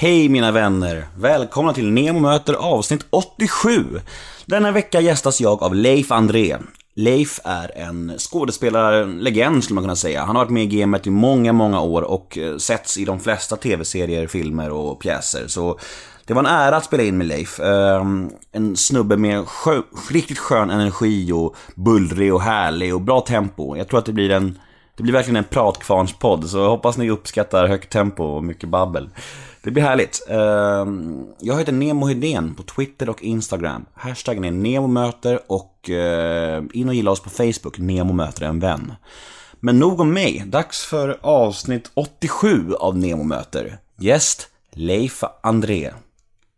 [0.00, 1.06] Hej mina vänner!
[1.16, 3.84] Välkomna till Nemo möter avsnitt 87.
[4.46, 6.56] Denna vecka gästas jag av Leif André.
[6.94, 10.24] Leif är en skådespelarlegend skulle man kunna säga.
[10.24, 13.20] Han har varit med i gamet i många, många år och eh, setts i de
[13.20, 15.46] flesta tv-serier, filmer och pjäser.
[15.46, 15.78] Så
[16.24, 17.60] det var en ära att spela in med Leif.
[17.60, 23.76] Ehm, en snubbe med skö riktigt skön energi och bullrig och härlig och bra tempo.
[23.76, 24.58] Jag tror att det blir en
[24.96, 29.10] det blir verkligen en pratkvarnspodd, så jag hoppas ni uppskattar högt tempo och mycket babbel.
[29.68, 30.26] Det blir härligt.
[30.28, 33.84] Ehm, jag heter Nemo Hedén på Twitter och Instagram.
[33.94, 38.92] Hashtaggen är NEMOMÖTER och eh, in och gilla oss på Facebook, Nemo möter en vän.
[39.60, 43.78] Men nog om mig, dags för avsnitt 87 av Nemo möter.
[43.98, 45.90] Gäst Leif André.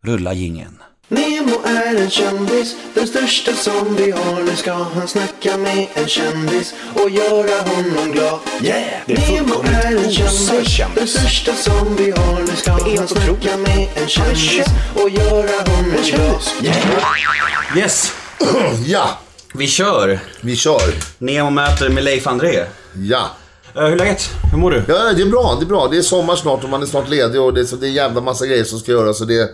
[0.03, 0.81] Rulla jingeln.
[1.11, 4.41] Nemo är en kändis, den största som vi har.
[4.43, 8.39] Nu ska han snacka med en kändis och göra honom glad.
[8.61, 8.83] Yeah!
[9.05, 12.39] Det är Nemo är en kändis, den största som vi har.
[12.41, 16.41] Nu ska han snacka med en kändis och göra honom glad.
[16.61, 17.77] Yeah!
[17.77, 18.11] Yes,
[18.85, 19.19] Ja,
[19.53, 20.19] vi kör.
[20.41, 20.93] vi kör.
[21.17, 22.65] Nemo möter med Leif André.
[22.93, 23.29] Ja.
[23.75, 24.29] Eh, hur är läget?
[24.51, 24.83] Hur mår du?
[24.87, 25.57] ja, det är bra.
[25.59, 25.87] Det är bra.
[25.87, 27.89] Det är sommar snart och man är snart ledig och det är, så det är
[27.89, 29.17] en jävla massa grejer som ska göras.
[29.17, 29.47] Så det är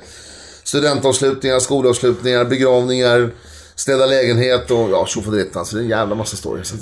[0.67, 3.29] studentavslutningar, skolavslutningar, begravningar,
[3.75, 5.65] städa lägenhet och ja, tjofaderittan.
[5.65, 6.73] Så det är en jävla massa stories.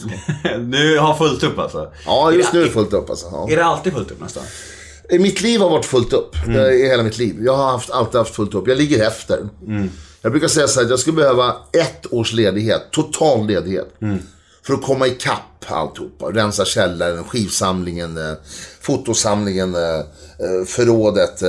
[0.59, 1.91] Du har fullt upp alltså?
[2.05, 3.25] Ja, just nu är det fullt upp alltså.
[3.31, 3.47] Ja.
[3.51, 4.43] Är det alltid fullt upp nästan?
[5.09, 6.35] Mitt liv har varit fullt upp.
[6.45, 6.73] Mm.
[6.73, 7.35] I hela mitt liv.
[7.39, 8.67] Jag har haft, alltid haft fullt upp.
[8.67, 9.39] Jag ligger efter.
[9.67, 9.89] Mm.
[10.21, 12.81] Jag brukar säga så här att jag skulle behöva ett års ledighet.
[12.91, 14.01] Total ledighet.
[14.01, 14.19] Mm.
[14.65, 16.25] För att komma ikapp alltihopa.
[16.25, 18.33] Rensa källaren, skivsamlingen, eh,
[18.81, 19.99] fotosamlingen, eh,
[20.39, 21.41] eh, förrådet.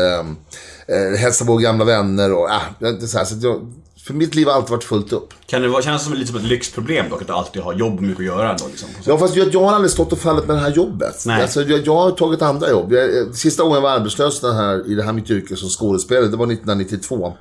[0.88, 3.72] Eh, hälsa på gamla vänner och äh, det så här, så jag,
[4.06, 5.34] För mitt liv har alltid varit fullt upp.
[5.46, 8.02] Kan det vara, kännas som lite som ett lyxproblem dock, att alltid har jobb och
[8.02, 8.88] mycket att göra ändå liksom?
[9.04, 11.22] Ja, fast jag, jag har aldrig stått och fallit med det här jobbet.
[11.26, 11.42] Nej.
[11.42, 12.92] Alltså, jag, jag har tagit andra jobb.
[12.92, 15.68] Jag, eh, sista gången jag var arbetslös den här, i det här mitt yrke som
[15.68, 17.32] skådespelare, det var 1992.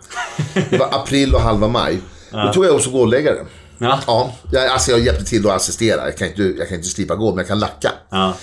[0.69, 1.99] Det var april och halva maj.
[2.31, 3.45] Då tog jag jobb som gårdläggare.
[3.77, 3.99] Ja.
[4.07, 6.05] Ja, jag, alltså jag hjälpte till att assistera.
[6.05, 7.91] Jag kan inte, jag kan inte slipa gård, men jag kan lacka.
[8.09, 8.33] Ja.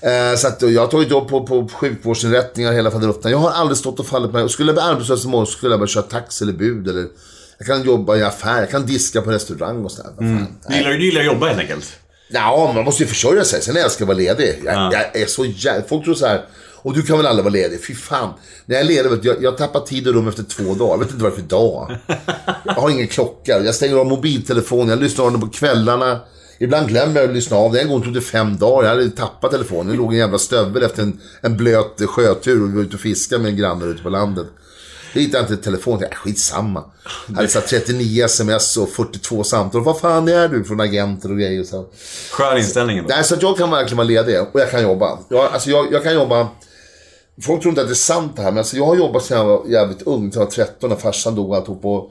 [0.00, 3.30] Eh, så att, jag har tagit jobb på, på sjukvårdsinrättningar hela faderuttan.
[3.30, 5.86] Jag har aldrig stått och fallit med Skulle jag bli arbetslös imorgon skulle jag bara
[5.86, 6.88] köra taxi eller bud.
[6.88, 7.06] Eller,
[7.58, 10.10] jag kan jobba i affär, jag kan diska på restaurang och sådär.
[10.16, 10.46] Vad fan.
[10.68, 11.84] Du gillar, du gillar att jobba helt enkelt?
[12.28, 13.62] Ja, man måste ju försörja sig.
[13.62, 14.60] Sen älskar jag att vara ledig.
[14.64, 14.90] Jag, Ja.
[14.92, 15.82] jag är så jävla...
[15.88, 16.44] Folk tror så här.
[16.82, 17.84] Och du kan väl aldrig vara ledig?
[17.84, 18.30] Fy fan.
[18.66, 20.92] När jag är ledig, jag, jag tappar tid och rum efter två dagar.
[20.92, 21.96] Jag vet inte varför idag.
[22.64, 23.60] Jag har ingen klocka.
[23.64, 24.88] Jag stänger av mobiltelefonen.
[24.88, 26.20] Jag lyssnar den på kvällarna.
[26.58, 27.76] Ibland glömmer jag att lyssna av.
[27.76, 28.88] En gång tog det fem dagar.
[28.88, 29.86] Jag hade tappat telefonen.
[29.86, 32.62] Det låg en jävla stövel efter en, en blöt sjötur.
[32.62, 34.46] Och vi var ute och fiskade med en granne ute på landet.
[35.14, 35.98] Jag hittade inte telefon.
[36.00, 36.84] Jag, skitsamma.
[37.28, 39.84] Jag hade så här 39 sms och 42 samtal.
[39.84, 41.64] Vad fan är du från agenter och grejer?
[41.64, 41.86] Så.
[42.30, 43.04] Skön inställning.
[43.08, 45.18] Nej, så att jag kan verkligen vara ledig och jag kan jobba.
[45.28, 46.48] Jag, alltså jag, jag kan jobba...
[47.42, 49.38] Folk tror inte att det är sant det här, men alltså jag har jobbat sedan
[49.38, 51.84] jag var jävligt ung, till jag var 13 när farsan dog och alltihop.
[51.84, 52.10] Och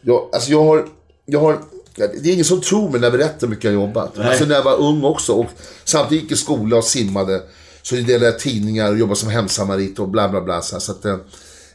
[0.00, 0.86] jag, alltså jag har...
[1.26, 1.58] Jag har
[1.96, 4.18] det är ingen som tror mig när jag berättar hur mycket jag har jobbat.
[4.18, 5.46] Alltså när jag var ung också och
[5.84, 7.42] samtidigt gick i skola och simmade.
[7.82, 10.62] Så delade jag tidningar och jobbade som hemsamarit och bla bla bla.
[10.62, 11.16] Så, att, eh,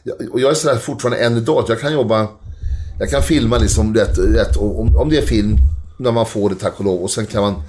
[0.02, 2.28] jag- och jag är sådär fortfarande än idag, att jag kan jobba...
[2.98, 5.56] Jag kan filma liksom rätt, rätt om, om det är film,
[5.98, 7.02] när man får det tack och lov.
[7.02, 7.62] Och sen kan man,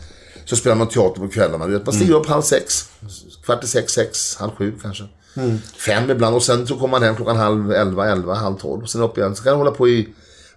[0.45, 1.67] så spelar man teater på kvällarna.
[1.67, 2.89] Du vet, man stiger upp halv sex,
[3.45, 5.03] kvart i sex, sex, halv sju kanske.
[5.85, 8.85] Fem ibland och sen så kommer man hem klockan halv elva, elva, halv tolv.
[8.85, 9.35] Sen upp igen.
[9.35, 10.07] Så kan jag hålla på i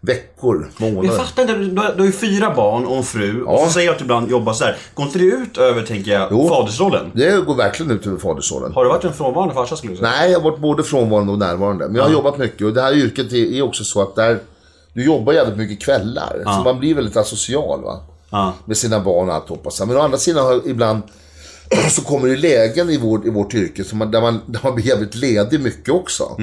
[0.07, 1.19] veckor, Jag månader.
[1.19, 3.87] fattar inte, du, har du har ju fyra barn och en fru och så säger
[3.87, 4.77] jag att du ibland jobbar så här.
[4.95, 6.49] Går inte det ut över, tänker jag, Jo.
[6.49, 7.11] fadersrollen?
[7.15, 8.73] Det går verkligen ut över fadersåren.
[8.73, 10.11] Har du varit en frånvarande farsa skulle du säga?
[10.11, 11.87] Nej, jag har varit både frånvarande och närvarande.
[11.87, 14.39] Men jag har jobbat mycket och det här yrket är också så att där,
[14.93, 16.43] du jobbar jävligt mycket kvällar.
[16.45, 18.01] Så man blir väldigt asocial va.
[18.31, 18.53] Ja.
[18.65, 19.71] Med sina barn och alltihopa.
[19.87, 21.03] Men å andra sidan har jag ibland
[21.91, 24.75] så kommer det lägen i, vår, i vårt yrke som man, där, man, där man
[24.75, 26.37] blir jävligt ledig mycket också.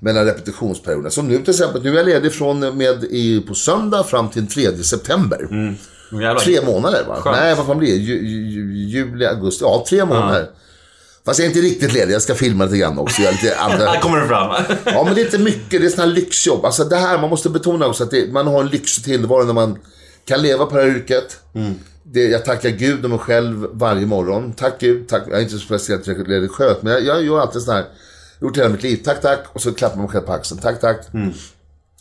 [0.00, 1.10] Mellan repetitionsperioderna.
[1.10, 4.46] Som nu till exempel, nu är jag ledig från med i, på söndag fram till
[4.46, 5.48] 3 september.
[6.12, 6.40] Jävlar.
[6.40, 7.16] Tre månader va?
[7.20, 7.36] Skönt.
[7.36, 7.96] Nej, vad fan blir det?
[7.96, 9.64] Ju, ju, ju, juli, augusti.
[9.64, 10.46] Ja, tre månader.
[11.26, 12.14] Fast jag är inte riktigt ledig.
[12.14, 13.22] Jag ska filma lite grann också.
[13.22, 13.86] Jag lite andra...
[13.86, 14.64] Här kommer det fram.
[14.84, 15.80] Ja, men det är inte mycket.
[15.80, 16.64] Det är sådana här lyxjobb.
[16.64, 19.52] Alltså det här, man måste betona också att det, man har en lyxig tillvaro när
[19.52, 19.78] man
[20.24, 21.40] kan leva på det här yrket.
[22.02, 24.52] Det, jag tackar Gud och mig själv varje morgon.
[24.52, 25.22] Tack Gud, tack.
[25.28, 27.84] Jag är inte så speciellt religiös, men jag, jag gör alltid sådär.
[28.40, 29.00] Gjort hela mitt liv.
[29.04, 29.38] Tack, tack.
[29.52, 30.60] Och så klappar man mig själv på axeln.
[30.60, 31.00] Tack, tack.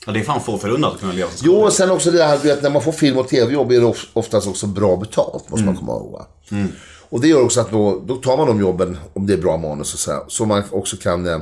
[0.06, 1.44] Ja, det är fan få förunnat att kunna leva så.
[1.48, 3.80] Jo, och sen också det här, du vet, när man får film och tv-jobb är
[3.80, 6.12] det of- oftast också bra betalt, måste man komma ihåg.
[6.12, 6.28] va?
[7.10, 9.58] Och det gör också att då, då tar man de jobben, om det är bra
[9.58, 11.40] manus och så, här, så man också kan eh,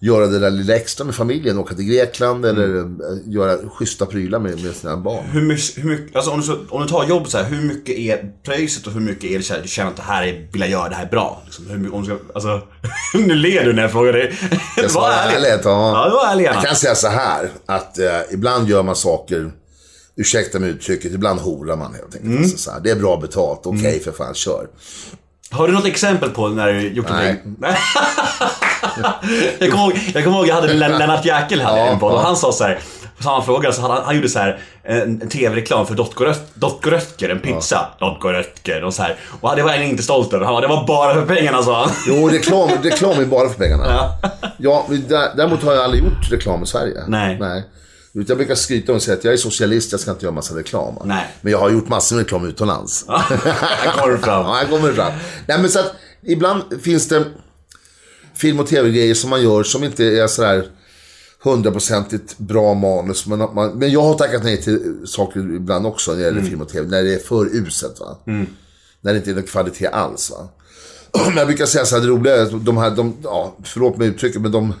[0.00, 1.58] göra det där lilla extra med familjen.
[1.58, 2.84] Åka till Grekland eller eh,
[3.26, 5.24] göra schyssta prylar med, med sina barn.
[5.32, 7.96] Hur mycket, hur mycket alltså om du, om du tar jobb så här, hur mycket
[7.98, 10.70] är priset och hur mycket är det du känner att det här är, vill jag
[10.70, 11.42] göra, det här är bra?
[11.44, 12.62] Liksom, hur mycket, om du ska, alltså,
[13.14, 14.38] nu ler du när jag frågar dig.
[14.76, 15.36] Jag Var ärlig.
[15.36, 15.60] ärlig, ja.
[15.64, 16.44] Ja, var ärlig.
[16.44, 19.52] Jag kan säga så här, att eh, ibland gör man saker,
[20.16, 22.24] ursäkta mig uttrycket, ibland horar man helt enkelt.
[22.24, 22.38] Mm.
[22.38, 24.66] Alltså, så här, det är bra betalt, okej för fan, kör.
[25.50, 27.42] Har du något exempel på när du gjort Nej.
[27.44, 27.56] någonting?
[29.58, 32.12] jag, kommer ihåg, jag kommer ihåg jag hade Len- Lennart Jäkel här Ja, en podd
[32.12, 32.22] och ja.
[32.22, 32.78] han sa så här.
[33.16, 37.40] På samma fråga så han, han gjorde så här en, tv-reklam för Dotkoröt- Dotkorötker, en
[37.40, 37.86] pizza.
[38.00, 39.16] Dotkorötker och så här.
[39.40, 40.44] Och det var han inte stolt över.
[40.44, 41.90] Han bara, det var bara för pengarna sa han.
[42.06, 44.08] Jo, reklam, reklam är bara för pengarna.
[44.56, 46.94] Ja, dä- däremot har jag aldrig gjort reklam i Sverige.
[47.08, 47.36] Nej.
[47.40, 47.64] Nej.
[48.28, 50.98] Jag brukar skryta och säga att jag är socialist, jag ska inte göra massa reklam.
[51.04, 51.24] Nej.
[51.40, 53.04] Men jag har gjort massor med reklam utomlands.
[53.08, 54.46] Här kommer fram.
[54.46, 55.12] Ja, här kommer fram.
[55.46, 55.92] Nej, men så att
[56.26, 57.24] ibland finns det
[58.34, 60.70] film och tv-grejer som man gör som inte är sådär
[61.42, 63.26] hundraprocentigt bra manus.
[63.26, 66.60] Men, man, men jag har tackat nej till saker ibland också när det gäller film
[66.60, 66.88] och tv.
[66.88, 68.00] När det är för uselt.
[68.00, 68.18] Va?
[69.00, 70.30] När det inte är någon kvalitet alls.
[70.30, 70.48] Va?
[71.26, 73.96] Men jag brukar säga så här, det roliga är att de här, de, ja, förlåt
[73.96, 74.74] mig uttrycket, men de,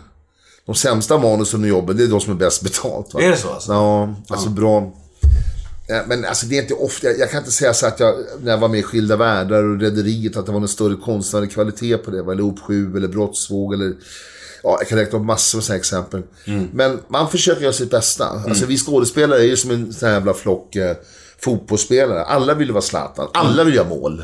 [0.66, 3.14] de sämsta manusen och jobben, det är de som är bäst betalt.
[3.14, 3.20] Va?
[3.20, 3.72] Är det så alltså?
[3.72, 4.92] Ja, alltså bra.
[5.86, 8.50] Ja, Men alltså det är inte ofta, jag, kan inte säga så att jag, när
[8.50, 11.96] jag var med i Skilda Världar och Rederiet, att det var någon större konstnärlig kvalitet
[11.96, 12.18] på det.
[12.18, 13.94] Eller Op 7 eller Brottsvåg eller,
[14.62, 16.22] ja jag kan räkna upp massor med sådana exempel.
[16.72, 18.24] Men man försöker göra sitt bästa.
[18.48, 20.96] Alltså vi skådespelare är ju som en sån här jävla flock eh,
[21.38, 22.24] fotbollsspelare.
[22.24, 24.22] Alla vill vara Zlatan, alla vill göra mål.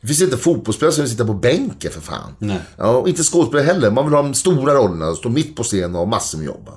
[0.00, 2.34] Det finns inte fotbollsspelare som vill sitta på bänken för fan.
[2.38, 2.60] Nej.
[2.76, 3.90] Ja, och inte skådespelare heller.
[3.90, 6.70] Man vill ha de stora rollerna, stå mitt på scenen och ha massor med jobb.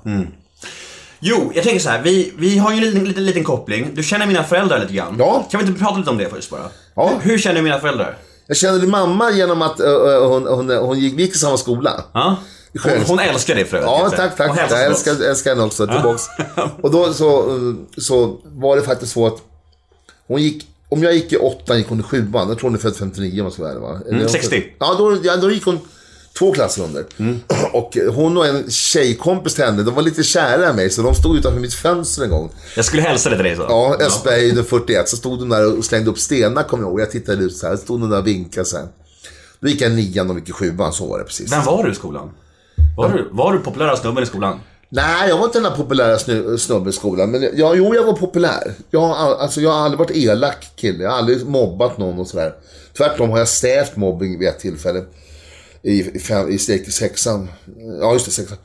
[1.28, 2.02] Jo, jag tänker så här.
[2.02, 3.92] Vi, vi har ju en liten, liten, liten koppling.
[3.94, 5.16] Du känner mina föräldrar lite grann.
[5.20, 5.48] Ja.
[5.52, 6.70] Kan vi inte prata lite om det först bara?
[6.96, 7.12] Ja.
[7.22, 8.18] Hur, känner du mina föräldrar?
[8.48, 11.38] Jag kände din mamma genom att uh, uh, hon, hon, hon gick, vi gick i
[11.38, 12.04] samma skola.
[12.14, 12.38] Ja?
[12.84, 13.92] Hon, hon älskar det för övrigt.
[13.92, 14.72] Ja, tack, tack.
[14.72, 15.88] Jag älskar, älskar henne också.
[15.88, 16.24] Tillbaks.
[16.82, 17.60] Och då så,
[17.98, 19.38] så var det faktiskt så att
[20.28, 22.50] hon gick, om jag gick i åttan gick hon i sjuan.
[22.50, 24.02] Jag tror hon är född 59 om jag ska vara ärlig, va?
[24.22, 24.64] Hon- 60.
[24.80, 25.80] Ja då, ja, då gick hon
[26.40, 27.06] två klasser under.
[27.74, 30.90] Och hon och en tjejkompis till henne, de var lite kära i mig.
[30.90, 32.52] Så de stod utanför mitt fönster en gång.
[32.76, 33.66] Jag skulle hälsa det till dig så.
[33.70, 35.10] Ja, Östberg 41.
[35.10, 37.02] Så stod de där och slängde upp stenar, kommer jag ihåg.
[37.02, 37.76] Jag tittade ut så här.
[37.76, 38.88] Stod de där och vinkade här.
[39.60, 41.52] Då gick jag nian och gick i sjuan, så var det precis.
[41.52, 42.30] Vem var du i skolan?
[42.98, 44.60] Var du, var du populära snubben i skolan?
[44.90, 47.32] Nej, jag var inte den där populära snu- snubben i skolan.
[47.32, 48.74] Men jag, jo, jag var populär.
[48.90, 51.04] Jag har, all- alltså, jag har aldrig varit elak kille.
[51.04, 52.54] Jag har aldrig mobbat någon och sådär.
[52.98, 55.04] Tvärtom har jag stävt mobbing vid ett tillfälle.
[55.86, 57.50] I, fem, i steg till sexan.
[58.02, 58.58] Ja, just det, sexan.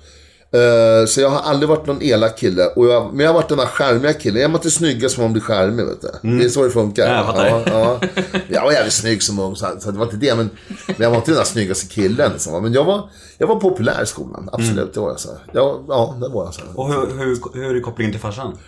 [0.53, 2.67] Eh, så jag har aldrig varit någon elak kille.
[2.67, 4.43] Och jag, men jag har varit den där charmiga killen.
[4.43, 6.39] Är man inte snyggast som man blir charmig, vet du.
[6.39, 7.07] Det är så det funkar.
[7.09, 7.47] Ja, jag fattar.
[7.47, 8.23] ja, ja.
[8.49, 10.35] Jag var jävligt snygg som ung, så, det var inte det.
[10.35, 10.51] Men,
[10.87, 12.33] men jag var inte den där snyggaste killen.
[12.33, 12.63] Liksom.
[12.63, 14.49] Men jag var, jag var populär i skolan.
[14.53, 15.21] Absolut, det var jag.
[15.21, 15.29] Så.
[15.53, 16.55] Jag, ja, det var jag.
[16.55, 16.63] Så.
[16.75, 18.59] Och hur, hur, hur är kopplingen till farsan?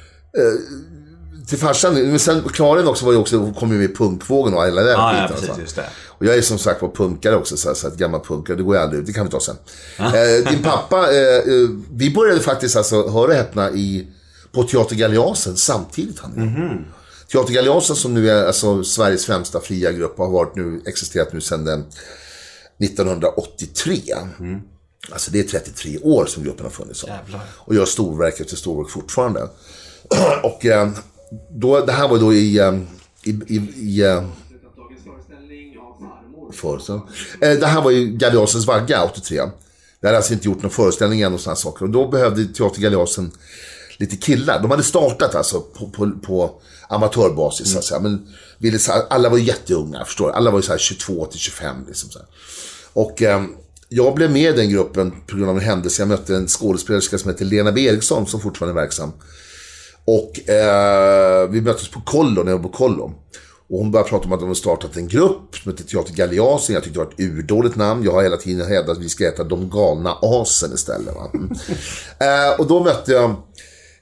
[1.46, 4.64] Till farsan, men sen Karin också var ju också, kom ju med i punkvågen och
[4.64, 5.60] hela den Ja, ja, precis, så.
[5.60, 5.84] just det.
[6.08, 8.62] Och jag är som sagt var punkare också, så, här, så att gammal punkare, det
[8.62, 9.56] går ju aldrig ut, det kan vi ta sen.
[9.98, 14.06] Eh, din pappa, eh, eh, vi började faktiskt alltså, hör och häpna, i,
[14.52, 16.18] på Teater Galeasen samtidigt.
[16.18, 16.30] Han.
[16.32, 16.84] Mhm.
[17.32, 21.40] Teater Galeasen som nu är alltså, Sveriges främsta fria grupp har varit nu, existerat nu
[21.40, 21.84] sedan den
[22.80, 24.00] 1983.
[25.12, 27.04] Alltså det är 33 år som gruppen har funnits.
[27.06, 27.40] Jävlar.
[27.54, 29.40] Och gör storverk efter storverk fortfarande.
[30.42, 30.90] och eh,
[31.50, 32.86] då, det här var då i, ehm,
[33.24, 34.24] i, i, i ehm,
[36.52, 36.94] för, så.
[37.40, 39.36] Eh, Det här var ju Galeasens vagga 83.
[40.00, 41.84] Jag hade alltså inte gjort någon föreställning än och sådana saker.
[41.84, 43.30] Och då behövde Teater Galeasen
[43.96, 44.62] lite killar.
[44.62, 48.00] De hade startat alltså på, på, på amatörbasis så att säga.
[48.00, 48.28] Men
[48.58, 48.78] ville,
[49.10, 50.32] alla var ju jätteunga, förstår du?
[50.32, 52.28] Alla var ju så 22 till 25 liksom så här.
[52.92, 53.44] Och eh,
[53.88, 56.02] jag blev med i den gruppen på grund av en händelse.
[56.02, 57.80] Jag mötte en skådespelerska som heter Lena B.
[57.80, 59.12] Eriksson som fortfarande är verksam.
[60.04, 63.14] Och eh, vi möttes på Kollo, när jag var på Kollo.
[63.70, 66.74] Och hon började prata om att de hade startat en grupp som hette Teater Galeasen.
[66.74, 68.04] Jag tyckte det var ett urdåligt namn.
[68.04, 71.14] Jag har hela tiden hävdat att vi ska heta De galna asen istället.
[71.14, 71.30] Va?
[71.34, 71.50] Mm.
[72.18, 73.34] Eh, och då mötte jag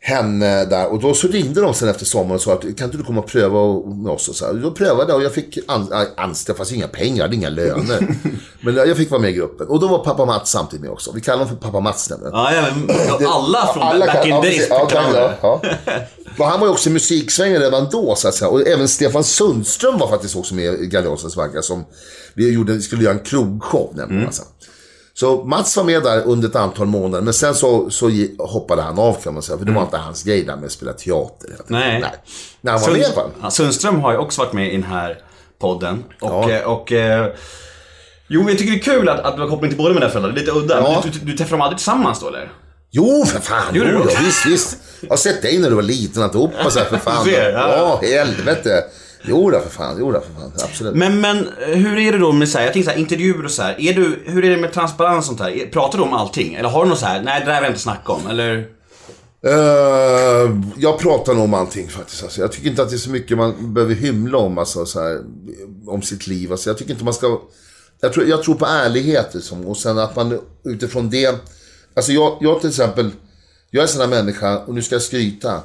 [0.02, 0.87] henne där.
[0.92, 3.21] Och då så ringde de sen efter sommaren och sa att kan inte du komma
[3.21, 4.28] och pröva med oss?
[4.28, 4.52] Och så här.
[4.54, 8.16] Då prövade jag och jag fick an, anställa, fast inga pengar, jag hade inga löner.
[8.61, 9.66] Men jag fick vara med i gruppen.
[9.66, 11.12] Och då var pappa Mats samtidigt med också.
[11.14, 12.33] Vi kallar honom för pappa Mats nämligen.
[12.35, 14.66] Ja, ja, men alla från back kan- in ja, days.
[14.71, 15.62] Ja, ja, ja.
[16.38, 18.49] Och han var ju också i musiksvängen redan då, så att säga.
[18.49, 21.62] Och även Stefan Sundström var faktiskt också med i Galeasens vagga.
[21.62, 21.85] Som
[22.35, 24.16] vi gjorde, skulle göra en krogshow nämligen.
[24.16, 24.26] Mm.
[24.26, 24.42] Alltså.
[25.14, 28.99] Så Mats var med där under ett antal månader, men sen så, så hoppade han
[28.99, 29.59] av kan man säga.
[29.59, 31.49] För det var inte hans grej där med att spela teater.
[31.49, 31.61] Mm.
[31.67, 32.00] Nej.
[32.00, 32.11] Nej.
[32.61, 33.31] När han var med fall.
[33.43, 35.19] Ja, Sundström har ju också varit med i den här
[35.61, 36.05] podden.
[36.21, 36.50] Och, Ja.
[36.50, 37.33] eh, och eh,
[38.33, 40.33] Jo, jag tycker det är kul att, att du har koppling till båda mina föräldrar.
[40.33, 40.76] Det är lite udda.
[40.81, 41.02] Ja.
[41.05, 42.52] Du, du, du träffar dem aldrig tillsammans då eller?
[42.90, 43.75] Jo, för fan.
[43.75, 44.25] Gjorde Jo, du?
[44.25, 44.76] visst, visst.
[45.00, 47.25] Jag har sett dig när du var liten alltihopa så här, för fan.
[47.25, 47.76] Ser, ja.
[48.02, 48.85] ja, helvete.
[49.23, 49.97] Jo då, för fan.
[49.99, 50.53] Jo då, för fan.
[50.65, 50.95] Absolut.
[50.95, 53.50] Men, men hur är det då med så här, jag tänker så här, intervjuer och
[53.50, 53.81] så här.
[53.81, 55.69] Är du, hur är det med transparens och sånt här?
[55.73, 56.55] Pratar du om allting?
[56.55, 58.69] Eller har du något så här, nej det där vill jag inte snacka om, eller?
[59.47, 62.23] Eh, jag pratar nog om allting faktiskt.
[62.23, 65.03] Alltså, jag tycker inte att det är så mycket man behöver hymla om, alltså, så
[65.03, 65.21] här,
[65.87, 66.53] om sitt liv.
[66.53, 67.41] Alltså, jag tycker inte man ska...
[68.00, 71.39] Jag tror, jag tror på ärlighet liksom, och sen att man utifrån det...
[71.95, 73.11] Alltså jag, jag till exempel,
[73.71, 75.62] jag är en sån här människa, och nu ska jag skryta.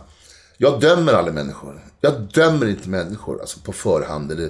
[0.57, 1.83] Jag dömer aldrig människor.
[2.05, 4.31] Jag dömer inte människor alltså, på förhand.
[4.31, 4.49] Eller,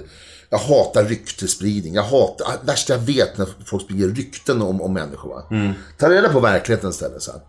[0.50, 1.94] jag hatar ryktespridning.
[1.94, 5.28] Jag hatar, det värsta jag vet när folk sprider rykten om, om människor.
[5.28, 5.42] Va?
[5.98, 7.22] Ta reda på verkligheten istället.
[7.22, 7.40] Så här.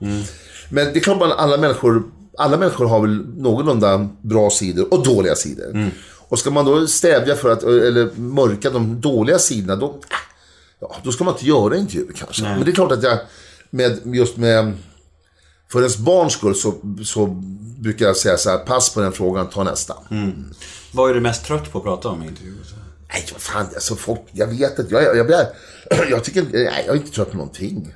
[0.69, 2.03] Men det är klart att alla människor,
[2.37, 5.91] alla människor har väl någorlunda bra sidor och dåliga sidor.
[6.29, 9.93] Och ska man då stävja för att, eller mörka de dåliga sidorna, då, äh,
[10.79, 12.43] ja, då ska man inte göra intervjuer kanske.
[12.43, 13.19] Men det är klart att jag,
[13.69, 14.73] med, just med,
[15.71, 16.73] för ens barns skull så,
[17.05, 17.25] så
[17.79, 19.93] brukar jag säga så här, pass på den frågan, ta nästa.
[20.91, 22.57] Vad är du mest trött på att prata om i intervjuer?
[23.13, 25.47] Nej, vad fan, alltså folk, jag vet inte, jag, jag, jag, blir,
[26.09, 27.93] jag tycker nej, jag är inte trött på någonting.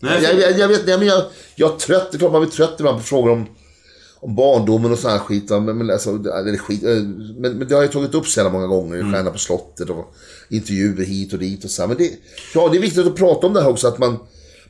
[0.00, 2.40] Nej, Jag, jag, jag vet, nej, men jag, jag är trött, det är klart man
[2.40, 3.46] blir trött ibland på frågor om,
[4.20, 5.50] om barndomen och sån här skit.
[5.50, 6.90] Men, men, alltså, eller skit eh,
[7.36, 9.12] men, men det har jag tagit upp så jävla många gånger, mm.
[9.12, 10.14] Stjärna på slottet och
[10.48, 11.88] intervjuer hit och dit och så här.
[11.88, 12.10] Men det,
[12.54, 14.18] ja, det är viktigt att prata om det här också, att man,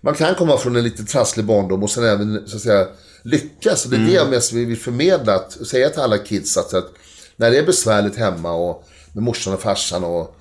[0.04, 2.87] man kan komma från en lite trasslig barndom och sen även, så att säga,
[3.23, 3.84] lyckas.
[3.84, 6.92] Och det är det jag mest vill förmedla, att säga till alla kids att, att
[7.37, 10.37] när det är besvärligt hemma och med morsan och farsan och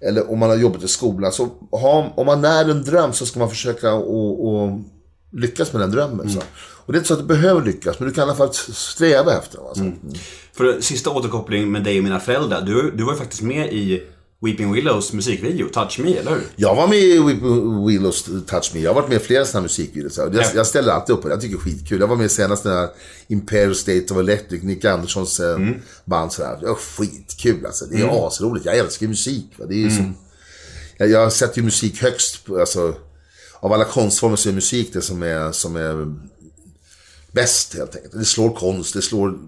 [0.00, 1.32] eller om man har jobbat i skolan.
[1.32, 4.78] Så ha, om man när en dröm så ska man försöka och, och
[5.32, 6.30] lyckas med den drömmen.
[6.30, 6.38] Så.
[6.58, 8.54] Och det är inte så att du behöver lyckas, men du kan i alla fall
[8.54, 9.66] sträva efter den.
[9.66, 9.84] Alltså.
[10.52, 12.62] För sista återkoppling med dig och mina föräldrar.
[12.62, 14.02] Du, du var ju faktiskt med i
[14.40, 16.42] Weeping Willows musikvideo, Touch Me, eller hur?
[16.56, 18.80] Jag var med i Whip- Willows Touch Me.
[18.80, 20.16] Jag har varit med i flera sådana musikvideos.
[20.16, 20.44] Jag, Ja.
[20.54, 21.34] jag ställer alltid upp på det.
[21.34, 22.00] Jag tycker det är skitkul.
[22.00, 22.88] Jag var med senast när
[23.28, 25.58] Imperial State of Electric, Nick Anderssons eh,
[26.04, 26.32] band.
[26.32, 26.58] Sådär.
[26.60, 27.84] Det var skitkul alltså.
[27.84, 28.66] Det är asroligt.
[28.66, 29.46] Jag älskar ju musik.
[29.56, 29.66] Va?
[29.68, 30.14] Det är ju som,
[30.96, 32.50] jag, jag sätter ju musik högst.
[32.50, 32.94] Alltså,
[33.60, 36.14] av alla konstformer så är musik det som är, som är
[37.32, 38.12] bäst helt enkelt.
[38.14, 39.38] Det slår konst, det slår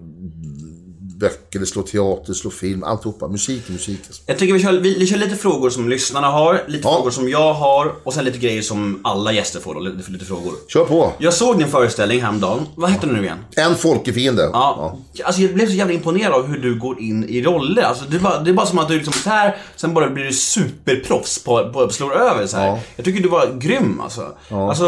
[1.21, 2.83] böcker, det slår teater, det slår film.
[2.83, 3.27] Alltihopa.
[3.27, 3.99] Musik är musik.
[4.07, 4.21] Alltså.
[4.25, 6.95] Jag tycker vi kör, vi, vi kör lite frågor som lyssnarna har, lite Ja.
[6.95, 10.25] frågor som jag har och sen lite grejer som alla gäster får då, lite, lite
[10.25, 10.53] frågor.
[10.73, 11.13] Kör på.
[11.17, 12.65] Jag såg din föreställning häromdagen.
[12.75, 13.37] Vad hette den nu igen?
[13.55, 14.49] En folkefiende.
[14.53, 14.97] Ja.
[15.23, 17.81] Alltså jag blev så jävla imponerad av hur du går in i roller.
[17.81, 20.09] Alltså det, är bara, det är bara som att du liksom så här, sen bara
[20.09, 22.57] blir du superproffs på, på slår över så.
[22.57, 22.79] Ja.
[22.95, 24.27] Jag tycker du var grym alltså.
[24.49, 24.85] Alltså,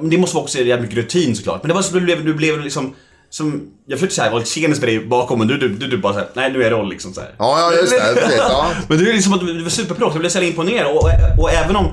[0.00, 1.62] men det måste vara också jävligt mycket rutin såklart.
[1.62, 2.94] Men det var så du blev, du blev liksom
[3.32, 6.12] som, jag försökte säga, vara tjenis med dig bakom men du, du, du, du bara
[6.12, 7.34] såhär, nej nu är jag roll liksom så här.
[7.38, 8.14] Ja, ja, just det.
[8.20, 8.70] Precis, ja.
[8.88, 11.50] Men du är liksom att du, var superproffs, jag blev så jävla imponerad och, och
[11.50, 11.92] även om,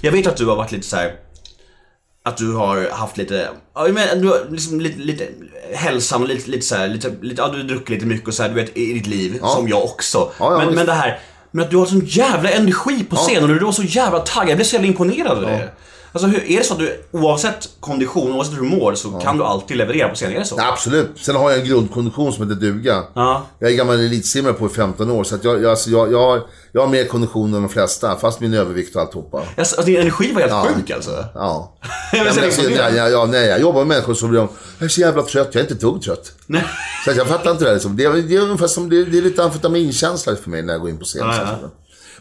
[0.00, 1.12] jag vet att du har varit lite så här.
[2.24, 5.28] Att du har haft lite, ja men du har liksom lite, lite
[6.14, 8.42] och lite, lite så här, lite, lite, ja du har druckit lite mycket och så
[8.42, 10.18] här, du vet i ditt liv, som jag också.
[10.18, 10.76] Ja, ja, men, visst.
[10.76, 11.18] men det här,
[11.50, 14.50] men att du har sån jävla energi på scen och du var så jävla taggad,
[14.50, 15.70] jag blev så jävla imponerad av det.
[16.12, 19.38] Alltså hur, är det så att du oavsett kondition, oavsett hur du mår, så kan
[19.38, 20.32] du alltid leverera på scen?
[20.32, 20.54] Är det så?
[20.58, 21.10] Ja, absolut.
[21.16, 23.02] Sen har jag en grundkondition som heter duga.
[23.14, 23.46] Ja.
[23.58, 26.18] Jag är gammal elitsimmare på i 15 år, så att jag, jag, alltså, jag, jag,
[26.18, 29.42] har, jag har mer kondition än de flesta, fast min övervikt och alltihopa.
[29.56, 31.24] Alltså, din energi var helt sjuk alltså.
[31.34, 31.76] Ja.
[32.10, 32.94] Så men alltså, imponerad.
[32.94, 35.56] ja, ja, nej, jag jobbar med människor som blir jag är så jävla trött, jag
[35.56, 36.32] är inte ett dugg trött.
[36.46, 36.64] Nej.
[37.04, 37.74] Så jag fattar inte det här.
[37.74, 37.96] Liksom.
[37.96, 40.80] Det, är, det är ungefär som, det, det är lite amfetaminkänsla för mig när jag
[40.80, 41.22] går in på scen.
[41.26, 41.70] Ja, ja.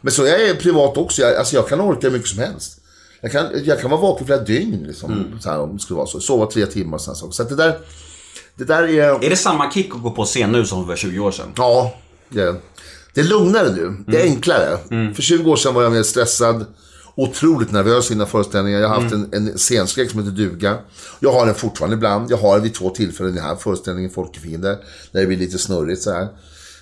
[0.01, 2.78] Men så jag är privat också, jag, alltså, jag kan orka hur mycket som helst.
[3.22, 5.40] Jag kan, jag kan vara vaken flera dygn, liksom, Mm.
[5.42, 6.20] så här, om det skulle vara så.
[6.20, 7.32] Sova tre timmar och sådana.
[7.32, 7.78] Så att det där,
[8.56, 9.24] det där är...
[9.26, 11.54] Är det samma kick att gå på scen nu som för 20 år sedan?
[11.58, 11.96] Ja,
[12.30, 12.56] det är det.
[13.14, 13.98] Det är lugnare nu.
[14.08, 14.34] Det är Mm.
[14.36, 14.78] enklare.
[15.16, 16.66] För 20 år sedan var jag mer stressad.
[17.16, 18.80] Otroligt nervös innan föreställningar.
[18.80, 19.30] Jag har haft Mm.
[19.34, 20.78] en, en scenskräck som heter duga.
[21.20, 22.32] Jag har den fortfarande ibland.
[22.32, 24.78] Jag har den vid två tillfällen i den här föreställningen, Folkefiender.
[25.12, 26.28] När det blir lite snurrigt så här.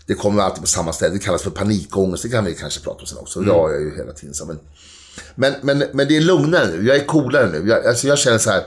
[0.05, 1.13] Det kommer alltid på samma ställe.
[1.13, 2.23] Det kallas för panikångest.
[2.23, 3.39] Det kan vi kanske prata om sen också.
[3.39, 3.49] Mm.
[3.49, 4.33] Det har jag ju hela tiden.
[4.33, 4.45] Så.
[4.45, 4.59] Men,
[5.35, 6.87] men, men, men det är lugnare nu.
[6.87, 7.69] Jag är coolare nu.
[7.69, 8.63] Jag, alltså jag känner så här.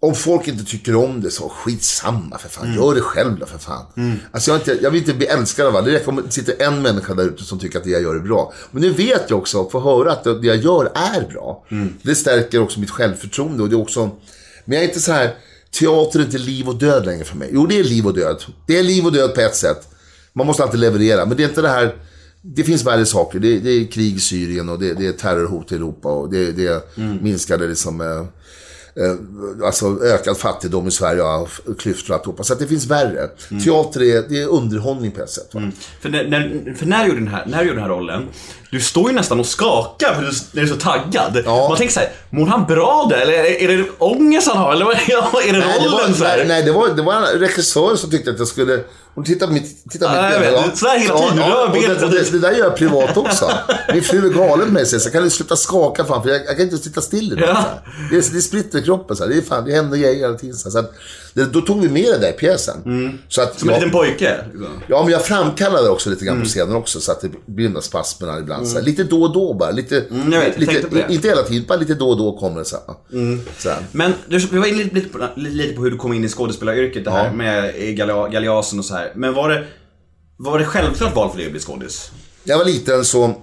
[0.00, 2.74] Om folk inte tycker om det så skitsamma för fan.
[2.74, 3.86] Gör det själv då för fan.
[4.32, 5.86] Alltså jag, inte, jag vill inte bli älskad av alla.
[5.86, 8.52] Det det sitter en människa där ute som tycker att det jag gör är bra.
[8.70, 11.64] Men nu vet jag också, få höra att det jag gör är bra.
[12.02, 13.62] Det stärker också mitt självförtroende.
[13.62, 14.10] Och det är också,
[14.64, 15.34] men jag är inte så här,
[15.78, 17.50] teater är inte liv och död längre för mig.
[17.52, 18.42] Jo, det är liv och död.
[18.66, 19.88] Det är liv och död på ett sätt.
[20.32, 21.26] Man måste alltid leverera.
[21.26, 21.94] Men det är inte det här,
[22.54, 23.38] det finns värre saker.
[23.38, 26.52] Det, det är krig i Syrien och det, det är terrorhot i Europa och det,
[26.52, 26.80] det är
[27.22, 28.24] minskade liksom, eh,
[29.04, 31.48] eh, alltså ökad fattigdom i Sverige och
[31.78, 32.42] klyftor och alltihopa.
[32.42, 33.28] Så att det finns värre.
[33.64, 35.54] Teater är, det är underhållning på ett sätt.
[35.54, 35.70] Va?
[36.00, 38.22] För när, när, för när, gjorde den här, när gjorde den här rollen,
[38.78, 41.42] du står ju nästan och skakar för du, när du är så taggad.
[41.44, 41.68] Ja.
[41.68, 43.16] Man tänker såhär, mår han bra där?
[43.16, 44.72] Eller är, det ångest han har?
[44.72, 45.92] Eller är det Nej, det rollen?
[45.92, 46.36] var, så här?
[46.36, 48.80] nej, nej, det var, det var en regissör som tyckte att jag skulle...
[49.14, 50.78] Hon tittar på mitt, tittar på Ja, mitt jag ben, vet.
[50.78, 51.72] Så här hela tiden, Ja, ja, och
[52.10, 53.50] det, det, det där gör jag privat också.
[53.92, 56.40] Min fru är galen med mig, så jag kan du sluta skaka fan, för jag,
[56.46, 57.38] jag kan inte sitta still.
[57.46, 57.64] Ja.
[58.10, 59.30] Det, är- det splittrar i kroppen, så här.
[59.30, 60.56] det, är fan, det händer grejer hela tiden.
[60.56, 60.72] Så här.
[60.72, 60.94] Så att, det,
[61.44, 62.74] då tog vi med det där i pjäsen.
[63.28, 63.58] Så att, Mm.
[63.58, 64.36] Som en jag- liten pojke.
[64.52, 64.68] liksom.
[64.86, 66.34] Ja, men jag framkallade också lite Mm.
[66.34, 68.68] grann på scenen också, så att det blir de där spasmerna ibland.
[68.68, 68.82] Så här.
[68.84, 69.70] Lite då och då bara.
[69.70, 71.04] Lite, Mm, vet, lite.
[71.08, 72.94] Inte hela tiden, bara lite då och då kommer det så här.
[73.58, 73.78] Så här.
[73.92, 76.28] Men du, vi var inne lite, lite, på, lite på hur du kom in i
[76.28, 77.32] skådespelaryrket det här Ja.
[77.32, 79.12] med galia- galeasen och så här.
[79.14, 79.64] Men var det,
[80.36, 82.10] var det självklart val för dig att bli skådis?
[82.44, 83.34] Jag var liten så,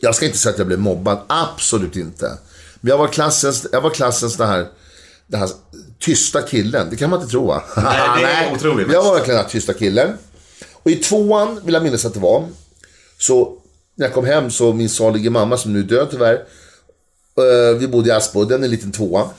[0.00, 2.26] jag ska inte säga att jag blev mobbad, absolut inte.
[2.80, 4.66] Men jag var klassens, jag var klassens det här,
[5.32, 5.50] det här
[5.98, 6.86] tysta killen.
[6.90, 7.62] Det kan man inte tro va?
[7.76, 8.92] Nej, det är otroligt.
[8.92, 10.18] Jag var verkligen den här tysta killen.
[10.72, 12.48] Och i tvåan, vill jag minnas att det var,
[13.18, 13.56] så
[13.94, 16.34] när jag kom hem så min salige mamma som nu är död tyvärr.
[16.34, 19.30] eh, vi bodde i Aspudden, en liten tvåa.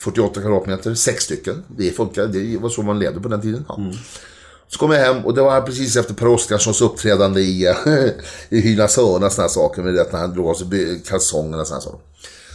[0.00, 1.64] 48 kvadratmeter, sex stycken.
[1.76, 3.64] Det funkade, det var så man levde på den tiden.
[3.68, 3.78] Ja.
[4.68, 7.74] Så kom jag hem och det var precis efter Per Oscarssons uppträdande i,
[8.48, 9.82] i Hylands hörna, såna här saker.
[9.82, 12.00] Med det när han drog av sig kalsongerna och här saker.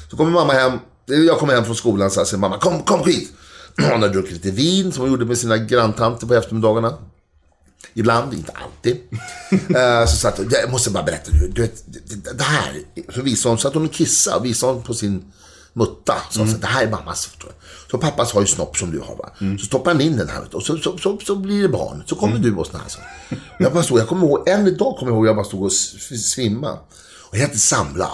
[0.09, 3.05] Så kommer mamma hem, jag kommer hem från skolan så här, säger mamma kom, kom
[3.05, 3.31] hit.
[3.77, 6.97] Hon hade druckit lite vin som hon gjorde med sina granntanter på eftermiddagarna.
[7.93, 8.97] Ibland, inte alltid.
[9.75, 11.47] Eh, så satt jag måste bara berätta nu.
[11.47, 12.81] Du vet, det, det, här.
[13.15, 15.31] Så visade hon, så att hon och kissade och visade hon på sin
[15.73, 16.15] mutta.
[16.31, 17.29] Så hon sa, det här är mammas.
[17.91, 19.29] Så pappas har ju snopp som du har va.
[19.59, 22.03] Så stoppar han in den här och så, så, så, så blir det barn.
[22.05, 23.07] Så kommer du och här saker.
[23.59, 25.73] Jag bara stod, jag kommer ihåg, än idag kommer jag ihåg, jag bara stod och
[25.73, 26.71] svimma.
[27.21, 28.11] Och jag hette Samla.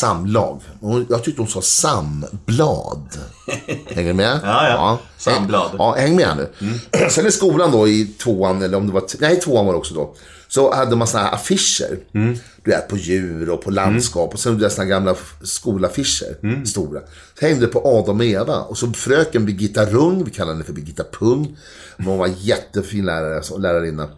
[0.00, 0.60] Samlag.
[1.08, 3.18] Jag tyckte hon sa samblad.
[3.88, 4.40] Hänger du med?
[4.44, 4.98] Ja, ja.
[5.18, 5.70] Samblad.
[5.78, 6.78] Ja, häng med nu.
[7.10, 9.94] Sen i skolan då i tvåan, eller om det var, nej tvåan var det också
[9.94, 10.14] då.
[10.48, 11.98] Så hade man såna här affischer.
[12.64, 14.34] Du vet, på djur och på landskap.
[14.34, 16.64] Och sen hade jag såna gamla skolaffischer.
[16.66, 17.00] Stora.
[17.40, 18.60] Så hängde det på Adam och Eva.
[18.60, 21.56] Och så fröken Birgitta Rung, vi kallar henne för Birgitta Pung.
[21.96, 24.08] Men Hon var jättefin lärare, lärarinna.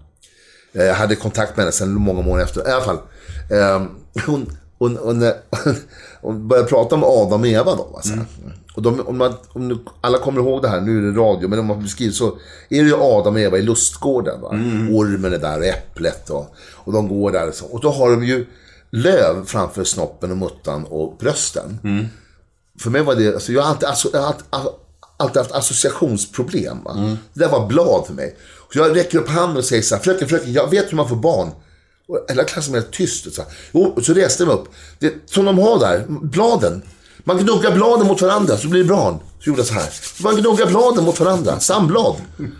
[0.72, 2.68] Eh, Jag hade kontakt med henne sen många månader efter.
[2.68, 2.98] I alla fall.
[3.50, 3.82] Eh,
[4.26, 5.32] hon, hon, hon, eh,
[6.20, 7.88] hon började prata om Adam och Eva då.
[7.92, 8.26] Va, så här.
[8.74, 11.58] Och de, om man, om alla kommer ihåg det här, nu är det radio, men
[11.58, 12.26] om man beskriver så
[12.68, 14.40] är det ju Adam och Eva i lustgården.
[14.40, 14.48] Va?
[14.92, 17.48] Ormen är där och äpplet och, och de går där.
[17.48, 17.66] Och, så.
[17.66, 18.46] och då har de ju
[18.90, 21.78] löv framför snoppen och muttan och brösten.
[22.80, 24.72] För mig var det, alltså, jag har alltid, alltså, jag har alltid,
[25.16, 26.82] alltid haft associationsproblem.
[26.84, 27.16] Va?
[27.34, 28.36] Det där var blad för mig.
[28.72, 31.08] Så jag räcker upp handen och säger så här, fröken, fröken, jag vet hur man
[31.08, 31.50] får barn.
[32.08, 33.34] Och hela klassen blev helt tyst.
[33.34, 33.50] Så, här.
[33.72, 34.68] Jo, så reste jag mig upp.
[34.98, 36.82] Det, som de har där, bladen.
[37.24, 39.18] Man gnuggar bladen mot varandra så blir det barn.
[39.40, 39.88] Så gjorde jag så här.
[40.22, 41.60] Man gnuggar bladen mot varandra.
[41.60, 42.14] Samblad.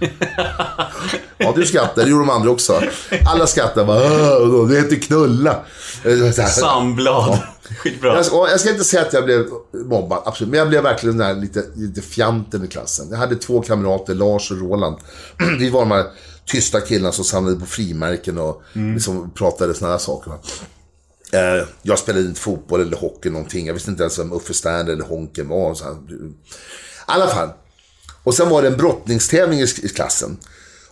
[1.39, 2.05] Ja, du skrattar.
[2.05, 2.81] Det gjorde de andra också.
[3.27, 3.85] Alla skrattar.
[3.85, 5.57] Bara, "Åh, det heter knulla.
[6.03, 6.09] Så
[6.43, 6.49] här.
[7.79, 8.15] Skitbra.
[8.17, 10.51] Jag ska, jag ska inte säga att jag blev mobbad, absolut.
[10.51, 13.07] Men jag blev verkligen den där lite, lite fjanten i klassen.
[13.11, 14.97] Jag hade två kamrater, Lars och Roland.
[15.59, 16.07] Vi var de här
[16.47, 20.33] tysta killarna som samlade på frimärken och liksom pratade sådana här saker.
[21.33, 23.67] Eh, jag spelade inte fotboll eller hockey någonting.
[23.67, 25.71] Jag visste inte ens vem Uffe Sterner eller Honken var.
[25.71, 25.93] och Så här.
[25.93, 26.33] I
[27.07, 27.49] alla fall.
[28.23, 30.37] Och sen var det en brottningstävling i, klassen.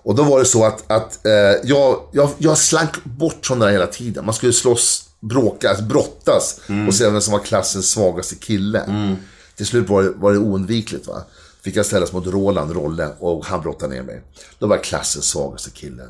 [0.02, 1.32] Och då var det så att, att eh,
[1.64, 4.24] jag, jag, jag slank bort från det hela tiden.
[4.24, 9.16] Man skulle slåss, bråka, alltså brottas och se vem som var klassens svagaste kille.
[9.56, 11.06] Till slut var det, var det oundvikligt.
[11.06, 11.22] Va?
[11.62, 14.22] Fick jag ställas mot Roland Rolle och han brottade ner mig.
[14.58, 16.02] Då var jag klassens svagaste kille.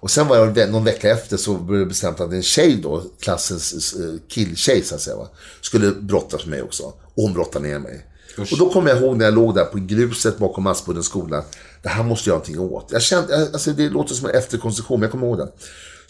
[0.00, 3.02] Och sen var jag någon vecka efter så blev det bestämt att en tjej då,
[3.20, 3.96] klassens
[4.28, 5.28] killtjej så att säga, va?
[5.60, 6.82] skulle brottas med mig också.
[6.82, 8.06] Och hon brottade ner mig.
[8.38, 11.44] Och då kommer jag ihåg när jag låg där på gruset bakom Aspuddens skola.
[11.82, 12.92] Det här måste jag göra någonting åt.
[12.92, 15.48] Jag kände, alltså det låter som en efterkonstruktion, men jag kommer ihåg det.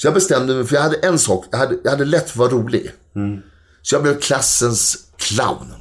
[0.01, 2.45] Så jag bestämde mig, för jag hade en sak, jag hade, jag hade lätt för
[2.45, 2.91] att vara rolig.
[3.83, 5.75] Så jag blev klassens clown.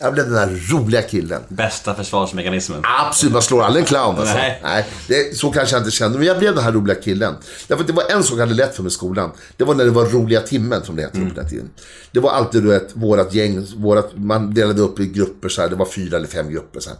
[0.00, 1.42] Jag blev den där roliga killen.
[1.48, 2.80] Bästa försvarsmekanismen.
[2.84, 4.34] Absolut, man slår aldrig en clown alltså.
[4.34, 4.60] Nej.
[4.62, 4.86] Nej.
[5.08, 7.34] det, så kanske jag inte kände, men jag blev den här roliga killen.
[7.66, 9.30] Därför att det var en sak jag hade lätt för med skolan.
[9.56, 11.70] Det var när det var roliga timmen, som det hette på den tiden.
[12.12, 15.68] Det var alltid du vet, vårat gäng, vårat, man delade upp i grupper så här,
[15.68, 16.98] det var fyra eller fem grupper så här.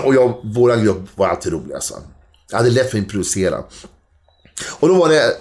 [0.06, 1.94] Och jag, våran grupp var alltid rolig alltså.
[2.50, 3.58] Jag hade lätt för att improvisera.
[4.68, 5.36] Och då var det,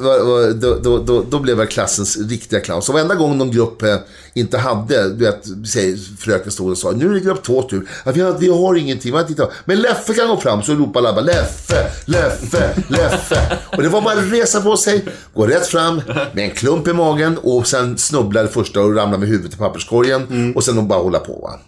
[0.53, 2.81] då, då, då, då blev jag klassens riktiga clown.
[2.81, 3.95] Så varenda gång någon grupp eh,
[4.33, 7.89] inte hade, du vet, säg, fröken stod och sa, nu är det grupp två tur.
[8.05, 9.47] Ja, vi, har, vi har ingenting, vi har inte.
[9.65, 13.57] Men Leffe kan gå fram, så ropar alla bara, Leffe, Leffe, Leffe.
[13.77, 16.01] Och det var bara att resa på sig, gå rätt fram
[16.33, 19.57] med en klump i magen och sen snubbla det första och ramla med huvudet i
[19.57, 20.53] papperskorgen.
[20.55, 21.33] Och sen bara hålla på.
[21.33, 21.59] Va?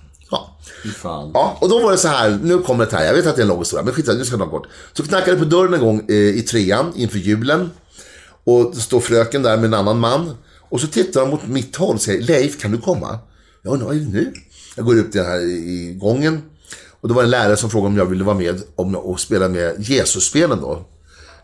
[0.89, 1.31] Fan.
[1.33, 3.39] Ja, och då var det så här, nu kommer det här, jag vet att det
[3.39, 4.67] är en lång historia, men skitsamma, nu ska jag ta kort.
[4.93, 7.69] Så knackade på dörren en gång eh, i trean inför julen.
[8.43, 10.35] Och står fröken där med en annan man.
[10.69, 13.19] Och så tittar de mot mitt håll och säger, Leif, kan du komma?
[13.61, 14.33] Ja, vad är det nu?
[14.75, 16.41] Jag går i den här i gången.
[17.01, 19.19] Och då var det en lärare som frågade om jag ville vara med om, och
[19.19, 20.85] spela med Jesus-spelen då.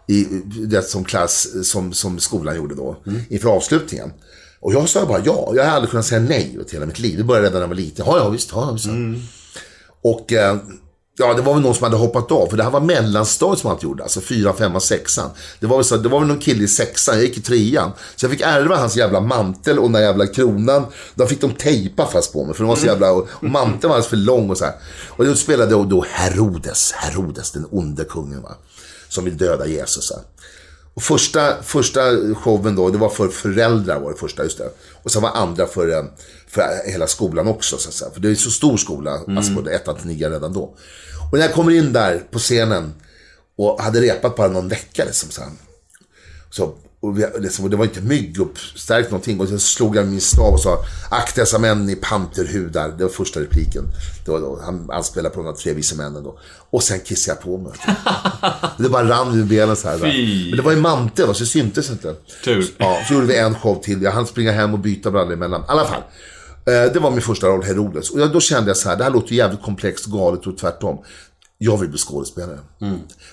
[0.07, 0.23] I
[0.67, 2.97] det som klass, som, som skolan gjorde då,
[3.29, 4.11] inför avslutningen.
[4.59, 7.17] Och jag sa bara ja, jag har aldrig kunnat säga nej till hela mitt liv.
[7.17, 8.05] Det började redan när jag var liten.
[8.07, 8.87] Ja, ja, visst, ja, visst.
[10.01, 10.57] Och eh,
[11.17, 12.47] ja, det var väl någon som hade hoppat av.
[12.47, 14.03] För det här var mellanstadiet som han gjorde.
[14.03, 15.29] Alltså fyra, femma, sexan.
[15.59, 17.15] Det var väl, så, det var väl någon kille i sexan.
[17.15, 17.91] Jag gick i trean.
[18.15, 20.85] Så jag fick ärva hans jävla mantel och den där jävla kronan.
[21.15, 22.55] Då fick de tejpa fast på mig.
[22.55, 23.11] För de var så jävla...
[23.11, 24.73] Och, och manteln var alldeles för lång och så här.
[25.09, 26.91] Och då spelade då Herodes.
[26.91, 28.55] Herodes, den onde kungen va.
[29.09, 30.11] Som vill döda Jesus.
[30.11, 30.17] Va?
[30.97, 32.01] Och första, första
[32.35, 34.69] showen då, det var för föräldrar var det första, just det.
[35.03, 36.03] Och sen var andra för, eh,
[36.47, 38.11] för hela skolan också, så att säga.
[38.11, 39.37] För det är en så stor skola, mm.
[39.37, 40.75] alltså ettan till nian redan då.
[41.31, 42.93] Och när jag kommer in där på scenen
[43.57, 45.51] och hade repat bara någon vecka liksom så här.
[46.49, 47.25] Så, och vi,
[47.61, 49.39] och det var inte mygguppstärkt någonting.
[49.39, 52.93] Och så slog jag min stav och sa Akta dessa män i panterhudar.
[52.97, 53.83] Det var första repliken.
[54.25, 56.39] Det var då, han anspelade på de tre vise männen då.
[56.69, 57.71] Och sen kissade jag på mig.
[58.77, 59.97] det bara rann ur benen så här.
[59.97, 62.15] Men det var ju mantel va, så det syntes inte.
[62.43, 62.65] Tur.
[62.77, 64.01] Ja, så gjorde vi en show till.
[64.01, 65.61] Jag hann springa hem och byta brallor emellan.
[65.61, 66.01] I alla fall.
[66.67, 68.09] Eh, det var min första roll, Herodes.
[68.09, 70.97] Och då kände jag så här, det här låter jävligt komplext, galet och tvärtom.
[71.57, 72.59] Jag vill bli skådespelare.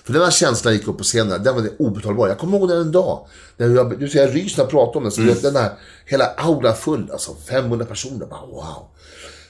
[0.03, 2.27] För den här känslan gick upp på scenen, den var obetalbar.
[2.27, 3.27] Jag kommer ihåg den en dag.
[3.57, 5.11] När jag, du ser, jag ryser när jag pratar om den.
[5.11, 5.71] Så vet, den här,
[6.05, 8.25] hela aulan full, alltså 500 personer.
[8.25, 8.87] Bara, wow.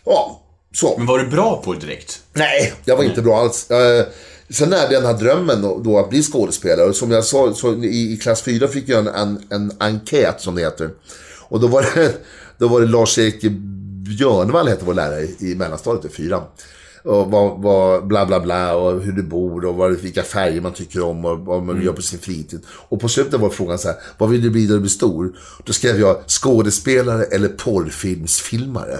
[0.05, 0.41] Ja,
[0.75, 0.97] så.
[0.97, 2.21] Men var du bra på det direkt?
[2.33, 3.71] Nej, jag var inte bra alls.
[3.71, 4.05] Eh,
[4.49, 6.89] sen jag den här drömmen då, då att bli skådespelare.
[6.89, 10.55] Och som jag sa, i, i klass 4 fick jag en, en, en enkät som
[10.55, 10.89] det heter.
[11.47, 12.13] Och då var det,
[12.57, 13.41] då var det Lars-Erik
[14.05, 16.43] Björnvall hette vår lärare i, i mellanstadiet, i fyran.
[17.05, 20.73] Och vad, vad, bla bla bla och hur du bor och vad, vilka färger man
[20.73, 22.61] tycker om och vad man gör på sin fritid.
[22.67, 25.33] Och på slutet var frågan så här, vad vill du bli när du blir stor?
[25.63, 28.99] Då skrev jag skådespelare eller porrfilmsfilmare.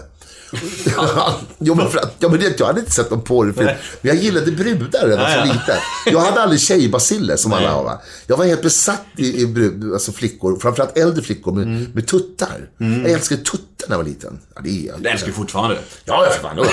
[1.60, 3.65] jo, men för att, ja, men det, jag hade inte sett någon porrfilm.
[3.65, 5.44] Men jag gillade brudar redan ja.
[5.44, 5.76] liten.
[6.06, 7.84] Jag hade aldrig tjejbaciller som alla har.
[7.84, 8.02] Va?
[8.28, 12.70] Jag var helt besatt i, i brud, alltså flickor, framförallt äldre flickor med, med tuttar.
[12.78, 14.39] Jag älskade tuttar när jag var liten.
[14.56, 15.02] Ja, det är jag.
[15.02, 15.78] Det älskar du fortfarande.
[16.06, 16.67] Ja, jag för fan.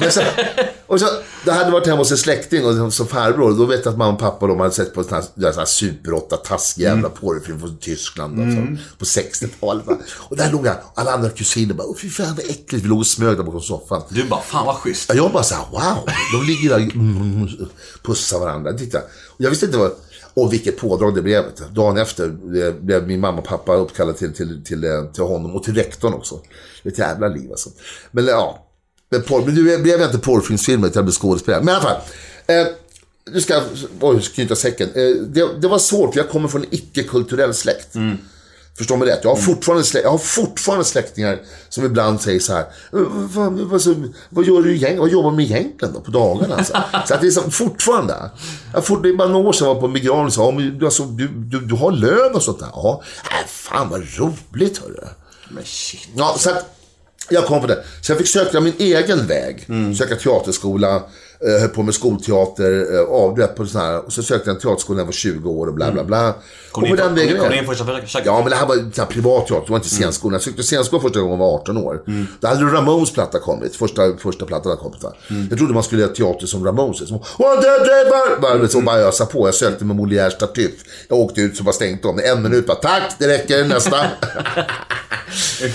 [0.00, 0.20] Men så,
[0.86, 1.06] och så,
[1.44, 3.58] det hade varit hemma hos en släkting och som, farbror.
[3.58, 5.64] Då vet jag att mamma och pappa de hade sett på sån här, sån här
[5.64, 8.40] super 8 taskig jävla porrfilm från Tyskland.
[8.40, 9.86] Alltså, på 60-talet.
[9.86, 9.96] va.
[10.16, 10.76] Och där låg jag.
[10.94, 12.84] Alla andra kusiner bara, fy fan vad äckligt.
[12.84, 14.02] Vi låg och smög där bakom soffan.
[14.08, 15.08] Du bara, fan vad schysst.
[15.08, 16.08] Ja, Jag bara såhär, wow.
[16.32, 17.48] De ligger där och mm,
[18.02, 18.72] pussar varandra.
[18.72, 18.98] Titta.
[18.98, 19.92] Och jag visste inte vad...
[20.34, 21.44] Och vilket pådrag det blev.
[21.70, 25.56] Dagen efter eh, blev min mamma och pappa uppkallade till, till, till, eh, till honom
[25.56, 26.40] och till rektorn också.
[26.82, 27.70] Det är ett jävla liv alltså.
[28.10, 28.66] Men eh, ja.
[29.08, 31.62] Men, porr, men nu blev jag inte porrfilmsfilmer utan jag blev skådespelare.
[31.62, 32.00] Men i alla fall.
[32.46, 32.66] Eh,
[33.30, 33.62] nu ska jag
[34.00, 34.88] oj, knyta säcken.
[34.94, 37.94] Eh, det, det var svårt, jag kommer från en icke-kulturell släkt.
[37.94, 38.18] Mm.
[38.78, 39.20] Förstå mig rätt.
[39.22, 42.60] Jag har, fortfarande slä, jag har fortfarande släktingar som ibland säger så här.
[42.60, 42.66] "Eh,
[43.08, 43.94] Vad, vad, så,
[44.28, 44.98] vad gör du egentligen?
[45.00, 46.56] Vad jobbar du med egentligen då på dagarna?
[46.56, 46.72] Alltså.
[47.06, 48.30] så att det är så, fortfarande.
[48.72, 50.44] Jag fort, det är bara några år sedan jag var på en begravning och sa,
[50.44, 52.68] "Ja, men, alltså, du, du, du har lön och sånt där.
[52.72, 55.04] Ja, äh, fan vad roligt hörru.
[55.48, 56.08] Men shit.
[56.16, 56.70] Ja, så att
[57.30, 57.84] jag kom på det.
[58.00, 59.64] Så jag fick söka min egen väg.
[59.68, 59.94] Mm.
[59.94, 61.02] Söka teaterskola,
[61.40, 64.06] höll på med skolteater, eh, avbröt på sån här.
[64.06, 66.20] Och så sökte jag en teaterskola när jag var 20 år och bla bla bla.
[66.20, 66.34] Mm.
[66.72, 68.26] Kom och ni in, den kom, vägen kom in första försöket?
[68.26, 70.32] Ja, men det här var så här privat teater, det var inte scenskolan.
[70.32, 72.02] Jag sökte scenskola första gången jag var 18 år.
[72.40, 75.02] Då hade Ramones platta kommit, första, första plattan hade kommit.
[75.02, 75.12] Va?
[75.50, 77.08] Jag trodde man skulle göra teater som Ramones.
[77.08, 77.18] Som!
[78.40, 79.48] Bara, så bara ösa på.
[79.48, 80.76] Jag sökte med Molières Tartuffe.
[81.08, 82.20] Jag åkte ut så bara stängde om.
[82.24, 83.96] En minut bara, tack, det räcker, nästa.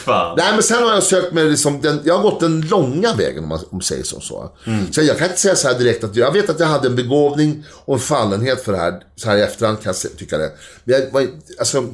[0.05, 0.35] Fan.
[0.37, 3.43] Nej, men sen har jag sökt mig liksom, den, jag har gått den långa vägen
[3.43, 4.51] om man, om säger som så.
[4.91, 6.95] Så jag kan inte säga så här direkt att, jag vet att jag hade en
[6.95, 10.51] begåvning och en fallenhet för det här, så här i efterhand kan jag tycka det.
[10.83, 11.85] Men jag, alltså,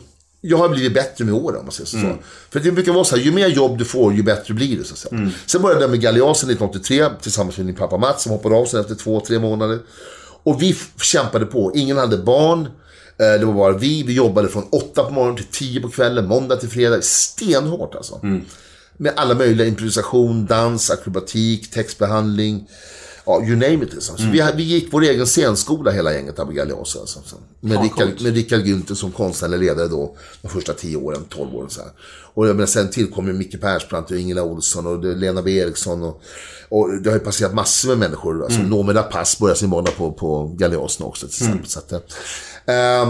[0.41, 1.97] jag har blivit bättre med åren om man säger så.
[2.51, 4.83] För det brukar vara så här, ju mer jobb du får, ju bättre blir det.
[4.83, 5.31] Så att säga.
[5.45, 8.79] Sen började jag med Galeasen 1983 tillsammans med min pappa Mats som hoppade av sen
[8.79, 9.79] efter två, tre månader.
[10.43, 11.71] Och vi kämpade på.
[11.75, 12.61] Ingen hade barn.
[13.19, 14.03] Eh, Det var bara vi.
[14.03, 17.01] Vi jobbade från åtta på morgonen till tio på kvällen, måndag till fredag.
[17.03, 18.19] Stenhårt alltså.
[18.97, 22.67] Med alla möjliga improvisation, dans, akrobatik, textbehandling.
[23.25, 23.93] Ja, you name it.
[23.93, 24.17] Liksom.
[24.17, 27.01] Så vi, vi gick vår egen scenskola hela gänget Galeasen.
[27.01, 27.19] Alltså.
[27.25, 27.35] Så.
[27.59, 28.21] Med, Rickard, coolt.
[28.21, 30.15] med Rickard Günther som konstnärlig ledare då.
[30.41, 31.91] De första tio åren, tolv åren så här.
[32.33, 35.51] Och jag menar, sen tillkom ju Micke Persbrandt och Ingela Olsson och Lena B.
[35.51, 36.03] Eriksson.
[36.03, 36.21] Och,
[36.69, 38.43] och det har ju passerat massor med människor.
[38.43, 38.69] Alltså, Mm.
[38.69, 41.67] Noomi Rapace börjar sin måndag på, på Galeasen också till exempel.
[41.69, 41.99] Så att, eh,
[42.75, 43.09] ehm,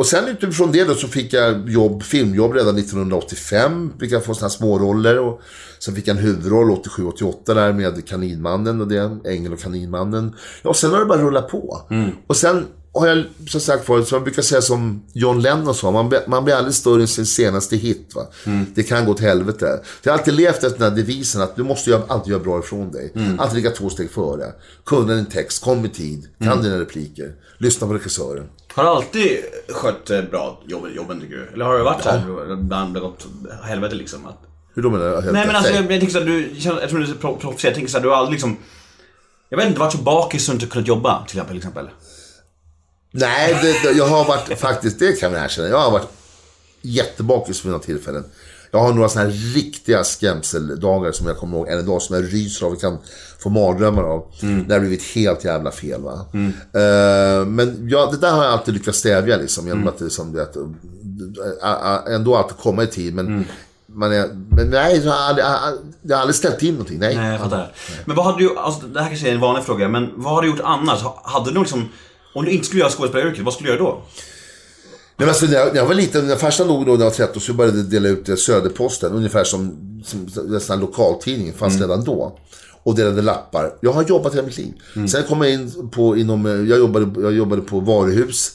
[0.00, 3.92] och sen utifrån det då så fick jag jobb, filmjobb redan 1985.
[4.00, 5.18] Fick jag få sådana småroller.
[5.18, 5.40] Och
[5.78, 9.18] sen fick jag en huvudroll 87-88 där med Kaninmannen och det.
[9.24, 10.34] Ängel och Kaninmannen.
[10.62, 11.82] Ja, och sen har det bara rullat på.
[12.26, 15.90] Och sen har jag, som sagt förut, som jag brukar säga som John Lennon sa,
[15.90, 18.12] man, man blir aldrig större än sin senaste hit.
[18.14, 18.26] Va?
[18.74, 19.80] Det kan gå till helvete.
[20.02, 22.58] Jag har alltid levt efter den här devisen att du måste göra, alltid göra bra
[22.58, 23.12] ifrån dig.
[23.38, 24.52] Alltid ligga två steg före.
[24.86, 28.46] Kunna din text, kom i tid, kan dina repliker, lyssna på regissören.
[28.80, 29.38] Har du alltid
[29.68, 31.48] skött eh, bra jobben, jobben tycker du?
[31.54, 33.26] Eller har det varit så här ibland det gått
[33.64, 34.26] helvete liksom?
[34.26, 34.38] Att...
[34.74, 35.14] Hur då menar du?
[35.14, 35.92] Helt Nej men alltså jag, Nej.
[35.92, 38.16] jag tänker såhär, du, jag tror du är pro- proffsig, jag tänker såhär, du har
[38.16, 38.56] aldrig liksom
[39.48, 41.56] Jag vet inte, varit så bakis så du inte kunnat jobba till exempel.
[41.56, 41.88] exempel.
[43.12, 45.68] Nej, det, jag har varit faktiskt, det kan jag erkänna.
[45.68, 46.08] Jag har varit
[46.82, 48.24] jättebakis vid några tillfällen.
[48.70, 52.24] Jag har några sådana här riktiga skrämseldagar som jag kommer ihåg än idag som jag
[52.34, 52.98] ryser av och kan
[53.38, 54.26] få mardrömmar av.
[54.42, 54.68] Mm.
[54.68, 56.26] Det har blivit helt jävla fel va.
[56.80, 59.66] Eh, men ja, det där har jag alltid lyckats stävja liksom.
[59.66, 59.94] Genom Mm.
[59.94, 60.56] att liksom, det, att,
[62.06, 63.14] äh, ändå alltid komma i tid.
[63.14, 63.44] Men, Mm.
[63.86, 65.46] man är, men nej, jag har aldrig,
[66.02, 66.98] jag har aldrig ställt till någonting.
[66.98, 67.16] Nej.
[67.16, 67.72] Nej, jag fattar.
[68.04, 70.42] Men vad hade du, alltså det här kanske är en vanlig fråga, men vad har
[70.42, 71.00] du gjort annars?
[71.02, 71.88] Ha- Hade du liksom,
[72.34, 74.02] om du inte skulle göra skådespelaryrket, vad skulle du göra då?
[75.20, 77.04] Nej, men alltså, när, jag, när jag var liten, när farsan dog då när jag
[77.04, 79.12] var 13 så började jag dela ut eh, Söderposten.
[79.12, 82.38] Ungefär som, som, som en sån här lokaltidning, fanns redan då.
[82.82, 83.74] Och delade lappar.
[83.80, 84.72] Jag har jobbat hela mitt liv.
[85.08, 88.50] Sen kom jag in på, inom, eh, jag jobbade, jag jobbade på varuhus.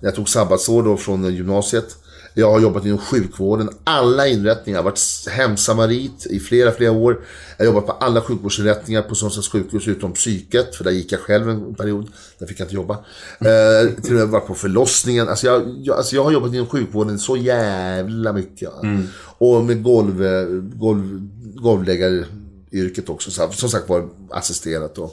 [0.00, 1.96] Jag tog sabbatsår då från eh, gymnasiet.
[2.34, 4.78] Jag har jobbat inom sjukvården, alla inrättningar.
[4.78, 7.20] Jag har varit hemsamarit i flera, flera år.
[7.56, 11.20] Jag har jobbat på alla sjukvårdsinrättningar på Sundsvalls sjukhus utom psyket, för där gick jag
[11.20, 12.08] själv en period.
[12.38, 12.94] Där fick jag inte jobba.
[13.38, 15.28] Eh, till och med varit på förlossningen.
[15.28, 18.68] Alltså jag, jag, alltså jag har jobbat inom sjukvården så jävla mycket.
[18.68, 18.80] va.
[19.38, 20.24] Och med golv,
[20.74, 23.30] golv, golvläggaryrket också.
[23.30, 25.12] Så, som sagt var assisterat då.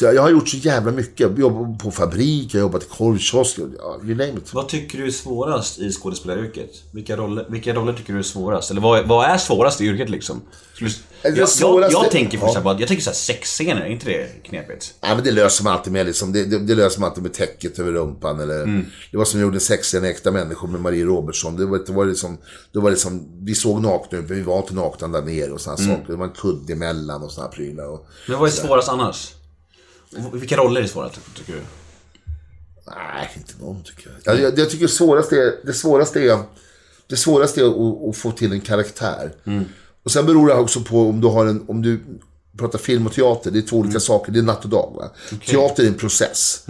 [0.00, 1.20] Så jag, jag har gjort så jävla mycket.
[1.20, 4.54] Jag jobbat på fabrik, jag har jobbat i korvkiosk, ja, you name it.
[4.54, 6.70] Vad tycker du är svårast i skådespelaryrket?
[6.92, 8.70] Vilka roller, vilka roller tycker du är svårast?
[8.70, 10.42] Eller vad, vad är svårast i yrket liksom?
[10.74, 10.90] Skulle,
[11.22, 12.76] Det jag, jag, jag tänker för Ja.
[12.78, 14.94] jag tänker såhär sexscener, är inte det knepigt?
[15.00, 16.32] Ja, men det löser man alltid med liksom.
[16.32, 19.46] det, det, det löser man alltid med täcket över rumpan eller Det var som jag
[19.46, 21.56] gjorde en sexscen i Äkta människor med Marie Robertsson.
[21.56, 22.38] Det var, det var liksom,
[22.72, 25.60] det var liksom, vi såg nakna ut men vi var inte nakna där nere och
[25.60, 26.04] sådana saker.
[26.06, 27.86] Det var en kudde emellan och sådana prylar.
[27.86, 29.32] Och, Men vad är svårast annars?
[30.32, 31.60] Vilka roller är svårast, tycker du?
[32.86, 34.34] nej, inte någon tycker jag.
[34.34, 36.38] Jag, jag, jag tycker det svåraste är, det svåraste är,
[37.06, 39.32] det svåraste är att, att få till en karaktär.
[40.04, 42.00] Och sen beror det också på om du har en, om du
[42.58, 44.92] pratar film och teater, det är två olika saker, det är natt och dag.
[44.96, 45.10] Va?
[45.46, 46.64] Teater är en process.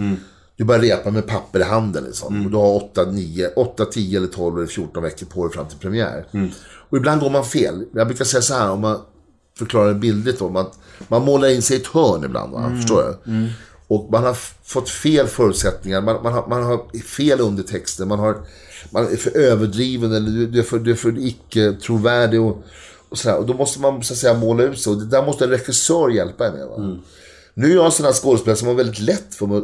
[0.57, 2.45] Du börjar repa med papper i handen liksom.
[2.45, 5.67] Och du har 8, 9, 8, 10 eller 12 eller 14 veckor på dig fram
[5.67, 6.25] till premiär.
[6.89, 7.85] Och ibland går man fel.
[7.93, 9.01] Jag brukar säga så här, om man
[9.65, 10.49] förklarar det bildligt då.
[10.49, 10.65] Man,
[11.07, 12.73] man målar in sig i ett hörn ibland, va?
[12.75, 13.49] förstår du?
[13.87, 18.37] Och man har fått fel förutsättningar, man, man, har, man har fel undertexter, man, har,
[18.89, 22.41] man är för överdriven eller du, du är för, du är för icke-trovärdig.
[22.41, 22.63] Och,
[23.09, 23.37] och, sådär.
[23.37, 24.93] och då måste man så att säga måla ut sig.
[24.93, 26.67] Och det där måste en regissör hjälpa en med.
[26.67, 26.97] Va?
[27.53, 29.57] Nu är jag en sån här skådespelare som har väldigt lätt för mig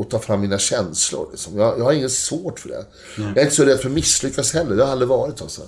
[0.00, 1.28] att ta fram mina känslor.
[1.30, 1.58] Liksom.
[1.58, 2.86] Jag, jag har inget svårt för det.
[3.16, 4.76] Jag är inte så rädd för att misslyckas heller.
[4.76, 5.42] Det har jag aldrig varit.
[5.42, 5.62] Alltså.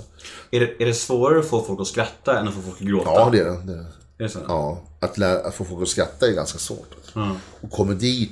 [0.51, 2.87] Är det, är det svårare att få folk att skratta än att få folk att
[2.87, 3.11] gråta?
[3.11, 3.51] Ja, det är det.
[3.51, 3.87] det, är det.
[4.19, 4.38] Är det så?
[4.49, 6.95] Ja, att, lära, att få folk att skratta är ganska svårt.
[7.61, 8.31] Och komedi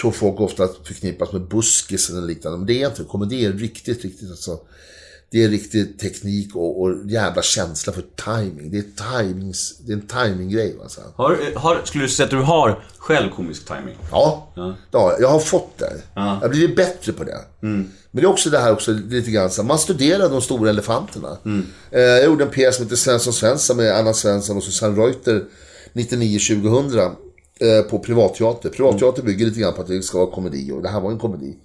[0.00, 2.58] tror folk ofta att förknippas med buskis eller liknande.
[2.58, 3.04] Men det är inte.
[3.04, 4.60] Komedi är riktigt, riktigt alltså.
[5.32, 8.70] Det är riktig teknik och, och jävla känsla för timing.
[8.70, 10.76] Det är, timings, det är en timinggrej.
[10.82, 11.00] Alltså.
[11.16, 13.96] Har, har, skulle du säga att du har själv komisk timing?
[14.10, 15.16] Ja, ja.
[15.20, 15.92] jag har fått det.
[16.14, 17.38] Jag har blivit bättre på det.
[17.60, 21.36] Men det är också det här också lite grann så man studerar de stora elefanterna.
[21.90, 25.44] Eh, Jag gjorde en pjäs som heter Svensson Svensson med Anna Svensson och Susanne Reuter
[25.92, 27.12] 99-2000 eh,
[27.90, 28.68] på privatteater.
[28.68, 31.18] Privatteater bygger lite grann på att det ska vara komedi och det här var en
[31.18, 31.56] komedi.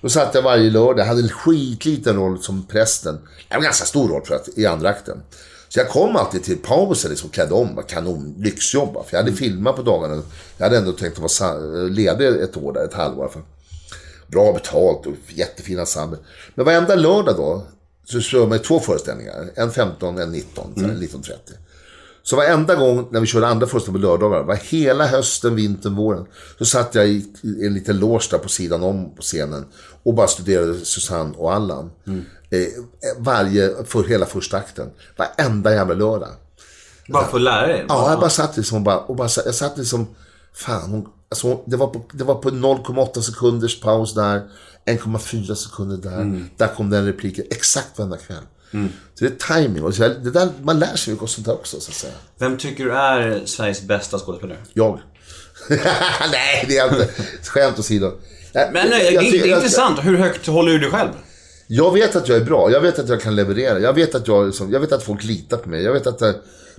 [0.00, 3.14] Då satt jag varje lördag, hade en skitliten roll som prästen.
[3.14, 5.22] Det var en ganska stor roll för att, i andra akten.
[5.68, 8.92] Så jag kom alltid till pausen liksom, klädd om, kanon, lyxjobb.
[9.06, 10.22] För jag hade filmat på dagarna.
[10.56, 13.28] Jag hade ändå tänkt att vara sa- ledig ett år där, ett halvår.
[13.28, 13.42] För
[14.26, 16.18] bra betalt och jättefina ensemble.
[16.54, 17.66] Men varenda lördag då,
[18.04, 19.50] så kör man två föreställningar.
[19.54, 20.90] En 15, en 19, mm.
[20.96, 21.32] 19.30.
[22.22, 26.26] Så varenda gång när vi körde andra föreställningar på lördagar, var hela hösten, vintern, våren,
[26.58, 29.64] så satt jag i en liten loge där på sidan om på scenen
[30.02, 31.90] och bara studerade Susanne och Allan.
[32.50, 32.66] Eh,
[33.18, 34.90] varje, för hela första akten.
[35.16, 36.28] Varenda jävla lördag.
[37.08, 37.84] Bara för att lära dig?
[37.88, 40.06] Ja, jag bara satt liksom och bara, och bara jag satt liksom,
[40.54, 44.42] fan, hon, alltså, det, var på, det var på 0,8 sekunders paus där,
[44.86, 48.42] 1,4 sekunder där, där kom den repliken, exakt varenda kväll.
[49.14, 51.54] Så det är timing och så, det där, man lär sig mycket av sånt där
[51.54, 52.12] också, så att säga.
[52.38, 54.58] Vem tycker du är Sveriges bästa skådespelare?
[54.72, 55.00] Jag.
[56.32, 57.08] Nej, det är inte.
[57.44, 58.12] Skämt åsido.
[58.54, 59.98] Men nej, jag det, det är intressant.
[60.04, 61.10] Hur högt håller du dig själv?
[61.66, 64.28] Jag vet att jag är bra, jag vet att jag kan leverera, jag vet att,
[64.28, 66.32] jag, liksom, jag vet att folk litar på mig, jag vet att eh,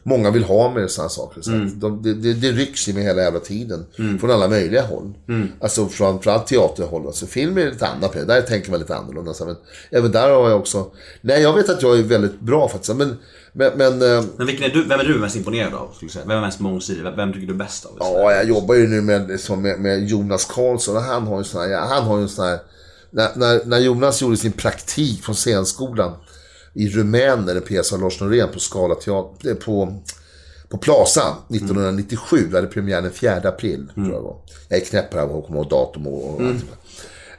[0.03, 1.41] många vill ha och sådana saker.
[1.41, 3.85] Så de, det, det, det rycks i mig hela jävla tiden.
[4.19, 5.13] Från alla möjliga håll.
[5.59, 7.07] Alltså framförallt teaterhåll.
[7.07, 8.27] Alltså film är lite annat med.
[8.27, 9.33] Där tänker man lite annorlunda.
[9.33, 9.55] Så, men
[9.91, 10.91] även där har jag också...
[11.21, 12.95] Nej, jag vet att jag är väldigt bra faktiskt.
[12.95, 13.17] Men,
[13.53, 15.91] men, men eh, Men vilken är du, vem är du mest imponerad av?
[15.95, 16.25] Skulle säga?
[16.27, 17.03] Vem är mest mångsidig?
[17.15, 17.91] Vem- tycker du bäst av?
[17.99, 21.61] Ja, jag jobbar ju nu med, som med, med Jonas Karlsson han har ju sån
[21.61, 22.59] här, han har ju en sån här,
[23.11, 26.11] när, när, när Jonas gjorde sin praktik från scenskolan
[26.73, 30.01] i Rumänien, en pjäs av Lars Norén på Scala teater, på,
[30.69, 34.35] på Plaza 1997, vi hade premiär den 4 april, tror jag det var.
[34.69, 36.65] Jag är knäpp på det här och kommer ihåg datum och, och allt det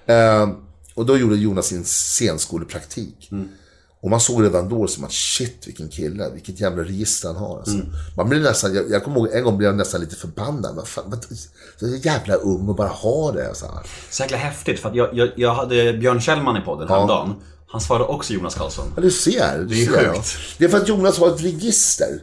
[0.06, 0.42] där.
[0.42, 0.54] Ehm,
[0.94, 3.30] Och då gjorde Jonas sin scenskolepraktik.
[4.00, 7.58] Och man såg redan då som att shit vilken kille, vilket jävla register han har.
[7.58, 7.76] Alltså.
[8.16, 10.76] Man blir nästan, jag, jag kommer ihåg en gång blev jag nästan lite förbannad.
[10.76, 11.24] Vad fan, vad,
[11.80, 13.54] så jävla ung och bara ha det.
[13.54, 13.86] Så här.
[14.10, 17.34] Så jäkla häftigt för att jag, jag, jag hade Björn Kjellman i podden häromdagen.
[17.74, 18.92] Han svarade också Jonas Karlsson.
[18.96, 19.58] Ja, du ser.
[19.58, 20.06] Du Det är ser, sjukt.
[20.14, 20.22] ja.
[20.58, 22.20] Det är för att Jonas har ett register.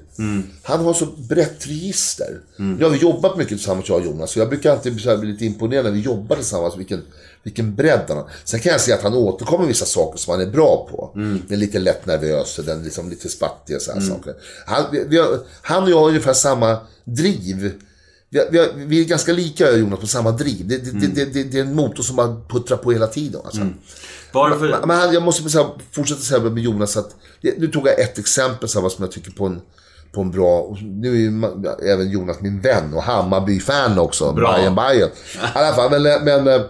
[0.64, 2.40] Han har så brett register.
[2.56, 4.32] Nu har vi jobbat mycket tillsammans, jag och Jonas.
[4.32, 6.78] Så jag brukar alltid bli lite imponerad när vi jobbar tillsammans.
[6.78, 7.02] Vilken,
[7.44, 8.30] vilken bredd han har.
[8.44, 11.12] Sen kan jag säga att han återkommer vissa saker som han är bra på.
[11.14, 14.34] Den är lite lätt nervös, den är liksom lite spattig och så här saker.
[14.66, 17.74] Han, vi, vi har, han och jag har ungefär samma driv.
[18.34, 20.68] Vi, vi, vi är ganska lika jag och Jonas på samma driv.
[20.68, 23.42] Det, det, det, det, det är en motor som bara puttrar på hela tiden.
[23.46, 23.62] Alltså.
[24.32, 24.80] Varför?
[24.86, 28.70] Men han, jag måste säga, fortsätta säga med Jonas att, nu tog jag ett exempel
[28.70, 29.62] så här, vad som jag tycker på en,
[30.12, 31.44] på en bra, nu är ju
[31.94, 34.54] även Jonas min vän och Hammarby-fan också, Bra.
[34.54, 35.10] Bayern Bayern.
[35.36, 36.62] I alla fall, men, men eh,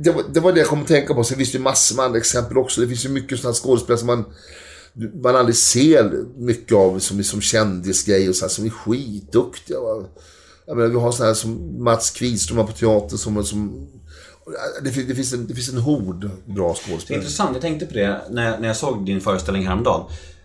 [0.00, 1.24] det, var, det var det jag kom att tänka på.
[1.24, 2.80] Sen finns det ju massor med andra exempel också.
[2.80, 4.24] Det finns ju mycket sådana skådespelare som man,
[5.22, 9.80] man aldrig ser mycket av som, som kändisgrejer och så här, som är skitduktiga.
[9.80, 10.04] va.
[10.66, 13.86] Jag menar, vi har sådana här som Mats Kvidström på teater som, som
[14.82, 17.22] det, finns, det, finns en, det finns en hord bra Det är skådespelare.
[17.22, 20.02] intressant, jag tänkte på det när när jag såg din föreställning häromdagen.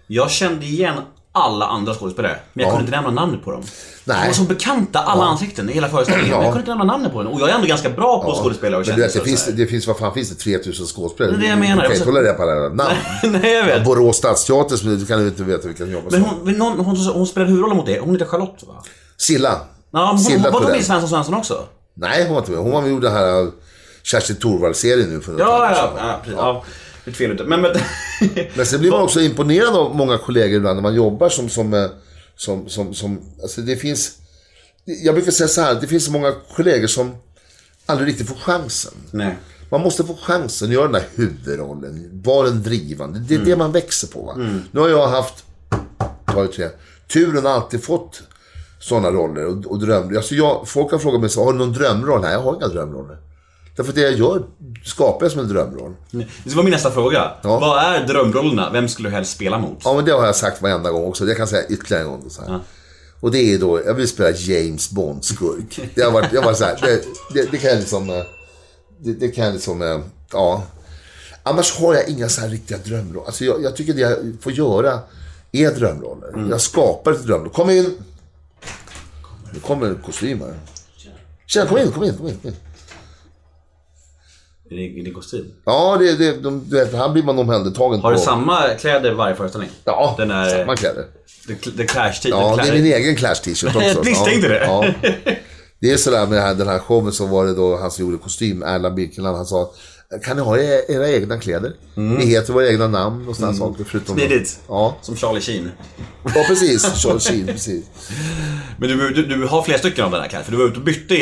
[0.07, 0.95] Jag kände igen
[1.31, 2.77] alla andra skådespelare, men jag Ja.
[2.77, 3.63] kunde inte nämna namnet på dem.
[4.03, 4.17] Nej.
[4.21, 6.29] De var som bekanta, alla ansikten i hela föreställningen.
[6.35, 7.33] Men jag kunde inte nämna namnet på dem.
[7.33, 9.87] Och jag är ändå ganska bra på skådespelare och Men det och finns, det finns,
[9.87, 10.35] vad fan finns det?
[10.35, 11.31] 3000 skådespelare?
[11.35, 11.75] Det är det jag menar.
[11.81, 12.79] Du kan inte hålla reda på alla namn.
[13.41, 13.85] Nej, jag vet.
[13.85, 16.95] Borås stadsteater, så du kan ju inte veta vilka som jobbar Men hon, någon, hon,
[16.97, 17.99] hon spelade huvudrollen mot det.
[17.99, 18.83] Hon heter Charlotte va?
[19.17, 19.61] Silla.
[19.91, 21.67] Ja, men hon, hon var hon med i Svensson Svensson också?
[21.93, 22.59] Nej, hon var inte med.
[22.59, 23.49] Hon var med gjorde den här uh,
[24.03, 26.39] Kerstin Thorvald-serien nu för något Ja, ja, ja, precis.
[26.39, 26.63] Ja.
[27.13, 27.43] Fel ute.
[27.43, 27.71] Men, men...
[28.55, 31.73] Men sen blir man också imponerad av många kollegor ibland när man jobbar som, som,
[31.73, 31.85] eh,
[32.35, 34.11] som, som, som alltså det finns,
[34.85, 37.15] jag brukar säga så här, det finns så många kollegor som
[37.85, 38.93] aldrig riktigt får chansen.
[39.11, 39.37] Nej.
[39.71, 43.19] Man måste få chansen att göra den där huvudrollen, vara den drivande.
[43.19, 44.21] Det är det man växer på.
[44.21, 44.33] Va?
[44.71, 45.43] Nu har jag haft,
[46.25, 46.69] ta det tre,
[47.07, 48.21] turen alltid fått
[48.79, 50.17] sådana roller och, och dröm.
[50.17, 52.21] Alltså jag, folk har frågat mig, har du någon drömroll?
[52.21, 53.17] Nej, jag har inga drömroller.
[53.75, 54.43] Därför att det jag gör
[54.85, 55.93] skapar jag som en drömroll.
[56.43, 57.31] Det var min nästa fråga.
[57.41, 57.59] Ja.
[57.59, 58.69] Vad är drömrollerna?
[58.73, 59.81] Vem skulle du helst spela mot?
[59.83, 61.25] Ja, men det har jag sagt varenda gång också.
[61.25, 62.29] Det kan jag säga ytterligare en gång.
[62.29, 62.59] Så här.
[63.19, 65.79] Och det är då, jag vill spela James Bond-skurk.
[65.95, 68.23] Det har varit, jag var så här, det, det, det kan jag liksom, eh,
[68.99, 69.99] det, det kan jag liksom, eh,
[70.31, 70.63] ja.
[71.43, 73.25] Annars har jag inga så här riktiga drömroller.
[73.25, 74.99] Alltså jag, jag tycker det jag får göra
[75.51, 76.47] är drömroller.
[76.49, 77.49] Jag skapar ett drömroll.
[77.49, 77.93] Kom in!
[79.53, 80.53] Nu kommer en kostym här.
[81.47, 82.37] Tjena, kom in, kom in, kom in.
[82.41, 82.55] Kom in.
[84.71, 85.45] I din, i din kostym?
[85.65, 89.11] Ja, det, det, de, du vet, här blir man omhändertagen Har du på- samma kläder
[89.13, 89.69] varje föreställning?
[89.83, 90.49] Ja, Den är...
[90.49, 91.05] samma kläder.
[91.47, 93.87] The, the Clash t Ja, the det är min egen Clash t-shirt också.
[93.87, 94.59] Jag misstänkte det.
[94.65, 94.85] Ja.
[95.81, 98.63] Det är sådär med den här, showen så var det då han som gjorde kostym,
[98.63, 99.71] Erland Birkeland, han sa
[100.23, 101.73] kan ni ha era, egna kläder?
[101.95, 103.83] Ni heter våra egna namn och sådana saker.
[103.83, 104.59] Förutom Smidigt.
[104.67, 105.71] Ja, Som Charlie Sheen.
[106.35, 106.83] ja precis.
[106.95, 107.85] Charles Sheen, precis.
[108.77, 110.77] Men du, du, du har flera stycken av den här kläder, för du var ute
[110.79, 111.15] och bytte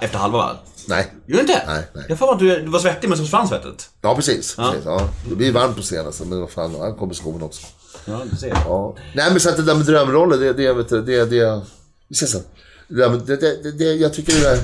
[0.00, 0.56] efter halva va?
[0.88, 1.06] Nej.
[1.26, 1.62] Gjorde du inte?
[1.66, 2.04] Nej, nej.
[2.08, 3.90] Jag får att du, du var svettig men så försvann svettet.
[4.00, 4.56] Ja, precis.
[4.56, 5.08] precis ja.
[5.28, 7.66] Det blir varmt på scenen, men vad fan, han kommer i skogen också.
[8.04, 8.48] Ja, du ser.
[8.48, 8.96] Ja.
[9.14, 11.62] Nej, men så att det där med drömroller, det, det, du, det, det,
[12.08, 12.42] vi ses sen.
[12.88, 14.58] Det, det, det, det, det, jag tycker det där,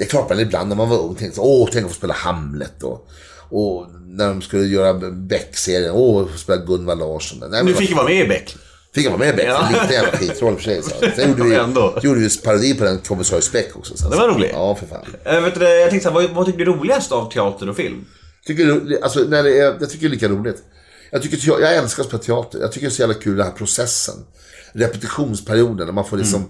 [0.00, 1.96] det är klart man ibland när man var ung tänkte så, åh, tänk att få
[1.98, 3.08] spela Hamlet och,
[3.50, 7.42] och när de skulle göra Beck-serien, åh, få spela Gunvar Larsson.
[7.50, 8.56] Nej, vad fick jag vara med i Beck.
[8.94, 9.46] Fick jag vara med i Beck?
[9.48, 9.68] Ja.
[9.82, 10.82] Lite jävla skitroll för sig.
[10.82, 10.90] Så.
[11.16, 11.98] Sen gjorde vi, Ändå.
[12.02, 13.96] gjorde vi parodi på den kommissarie Beck också.
[13.96, 14.08] Så.
[14.10, 14.50] Det var roligt.
[14.52, 15.04] Ja, för fan.
[15.24, 17.76] Jag, vet, du, jag tänkte såhär, vad, vad tycker du är roligast av teater och
[17.76, 18.04] film?
[18.46, 20.56] Tycker, du- alltså, när det är, jag tycker det är lika roligt.
[21.10, 22.58] Jag, tycker, jag älskar att spela teater.
[22.60, 24.14] Jag tycker det är så jävla kul den här processen.
[24.72, 26.48] Repetitionsperioden när man får liksom...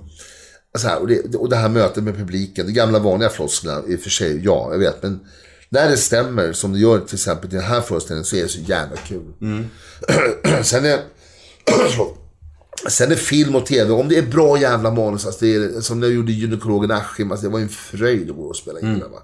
[0.79, 2.67] Så här, och, det, och det här mötet med publiken.
[2.67, 5.03] De gamla vanliga flosklerna i och för sig, ja, jag vet.
[5.03, 5.21] Men
[5.69, 8.49] när det stämmer som det gör till exempel i den här föreställningen så är det
[8.49, 9.33] så jävla kul.
[10.63, 11.01] Sen är...
[12.89, 16.01] Sen är film och tv, om det är bra jävla manus, alltså det är, som
[16.01, 18.99] när jag gjorde gynekologen Askim, alltså det var en fröjd att gå och spela in
[18.99, 19.09] det.
[19.09, 19.23] Va?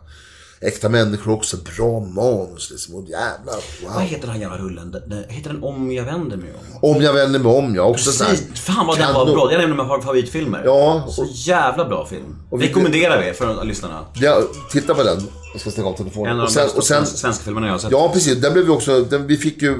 [0.61, 1.57] Äkta människor också.
[1.77, 2.95] Bra manus liksom.
[2.95, 3.55] Och jävlar,
[3.85, 4.03] Vad wow.
[4.03, 4.91] heter den här jävla rullen?
[4.91, 6.91] Den- Heter den Om jag vänder mig om?
[6.97, 7.83] Om jag vänder mig om, ja.
[7.83, 8.61] Också Precis.
[8.61, 9.47] Fan vad den var bra.
[9.47, 10.63] Det är en av mina favoritfilmer.
[10.65, 12.37] Ja, Så jävla bra film.
[12.53, 14.01] vi- Rekommenderar vi för lyssnarna.
[14.15, 15.19] Ja, titta på den.
[15.53, 16.33] Jag ska stänga av telefonen.
[16.33, 17.91] En av Och de sen, bästa och sen, svenska, filmerna jag har sett.
[17.91, 18.37] ja, precis.
[18.41, 19.71] Den blev vi också, den, vi fick ju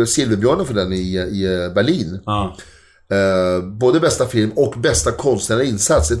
[0.00, 2.20] eh, Silverbjörnen för den i, i eh, Berlin.
[2.26, 2.56] Ja.
[3.12, 6.10] Eh, både bästa film och bästa konstnärliga insats.
[6.10, 6.20] Ett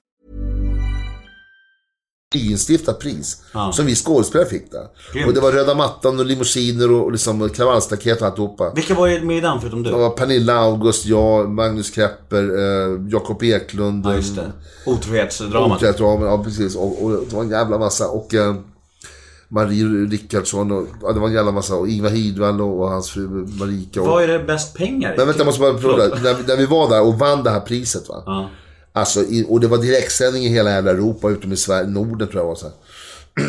[2.35, 3.41] instiftat pris.
[3.73, 4.87] Som vi skådespelare fick där.
[5.13, 5.27] Grymt.
[5.27, 8.71] Och det var röda mattan och limousiner och, och liksom kravallstaket och alltihopa.
[8.75, 9.95] Vilka var med i den förutom Det du?
[9.95, 14.05] var Pernilla August, jag, Magnus Krepper, eh, Jakob Eklund.
[14.05, 14.51] Ja, just det.
[14.85, 15.97] Otrohetsdramat.
[15.97, 16.75] Tror, ja, precis.
[16.75, 18.07] Och, och det var en jävla massa.
[18.07, 18.55] Och eh,
[19.47, 21.75] Marie Rickardsson och ja, det var en jävla massa.
[21.75, 23.27] Och Ingvar Hidvall och, och hans fru
[23.59, 24.01] Marika.
[24.01, 25.13] Och, Vad är det bäst pengar?
[25.17, 25.97] Men vänta, jag måste bara prova.
[25.97, 28.23] När, när vi var där och vann det här priset va.
[28.25, 28.49] Ja.
[28.93, 32.47] Alltså, och det var direktsändning i hela jävla Europa, utom i Sverige, Norden tror jag
[32.47, 32.75] var så här.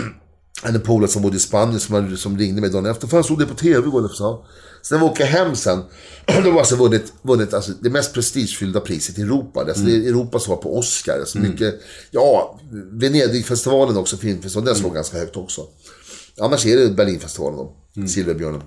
[0.64, 3.09] En polare som bodde i Spanien som, som ringde mig dagen efter.
[3.09, 4.09] Fan, såg det på TV igår.
[4.09, 4.45] Så.
[4.82, 5.82] Sen när vi åker hem sen,
[6.45, 9.61] då var alltså vunnit, vunnit alltså, det mest prestigefyllda priset i Europa.
[9.61, 11.18] Alltså, Det är Europa som var på Oscar.
[11.18, 11.74] Alltså, mycket,
[12.11, 15.66] ja, Venedigfestivalen också, filmfestivalen, den slog ganska högt också.
[16.40, 17.72] Annars är det Berlinfestivalen då,
[18.07, 18.62] Silverbjörnen.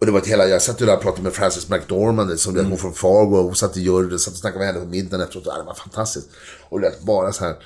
[0.00, 2.54] Och det var ett hela, jag satt ju där och pratade med Frances McDormand som
[2.54, 2.70] mm.
[2.70, 5.20] hon från Fargo och hon satt i juryn, satt och snackade med henne på middagen
[5.20, 5.44] efteråt.
[5.44, 6.28] Det var fantastiskt.
[6.68, 7.56] Och det var bara så här eh,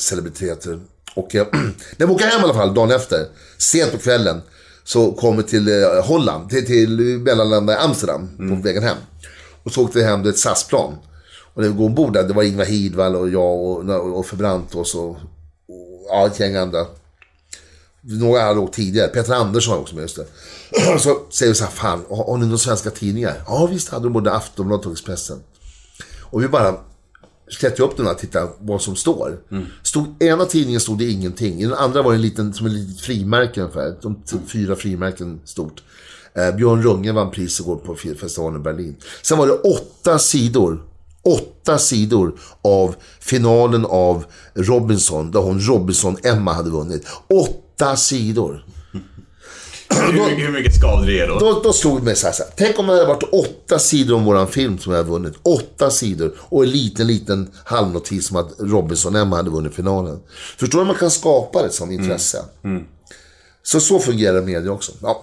[0.00, 0.80] celebriteter.
[1.14, 1.46] Och eh,
[1.96, 3.26] när vi åker hem i alla fall, dagen efter,
[3.58, 4.40] sent på kvällen,
[4.84, 8.96] så kom vi till eh, Holland, till, till mellanlanda i Amsterdam, på vägen hem.
[9.62, 10.94] Och så åkte vi hem, det är ett SAS-plan.
[11.54, 14.94] Och när vi går ombord där, det var Ingvar Hidvall och jag och, och Förbrantos
[14.94, 15.16] och, och
[16.08, 16.86] ja, ett gäng andra.
[18.10, 19.08] Några hade åkt tidigare.
[19.08, 20.26] Peter Andersson var också med, just det.
[20.98, 23.42] Så säger vi så här, fan, har, ni några svenska tidningar?
[23.46, 25.38] Ja, visst hade de både Aftonbladet och Expressen.
[26.22, 26.74] Och vi bara
[27.58, 29.40] klättrade upp den och tittade vad som står.
[29.82, 31.60] Stod, I ena tidningen stod det ingenting.
[31.60, 33.96] I den andra var det en liten, som ett litet frimärke ungefär.
[34.02, 35.82] De, fyra frimärken stort.
[36.34, 38.96] Eh, Björn Runge vann pris igår på festivalen i Berlin.
[39.22, 40.84] Sen var det åtta sidor.
[41.22, 47.06] Åtta sidor av finalen av Robinson, där hon Robinson-Emma hade vunnit.
[47.28, 48.64] Åtta sidor.
[49.90, 51.38] Hur, hur mycket skador det då?
[51.38, 52.52] Då, då stod det mig så här, så här.
[52.56, 55.34] Tänk om det hade varit åtta sidor om våran film som jag hade vunnit.
[55.42, 56.34] Åtta sidor.
[56.38, 60.20] Och en liten, liten halvnotis om att Robinson-Emma hade vunnit finalen.
[60.56, 62.44] Förstår du hur man kan skapa det som intresse?
[63.62, 64.92] Så så fungerar media också.
[65.02, 65.22] Ja.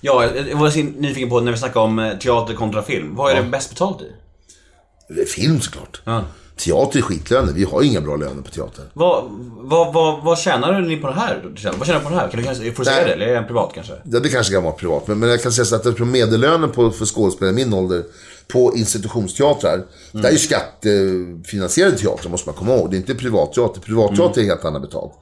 [0.00, 3.14] Ja, jag var nyfiken på när vi snackade om eh, teater kontra film.
[3.14, 5.24] Vad är det bäst betalt i?
[5.26, 6.00] Film såklart.
[6.04, 6.24] Ja.
[6.58, 7.52] Teater är skitlöner.
[7.52, 8.84] Vi har inga bra löner på teater.
[8.92, 9.24] Vad,
[9.58, 11.42] vad, vad, vad tjänar ni på det här?
[11.44, 12.28] Vad tjänar du på det här?
[12.28, 13.12] Kan du, kanske- får du säga det?
[13.12, 13.92] Eller är det en privat kanske?
[14.04, 15.06] Ja, det kanske kan vara privat.
[15.08, 18.02] Men, men jag kan säga så att tror medellönen på, för skådespelare i min ålder
[18.48, 19.82] på institutionsteatrar.
[20.12, 22.90] Det är ju skattefinansierade teatrar måste man komma ihåg.
[22.90, 23.80] Det är inte privatteater.
[23.80, 25.12] Privatteater är helt annat betalt.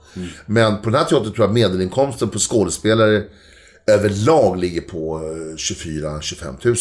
[0.46, 3.22] Men på den här teatern tror jag att medelinkomsten på skådespelare
[3.86, 6.76] överlag ligger på eh, 24-25 000.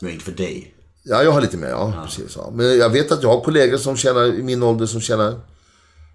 [0.00, 0.74] Men inte för dig.
[1.02, 2.02] Ja, jag har lite mer, ja.
[2.04, 2.50] Precis, ja.
[2.54, 5.40] Men jag vet att jag har kollegor som tjänar, i min ålder som tjänar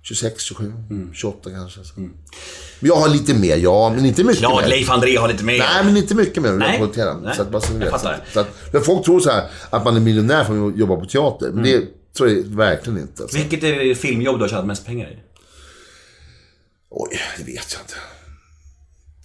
[0.04, 0.74] 26, 27,
[1.14, 1.84] 28 kanske.
[1.84, 1.94] Så.
[2.00, 2.12] Men
[2.80, 3.92] jag har lite mer, ja.
[3.96, 4.70] Men inte mycket Klart mer.
[4.70, 5.58] Leif André har lite mer.
[5.60, 6.80] Nej, men inte mycket mer jag Nej.
[7.24, 7.36] Nej.
[7.36, 7.90] Så att bara så Jag vet.
[7.90, 8.26] fattar.
[8.34, 11.06] Så att, men folk tror så här att man är miljonär för att jobba på
[11.06, 11.52] teater.
[11.52, 11.84] Men det
[12.18, 13.24] tror jag verkligen inte.
[13.24, 13.38] Alltså.
[13.38, 15.18] Vilket är filmjobb du har tjänat mest pengar i?
[16.90, 17.94] Oj, det vet jag inte.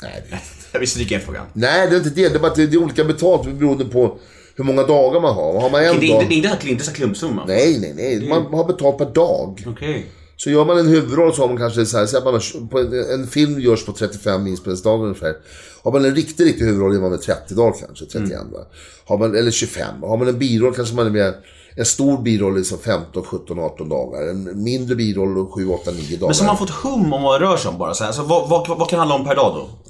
[0.03, 0.39] Nej, det,
[0.73, 1.47] Jag vill stryka en fråga.
[1.53, 2.29] nej, det är inte det.
[2.29, 4.19] Det är bara att det är olika betalt beroende på
[4.59, 5.61] hur många dagar man har.
[5.61, 6.23] Har man en Det är dag...
[6.23, 7.45] inte, det är inte, det är inte så klumpsumma.
[7.47, 8.29] Nej, nej, nej.
[8.29, 9.65] Man har betalt per dag.
[9.67, 10.07] Okej.
[10.37, 13.27] Så gör man en huvudroll så har man kanske så här, att man har, en,
[13.27, 15.35] film görs på 35 inspelningsdagar ungefär.
[15.83, 18.59] Har man en riktig, riktig huvudroll är man med 30 dagar kanske, 31 va?
[19.05, 20.03] Har man, eller 25.
[20.03, 21.35] Har man en biroll kanske man är med,
[21.77, 24.29] en stor biroll är så 15, 17, 18 dagar.
[24.31, 26.29] En mindre biroll 7, 8, 9 dagar.
[26.29, 28.13] Men så har man fått hum om vad det rör sig om bara så här.
[28.13, 29.88] Så vad, vad, vad kan det handla om per dag då?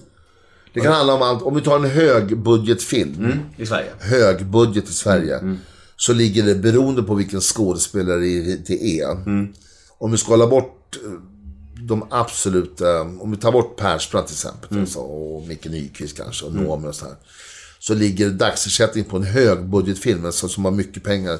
[0.78, 3.90] Det kan handla om allt, om vi tar en högbudgetfilm, I Sverige?
[4.00, 5.56] hög budget i Sverige.
[5.96, 8.20] Så ligger det beroende på vilken skådespelare
[8.66, 9.16] det är.
[9.98, 11.10] om vi skalar bort eh,
[11.88, 16.54] de absoluta, om vi tar bort Persbrandt till exempel, alltså, och Micke Nyqvist kanske, och
[16.54, 17.14] Noomi och så här.
[17.78, 21.38] Så ligger dagsersättning på en högbudgetfilm, alltså, som har mycket pengar,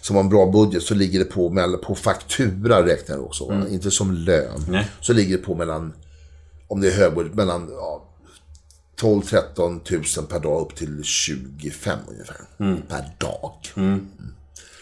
[0.00, 3.62] som har en bra budget, så ligger det på, på faktura räknar jag också, va?
[3.70, 4.64] inte som lön.
[4.68, 4.90] Nej.
[5.00, 5.92] Så ligger det på mellan,
[6.68, 8.08] om det är högbudget, mellan ja,
[9.02, 12.36] 12-13 tusen per dag upp till 25 ungefär.
[12.88, 13.52] Per dag.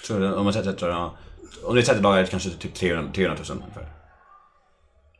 [0.07, 1.17] Så det- om man sätter, ja,
[1.65, 3.93] om det är 30 dagar det kanske typ 300, 300 000 ungefär.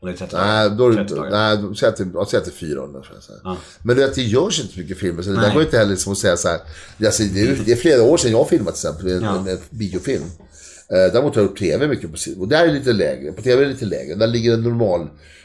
[0.01, 1.31] Om det är 30 Nej, då är det 30 inte, dagar.
[1.31, 3.01] nej, då- säg det, att det är 400.
[3.03, 3.57] För så här.
[3.83, 5.91] Men du vet, det görs inte så mycket filmer, så det där går inte heller
[5.91, 6.59] liksom att säga så här.
[6.97, 9.35] Det, alltså, det, är, det är flera år sedan jag filmat till exempel, en, Ja.
[9.39, 10.23] en, en biofilm.
[10.91, 12.41] Eh, däremot har jag gjort TV mycket på.
[12.41, 13.31] Och där är det lite lägre.
[13.31, 14.15] På TV är det lite lägre.
[14.15, 15.01] Där ligger en normal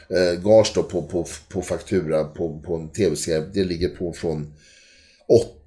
[0.09, 3.45] eh, gage då på, på, på faktura på, på en TV-serie.
[3.53, 4.53] Det ligger på från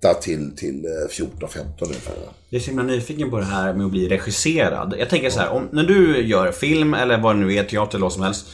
[0.00, 2.14] 8 till, till eh, 14-15 ungefär.
[2.48, 4.94] Jag är så himla nyfiken på det här med att bli regisserad.
[4.98, 7.96] Jag tänker så här, om, när du gör film eller vad det nu är, teater
[7.96, 8.46] eller vad som helst.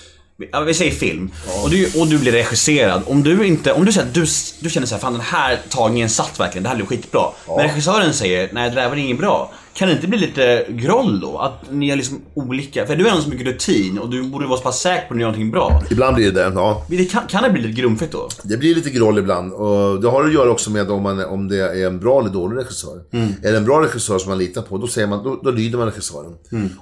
[0.53, 1.31] Ja, vi säger film.
[1.65, 3.03] Och, du, och du blir regisserad.
[3.07, 4.27] Om du inte, om du säger du,
[4.61, 7.31] du känner så här, fan den här tagningen satt verkligen, det här blev skitbra.
[7.47, 9.53] Men regissören säger, nej det där var inget bra.
[9.77, 11.39] Kan det inte bli lite groll då?
[11.39, 12.87] Att ni är liksom olika?
[12.87, 15.15] För du har ändå så mycket rutin och du borde vara så pass säker på
[15.15, 15.83] att ni gör någonting bra.
[15.91, 16.87] Ibland blir det det, ja.
[16.89, 18.29] Det kan, kan det bli lite grumfigt då?
[18.43, 19.53] Det blir lite groll ibland.
[19.53, 22.31] Och det har att göra också med om, man, om det är en bra eller
[22.31, 23.03] dålig regissör.
[23.43, 25.79] Är det en bra regissör som man litar på, då, säger man, då, då lyder
[25.79, 26.35] man regissören.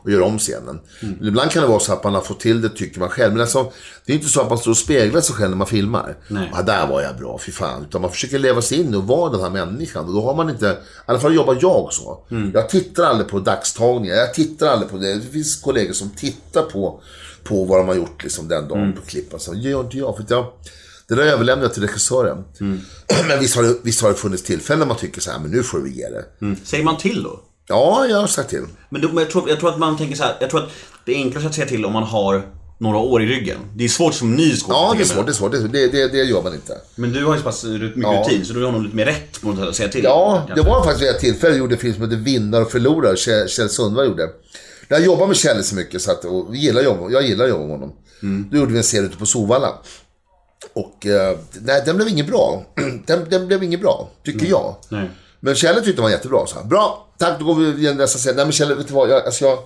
[0.02, 0.80] Och gör om scenen.
[1.00, 3.32] Men ibland kan det vara så att man har fått till det, tycker man själv.
[3.32, 3.72] Men alltså,
[4.06, 6.16] det är inte så att man står och speglar sig själv när man filmar.
[6.28, 6.50] Nej.
[6.52, 7.82] Ah, där var jag bra, fy fan.
[7.88, 10.04] Utan man försöker leva sig in och vara den här människan.
[10.04, 10.76] Och då har man inte, i
[11.06, 12.26] alla fall jobbar jag så.
[12.54, 14.14] Jag tittar aldrig på dagstagningar.
[14.14, 15.14] Jag tittar aldrig på det.
[15.14, 17.00] Det finns kollegor som tittar på,
[17.44, 19.32] på vad de har gjort liksom, den dagen på klipp.
[19.32, 20.16] Alltså, det gör inte jag.
[20.16, 20.46] För jag
[21.08, 22.44] det där överlämnar jag till regissören.
[23.28, 25.62] Men visst har, det, visst har det funnits tillfällen man tycker så här, men nu
[25.62, 26.56] får vi ge det.
[26.64, 27.40] Säger man till då?
[27.68, 28.66] Ja, jag har sagt till.
[28.88, 30.70] Men, då, men jag, tror, jag tror att man tänker så här, jag tror att
[31.04, 32.42] det är enklast att säga till om man har
[32.78, 33.58] några år i ryggen.
[33.74, 34.86] Det är svårt som ny skådespelare.
[34.88, 35.52] Ja, det är svårt, det är svårt.
[35.72, 36.76] Det, det, det, gör man inte.
[36.94, 38.24] Men du har ju så pass mycket Ja.
[38.26, 40.04] rutin så du har nog lite mer rätt på något sätt att säga till.
[40.04, 42.70] Ja, det var faktiskt vid ett tillfälle jag gjorde en film som hette Vinnar och
[42.70, 44.28] förlorar, Kjell, Kjell Sundvall gjorde.
[44.88, 47.70] Jag jobbar med Kjell så mycket så att, och vi gillar jobb, jag gillar med
[47.70, 47.92] honom.
[48.50, 49.72] Då gjorde vi en serie ute på Sovalla.
[50.72, 52.64] Och eh, nej, den blev inget bra.
[53.06, 54.76] Den, den blev inget bra, tycker jag.
[54.88, 55.10] Nej.
[55.40, 56.46] Men Kjell tyckte den var jättebra.
[56.46, 58.36] Så här, bra, tack, då går vi igen nästa scen.
[58.36, 59.10] Nej men Kjell, vet du vad?
[59.10, 59.58] Jag, alltså jag,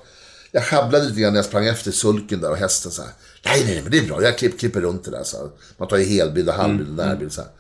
[0.53, 3.11] jag sjabblade lite grann när jag sprang efter sulken där och hästen så här.
[3.45, 4.23] Nej, nej, nej, men det är bra.
[4.23, 5.23] Jag klipp, klipper runt det där.
[5.25, 5.49] Så här.
[5.77, 7.51] Man tar ju helbild och halvbild och närbild så här.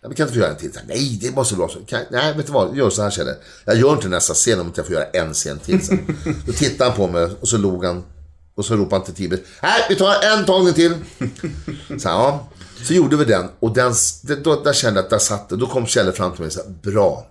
[0.00, 0.72] Ja, men kan inte få göra en till?
[0.72, 1.78] Så här, nej, det måste vara så.
[1.80, 2.76] Kan, nej, vet du vad?
[2.76, 3.34] Gör så här Kjell.
[3.64, 5.86] Jag gör inte nästa scen om inte jag får göra en scen till.
[5.86, 5.92] Så.
[5.92, 6.04] här.
[6.46, 8.04] Då tittade han på mig och så log han.
[8.56, 9.44] Och så ropade han till Tibet.
[9.62, 10.94] Nej, vi tar en tagning till.
[11.98, 12.48] Så, här, ja.
[12.84, 13.48] så gjorde vi den.
[13.60, 13.92] Och den,
[14.42, 15.56] då, där kände jag att där satt det.
[15.56, 17.26] Då kom Kjell fram till mig och sa, bra.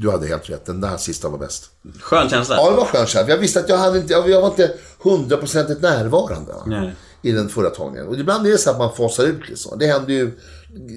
[0.00, 0.66] Du hade helt rätt.
[0.66, 1.64] Den där sista var bäst.
[2.00, 2.56] Skön känsla.
[2.56, 3.24] Ja, det var Kjell.
[3.24, 4.72] för Jag visste att jag, hade inte, jag var inte
[5.02, 6.52] hundraprocentigt närvarande.
[6.52, 6.94] va, Nej.
[7.22, 8.08] I den förra tagningen.
[8.08, 9.78] Och ibland är det så att man fasar ut liksom.
[9.78, 10.38] Det händer ju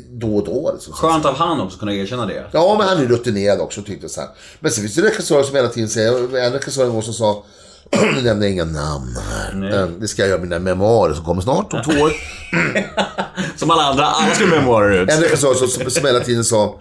[0.09, 0.71] då och då.
[0.73, 0.93] Liksom.
[0.93, 2.45] Skönt av han också kunna erkänna det.
[2.51, 4.27] Ja, men han är rutinerad också tyckte jag.
[4.59, 7.43] Men sen finns det regissörer som hela tiden säger, en regissör en gång som sa,
[8.15, 9.53] nu nämner inga namn här.
[9.53, 12.11] Men Det ska jag göra mina memoarer som kommer snart, om två år.
[13.57, 15.09] Som alla andra, alla ska memoarer ut.
[15.09, 16.79] En regissör som, som, som hela tiden sa,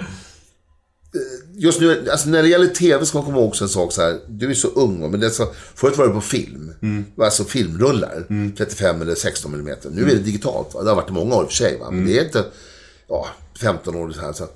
[1.60, 4.02] just nu, alltså när det gäller TV ska man komma ihåg också en sak så
[4.02, 4.18] här.
[4.28, 6.72] Du är så ung men det så, förut var det på film.
[7.18, 8.24] Alltså filmrullar.
[8.56, 9.76] 35 eller 16 mm.
[9.90, 10.82] Nu är det digitalt va.
[10.82, 11.90] Det har varit i många år i och för sig va.
[11.90, 12.44] Men det är inte,
[13.08, 13.28] ja,
[13.60, 14.32] 15 år så här.
[14.32, 14.48] Så,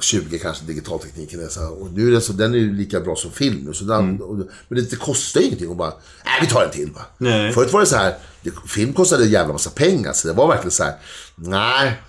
[0.00, 1.82] 20 kanske digitaltekniken är så här.
[1.82, 3.74] Och nu är det så, den är ju lika bra som film.
[3.74, 4.36] Så den, och,
[4.68, 5.92] men det kostar ju ingenting att bara,
[6.24, 7.00] nej vi tar en till va.
[7.18, 7.52] Nej.
[7.52, 10.12] Förut var det så här, det, film kostade en jävla massa pengar.
[10.12, 10.94] Så det var verkligen så här,
[11.34, 12.02] nej,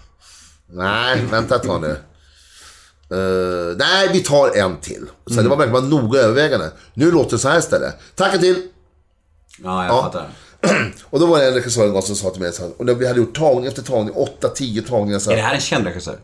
[0.71, 1.97] nej, vänta ett tag nu.
[3.12, 5.05] Eh, nej, vi tar en till.
[5.28, 6.72] Så det var verkligen noga övervägande.
[6.93, 7.95] Nu låter det så här istället.
[8.16, 8.68] Tack en till.
[9.64, 10.03] Ja, jag Ja.
[10.03, 10.30] fattar.
[11.10, 13.20] Och då var det en regissör som sa till mig så här, och vi hade
[13.20, 16.20] gjort tagning efter tagning, 8-10 tagningar så Är det här, här en känd regissör?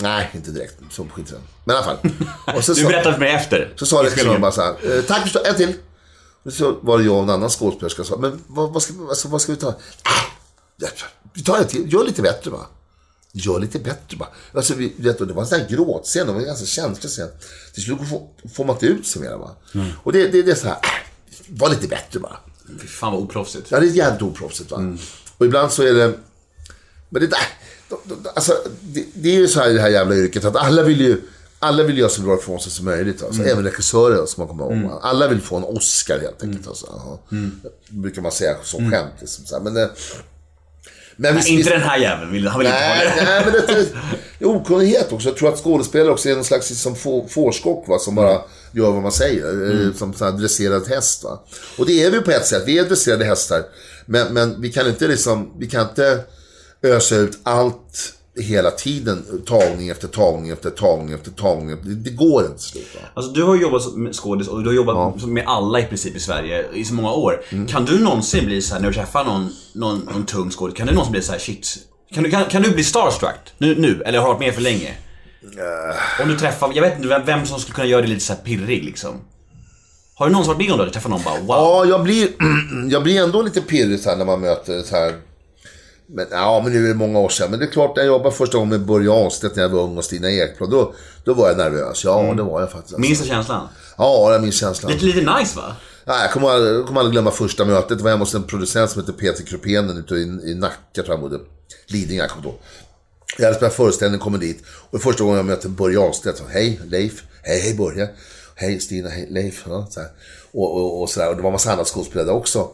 [0.00, 0.74] Nej, inte direkt.
[0.90, 1.38] Så skit den.
[1.64, 1.96] Men i alla fall.
[2.56, 3.72] Och så, Du sa, berättade för mig efter.
[3.76, 5.72] så sa regissören bara så här, eh, tack för en till.
[6.44, 8.92] Och så var det jag och en annan skådespelerska som sa, men vad, vad, ska,
[8.92, 9.68] vi- alltså, vad ska vi ta?
[9.68, 9.74] Äh,
[11.34, 12.66] vi tar en till, gör lite bättre va.
[13.36, 14.28] Gör lite bättre bara.
[14.54, 17.10] Alltså, vi, vet du, det var en sån här gråtscen, det var en ganska känslig
[17.10, 17.28] scen.
[17.74, 17.98] Till slut
[18.54, 19.56] får, man inte ut sig mer va.
[20.02, 20.88] Och det, det, det är så här, äh,
[21.48, 22.36] var lite bättre bara.
[22.80, 23.70] Fy fan vad oproffsigt.
[23.70, 24.96] Ja, det är jävligt oproffsigt va.
[25.38, 26.14] Och ibland så är det...
[27.08, 27.38] Men det där...
[27.88, 30.56] de- de- Alltså, det, det är ju så här i det här jävla yrket att
[30.56, 31.20] alla vill ju...
[31.58, 33.22] Alla vill göra så bra ifrån sig som möjligt.
[33.22, 33.42] Alltså.
[33.42, 34.90] Även regissörer som man kommer ihåg.
[34.90, 34.98] va.
[35.02, 36.66] Alla vill få en Oscar helt enkelt.
[36.66, 36.86] Alltså.
[37.30, 37.36] Ja.
[37.88, 39.12] Brukar man säga som skämt.
[39.20, 39.62] Liksom, så här.
[39.70, 39.88] Men,
[41.16, 43.24] Men Nej, vi- inte vi- den här jäveln, vill- han vill inte ha Nej, det.
[43.24, 43.86] nej, men det är
[44.38, 45.28] det är okunnighet också.
[45.28, 48.40] Jag tror att skådespelare också är någon slags liksom, få- fårskock va, som bara
[48.72, 49.70] gör vad man säger.
[49.86, 51.24] eh, Som sån här dresserad häst.
[51.24, 51.44] Va?
[51.78, 52.62] Och det är vi på ett sätt.
[52.66, 53.62] Vi är dresserade hästar.
[54.06, 56.20] Men, men vi kan inte liksom, vi kan inte
[56.82, 59.24] ösa ut allt hela tiden.
[59.46, 61.76] Tagning efter tagning efter tagning efter tagning.
[61.84, 62.88] Det, det går inte slut.
[62.94, 63.00] Va?
[63.14, 66.20] Alltså du har jobbat som skådis och du har jobbat med alla i princip i
[66.20, 67.42] Sverige i så många år.
[67.48, 67.66] Mm.
[67.66, 70.86] Kan du någonsin bli så här när du träffar någon, någon, någon tung skådis, kan
[70.86, 71.78] du någonsin bli så här shit?
[72.14, 74.02] Kan du, kan, kan du bli starstruck nu, nu?
[74.06, 74.94] Eller har du varit med för länge?
[76.22, 78.32] Om du träffar, jag vet inte vem, vem som skulle kunna göra dig lite så
[78.32, 79.20] här pirrig liksom.
[80.14, 80.84] Har du någonsin varit med om det?
[80.84, 81.48] Du träffar någon bara wow.
[81.48, 82.28] Ja, jag blir,
[82.90, 85.14] jag blir ändå lite pirrig så här när man möter så här.
[86.06, 87.50] Men, ja, men nu är det många år sedan.
[87.50, 89.82] Men det är klart, när jag jobbade första gången med Börje Ahnstedt när jag var
[89.82, 90.70] ung och Stina Ekblad.
[90.70, 90.94] Då,
[91.24, 92.04] då var jag nervös.
[92.04, 92.98] Ja, det var jag faktiskt.
[92.98, 93.68] Minns du känslan?
[93.98, 94.92] Ja, jag minns känslan.
[94.92, 95.76] Lite, lite nice va?
[96.04, 97.98] Ja, jag kommer aldrig, jag kommer aldrig glömma första mötet.
[97.98, 101.06] Det var hemma hos en producent som hette Peter Krupenen ute i, i Nacka, tror
[101.06, 101.38] jag han bodde.
[101.86, 102.58] Lidingö, jag kommer ihåg.
[103.38, 104.64] Jag hade spelat föreställning, kommer dit.
[104.90, 107.22] Och första gången jag mötte Börje Ahlstedt, så hej Leif.
[107.42, 108.08] Hej, hej Börje.
[108.54, 109.64] Hej Stina, hej Leif.
[109.68, 110.00] Ja, så.
[110.52, 111.28] Och, och, och, sådär.
[111.28, 112.68] och det var en massa andra skådespelare också.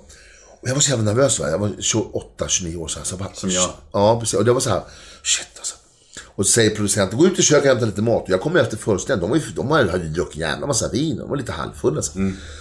[0.63, 1.39] Jag var så jävla nervös.
[1.41, 1.51] Va?
[1.51, 2.89] Jag var 28, 29 år.
[2.89, 3.71] Så här, så bara, Som jag.
[3.93, 4.39] Ja, precis.
[4.39, 4.83] Och det var så här,
[5.23, 5.75] shit alltså.
[6.41, 8.23] Och så säger producenten, gå ut i köket och hämta lite mat.
[8.23, 10.89] Och jag kommer efter föreställningen, de, var ju, de hade ju druckit en jävla massa
[10.89, 11.17] vin.
[11.17, 12.03] De var lite halvfulla.
[12.03, 12.13] Så.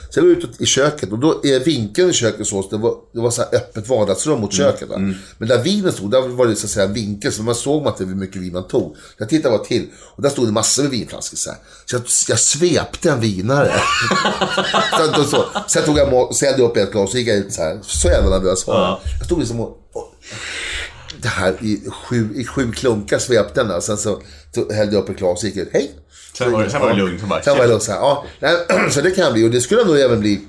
[0.10, 2.96] så jag går ut i köket och då är vinkeln i köket så, det var,
[3.14, 4.90] det var så öppet vardagsrum mot köket.
[4.90, 4.98] Va?
[5.38, 7.94] Men där vinen stod, där var det så att säga vinkel, så man såg man
[7.94, 8.96] inte hur mycket vin man tog.
[9.18, 11.38] Jag tittade bara till och där stod det massor med vinflaskor.
[11.38, 11.52] Så,
[11.86, 13.74] så jag, jag svepte en vinare.
[15.16, 17.38] så, så, sen tog jag mat, så hällde jag upp ett glas och gick jag
[17.38, 17.80] ut så här.
[17.82, 19.00] Så jävla nervös var jag.
[19.20, 20.16] Jag stod liksom och, och
[21.22, 23.72] det här i sju, i sju klunkar svepte den.
[23.72, 24.22] och Sen så
[24.74, 25.70] hällde jag upp ett glas och gick ut.
[25.74, 25.92] Hej!
[26.38, 27.84] Sen var det- sen var det lugnt, bara, Sen var det lugnt.
[27.84, 28.56] Så, här, ja, nej,
[28.92, 29.46] så det kan bli.
[29.48, 30.42] Och det skulle nog även bli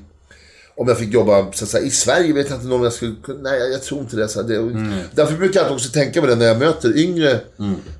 [0.76, 2.32] om jag fick jobba så säga, i Sverige.
[2.32, 3.14] vet jag inte om jag skulle.
[3.42, 4.28] Nej, jag, jag tror inte det.
[4.28, 4.92] Så här, det Mm.
[5.14, 7.40] Därför brukar jag också tänka på det när jag möter yngre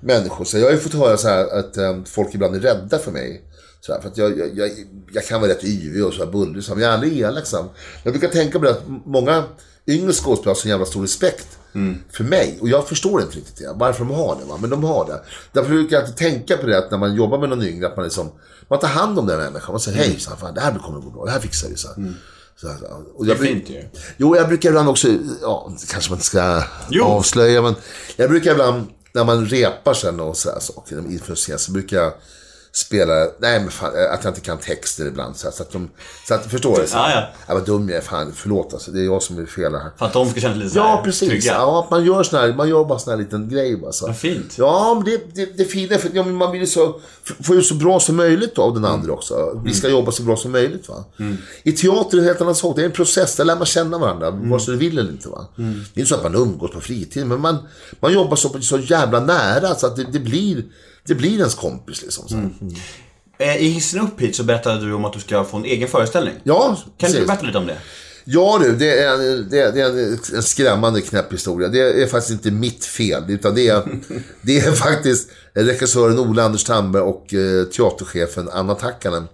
[0.01, 0.45] människor.
[0.45, 3.11] Så jag har ju fått höra så här att um, folk ibland är rädda för
[3.13, 3.43] mig.
[3.81, 4.71] Så här, för att jag, jag, jag,
[5.13, 6.65] jag kan vara rätt yvig och så här bullrig.
[6.69, 7.47] Men jag är aldrig elak.
[7.47, 7.67] Så här.
[8.03, 9.45] Jag brukar tänka på det att många
[9.91, 11.47] yngre skådespelare har så jävla stor respekt
[12.13, 12.59] för mig.
[12.61, 13.73] Och jag förstår inte riktigt det.
[13.77, 14.45] Varför de har det.
[14.45, 14.59] Va?
[14.61, 15.23] Men de har det.
[15.53, 17.87] Därför brukar jag alltid tänka på det att när man jobbar med någon yngre.
[17.87, 18.31] Att man, liksom,
[18.69, 19.73] man tar hand om den människan.
[19.73, 21.25] Man säger hej, så här, fan, det här kommer att gå bra.
[21.25, 21.77] Det här fixar vi.
[21.77, 21.89] Så
[22.69, 22.77] här,
[23.15, 23.85] och Det är jag, fint ju.
[24.17, 25.09] Jo, jag brukar ibland också,
[25.43, 27.05] ja, kanske man inte ska Jo.
[27.05, 27.75] avslöja, men
[28.17, 31.97] jag brukar ibland, när man repar sen och sådär saker inför en scen, så brukar
[31.97, 32.13] jag
[32.73, 35.37] spela, nej men fan, att jag inte kan texter ibland.
[35.37, 35.91] Så, att de,
[36.29, 36.87] så att, förstår du?
[36.87, 37.27] Så, Ja, ja.
[37.49, 39.91] ja, vad dum jag är, fan, förlåt alltså, det är jag som är fel här.
[39.99, 41.29] För att de ska känna sig lite Ja, precis.
[41.29, 41.53] trygga.
[41.53, 44.07] Ja, att man gör sån här, man gör bara sån här liten grej bara så.
[44.07, 44.55] Vad fint.
[44.59, 47.01] Ja, men det, det, det fina för ja, man vill ju så,
[47.43, 49.63] få ut så bra som möjligt av den andra också.
[49.65, 51.05] Vi ska jobba så bra som möjligt va.
[51.63, 52.77] I teater är det helt annan sak.
[52.77, 55.29] Det är en process, där lär man känna varandra, vare sig du vill eller inte
[55.29, 55.47] va.
[55.57, 57.57] Det är inte så att man umgås på fritiden, men man,
[58.01, 60.65] man jobbar så, så jävla nära så att det, det blir,
[61.11, 62.29] det blir ens kompis liksom.
[62.29, 62.37] Så.
[63.39, 65.89] Eh, I hissen upp hit så berättade du om att du ska få en egen
[65.89, 66.35] föreställning.
[66.43, 67.27] Ja, Kan du precis.
[67.27, 67.79] berätta lite om det?
[68.25, 71.69] Ja du, det är, en, det, är, det är en, en skrämmande knäpp historia.
[71.69, 73.83] Det är faktiskt inte mitt fel, utan det är,
[74.43, 79.29] det är faktiskt regissören Ola Anders Tamberg och eh, teaterchefen Anna Takkanen,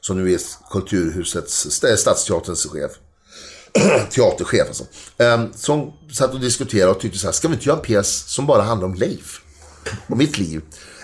[0.00, 0.40] som nu är
[0.70, 2.90] Kulturhusets, st- Stadsteaterns chef.
[4.10, 4.84] Teaterchef alltså.
[5.18, 8.24] Ehm, som satt och diskuterade och tyckte så här, ska vi inte göra en pjäs
[8.34, 9.40] som bara handlar om Leif?
[10.06, 10.62] Och mitt liv.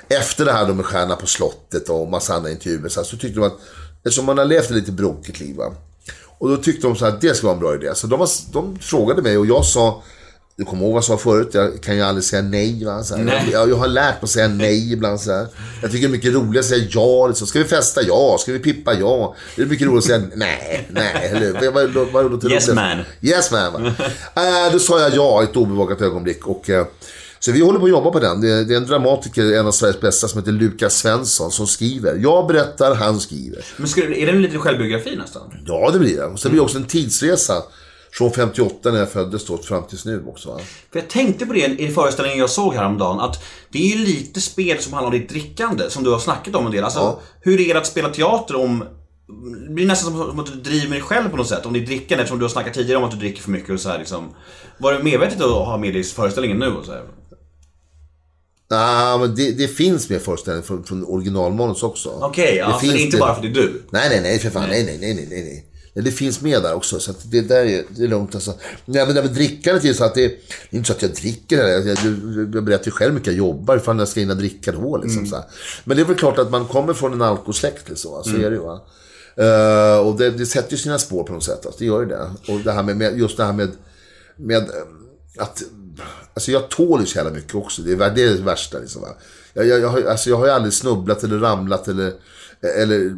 [0.08, 3.16] Efter det här då med Stjärna på slottet och massa andra intervjuer så, här, så
[3.16, 3.58] tyckte de att,
[4.04, 5.74] eftersom man har levt ett lite brokigt liv va?
[6.38, 7.94] Och då tyckte de så att det skulle vara en bra idé.
[7.94, 10.02] Så de, var, de frågade mig och jag sa,
[10.56, 12.84] du kommer ihåg vad jag sa förut, jag kan ju aldrig säga nej.
[12.84, 13.04] Va?
[13.04, 13.48] Så här, Nej.
[13.52, 15.20] Jag, jag har lärt mig att säga nej ibland.
[15.20, 15.46] Så här.
[15.82, 17.26] Jag tycker det är mycket roligare att säga ja.
[17.26, 17.46] Liksom.
[17.46, 18.02] Ska vi festa?
[18.02, 18.36] Ja.
[18.40, 18.94] Ska vi pippa?
[18.94, 19.34] Ja.
[19.56, 21.30] Det är mycket roligare att säga nej, nej.
[21.32, 22.98] Eller, vad, vad, vad Yes, man.
[23.20, 23.72] Yes man.
[23.72, 23.94] Va?
[24.36, 26.46] äh, då sa jag ja i ett obevakat ögonblick.
[26.46, 26.86] Och, eh,
[27.44, 28.40] så vi håller på att jobba på den.
[28.40, 31.66] Det är, det är en dramatiker, en av Sveriges bästa, som heter Lukas Svensson, som
[31.66, 32.16] skriver.
[32.22, 33.64] Jag berättar, han skriver.
[33.76, 35.42] Men skulle, är det en liten självbiografi nästan?
[35.66, 36.24] Ja, det blir det.
[36.24, 37.62] Och sen blir det också en tidsresa.
[38.12, 40.48] Från 58 när jag föddes då fram tills nu också.
[40.48, 40.60] Va?
[40.92, 44.40] För jag tänkte på det i föreställningen jag såg häromdagen att det är ju lite
[44.40, 46.84] spel som handlar om ditt drickande som du har snackat om en del.
[46.84, 47.20] Alltså Ja.
[47.40, 48.84] hur är det att spela teater om
[49.68, 51.66] det blir nästan som, att du driver dig själv på något sätt.
[51.66, 53.80] Om ditt drickande eftersom du har snackat tidigare om att du dricker för mycket och
[53.80, 54.28] så här liksom.
[54.78, 57.02] Var det medvetet att ha med dig i föreställningen nu och så här?
[58.74, 62.08] Nej, men det, det finns mer föreställningar från, från originalmanus också.
[62.22, 63.82] Okej, ja, så det är inte bara för det är du.
[63.90, 64.68] Nej, nej, nej, för fan.
[64.68, 65.42] Nej, nej, nej, nej, nej.
[65.44, 65.64] nej.
[65.94, 68.34] Nej, Det finns med där också, så det där är, det är lugnt.
[68.34, 68.54] Alltså.
[68.84, 70.34] Nej, men det med drickandet är så att det, det
[70.70, 71.56] är inte så att jag dricker.
[71.56, 71.70] det.
[71.70, 71.98] Jag,
[72.54, 74.96] jag, berättar ju själv hur mycket jag jobbar, ifall jag ska hinna dricka då.
[74.96, 75.44] Liksom, så här.
[75.84, 78.56] Men det är väl klart att man kommer från en alkosläkt, liksom, så är det
[78.56, 78.62] ju.
[78.62, 78.80] Va?
[79.36, 81.66] Eh, och det, det sätter ju sina spår på något sätt.
[81.66, 82.30] Alltså, det gör ju det.
[82.48, 83.70] Och det här med, just det här med,
[84.36, 84.68] med eh,
[85.38, 85.62] att
[86.34, 87.82] Alltså jag tål ju så jävla mycket också.
[87.82, 89.02] Det är det, är det värsta liksom.
[89.02, 89.08] Va?
[89.52, 92.12] Jag, jag, jag, har, alltså, jag har ju aldrig snubblat eller ramlat eller,
[92.78, 93.16] eller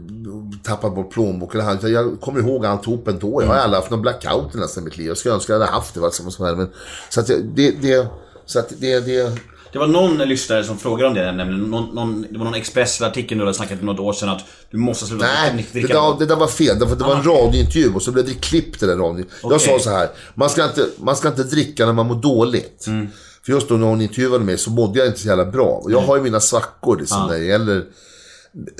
[0.63, 1.83] tappat bort plånbok eller hand.
[1.83, 3.43] Jag kommer ihåg alltihop ändå.
[3.43, 5.07] Jag har aldrig haft någon blackout i nästan mitt liv.
[5.07, 6.01] Jag skulle önska att jag hade haft det.
[6.45, 6.57] Här.
[6.57, 6.69] Men,
[7.11, 8.07] så att det, det,
[8.47, 9.39] så att det, det,
[9.77, 13.39] Det var någon lyssnare som frågade om det, nämligen någon, någon, det var någon Expressen-artikel
[13.39, 16.01] du hade snackat om något år sedan att du måste sluta Nej, det dricka.
[16.01, 16.79] där, det där var fel.
[16.79, 19.25] Det var, det var en radiointervju och så blev det klippt i den radion.
[19.43, 19.69] Jag Okej.
[19.69, 22.87] sa så här, man ska, inte, man ska inte dricka när man mår dåligt.
[22.87, 23.09] Mm.
[23.43, 25.81] För just då när hon intervjuade mig så mådde jag inte så jävla bra.
[25.85, 27.85] Och jag har ju mina svackor liksom, när det gäller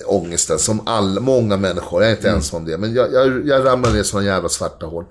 [0.07, 0.59] ångesten.
[0.59, 2.79] Som alla, många människor, jag är inte ensam om det.
[2.79, 5.05] Men jag, jag, jag ramlar ner i sådana jävla svarta hål.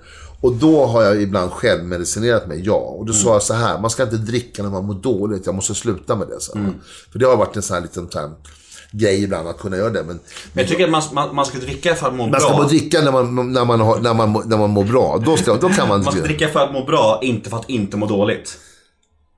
[0.46, 2.76] Och då har jag ibland självmedicinerat mig, ja.
[2.76, 5.46] Och då sa jag så här, man ska inte dricka när man mår dåligt.
[5.46, 6.40] Jag måste sluta med det.
[6.40, 6.52] Så.
[7.12, 8.32] För det har varit en sån här liten här,
[8.92, 10.04] grej ibland att kunna göra det.
[10.04, 10.20] Men,
[10.54, 12.68] Men jag tycker att man, man, man ska dricka för att må man ska bra.
[12.68, 15.22] dricka när man, när man, har, när man, när man mår bra.
[15.26, 16.04] Då, ska, då kan man...
[16.04, 18.58] Man ska dricka för att må bra, inte för att inte må dåligt.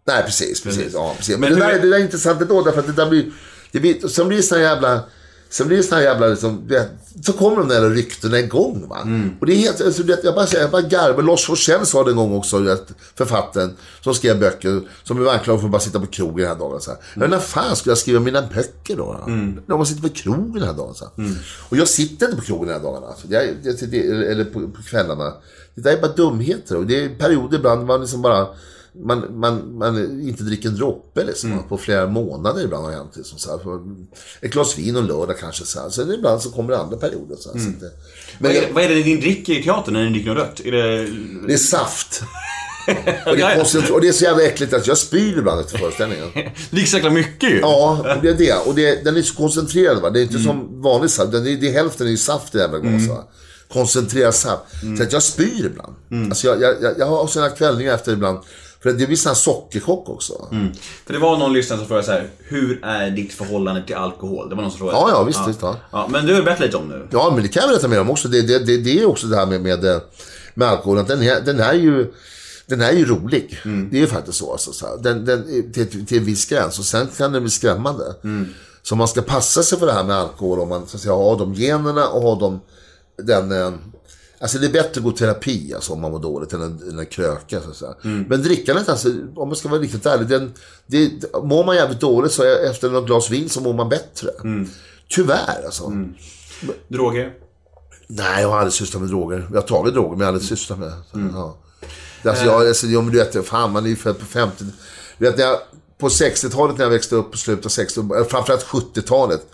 [0.08, 0.64] Nej, precis.
[0.64, 1.38] precis, Ja, precis.
[1.38, 3.32] Men, Men det, där, det där är intressant ändå, därför att det där blir...
[3.72, 5.02] Det blir sen blir det såna jävla...
[5.50, 6.90] Sen blir det såna jävla liksom, vet,
[7.24, 8.98] Så kommer de där ryktena igång va.
[9.40, 11.24] Och det är helt, alltså, vet, jag bara säger, jag bara garvar.
[11.24, 15.60] Lars Forssell sa det en gång också, vet, författaren som skrev böcker, som blev anklagad
[15.60, 16.82] för att bara sitta på krogen den här dagen.
[16.82, 17.00] Så här.
[17.16, 19.24] Men när fan skulle jag skriva mina böcker då?
[19.66, 20.96] När man sitter på krogen den här dagen.
[20.96, 21.12] Så här.
[21.70, 23.08] Och jag sitter inte på krogen den här dagarna.
[23.08, 23.28] Alltså.
[23.30, 25.34] Jag, jag, det, eller på, på kvällarna.
[25.76, 26.78] Det där är bara dumheter.
[26.78, 28.48] Och det är perioder ibland man liksom bara
[29.06, 33.12] man, man, man inte dricker en droppe liksom, på flera månader ibland har hänt.
[33.16, 33.60] Liksom, så här,
[34.42, 35.66] ett glas vin och en lördag kanske.
[35.66, 35.90] Så här.
[35.90, 37.36] Sen ibland så kommer det andra perioder.
[37.40, 37.92] Så här, så att det,
[38.40, 40.38] men Vad är, det- vad är det ni dricker i teatern när ni dricker något
[40.38, 40.60] rött?
[40.60, 41.08] Är det...
[41.48, 42.22] det är saft.
[43.26, 46.28] Och det är, och det är så jävla äckligt att jag spyr ibland efter föreställningen.
[46.72, 47.60] Det så jäkla mycket ju.
[47.60, 48.54] Ja, det är det.
[48.54, 50.02] Och det, den är så koncentrerad.
[50.02, 50.10] Va?
[50.10, 51.32] Det är inte som vanlig saft.
[51.32, 53.10] Den är, det är hälften är ju saft i jävla glaset.
[53.10, 53.24] va.
[53.74, 54.64] Koncentrerad saft.
[54.98, 55.96] Så att jag spyr ibland.
[56.30, 58.40] Alltså jag, jag, jag, jag har sådana kvällningar efter ibland.
[58.92, 60.48] För det blir sån här sockerchock också.
[61.06, 64.50] För det var någon lyssnare som frågade så här: hur är ditt förhållande till alkohol?
[64.50, 64.98] Det var någon som frågade.
[64.98, 65.76] Ja, ja, visst, visst, ja.
[65.92, 66.08] ja.
[66.12, 67.08] Men du har berättat lite om nu.
[67.12, 68.28] Ja, men det kan jag berätta mer om också.
[68.28, 69.98] Det, det, det, det är också det här med, med, eh,
[70.54, 71.06] med alkoholen.
[71.08, 72.14] Den är, den är ju...
[72.70, 73.60] Den är ju rolig.
[73.92, 74.52] Det är ju faktiskt så.
[74.52, 74.98] Alltså, så här.
[74.98, 76.80] Den, den, till, till en viss gräns.
[76.80, 78.04] Och sen kan den bli skrämmande.
[78.84, 81.14] Så man ska passa sig för det här med alkohol om man så att säga,
[81.14, 82.60] har de generna och har de
[83.24, 83.50] den...
[84.40, 86.90] Alltså det är bättre att gå i terapi alltså, om man mår dåligt än en,
[86.90, 87.62] än en kröka.
[87.62, 87.96] Så att säga.
[88.02, 90.28] Men drickandet, alltså, om man ska vara riktigt ärlig.
[90.28, 90.54] Den,
[90.86, 91.12] det,
[91.44, 94.30] mår man jävligt dåligt så efter något glas vin så mår man bättre.
[95.10, 95.92] Tyvärr alltså.
[96.88, 97.34] Droger?
[98.08, 99.48] Nej, jag har aldrig sysslat med droger.
[99.54, 100.98] Jag har tagit droger, men jag har aldrig sysslat med det.
[101.12, 101.58] Så, ja.
[102.30, 104.66] Alltså, jag, alltså, ja, men du vet, fan man är ju född på 50
[105.18, 105.58] Du vet, när jag,
[105.98, 109.48] på 60-talet när jag växte upp, på slutet av 60 eh, framförallt 70-talet.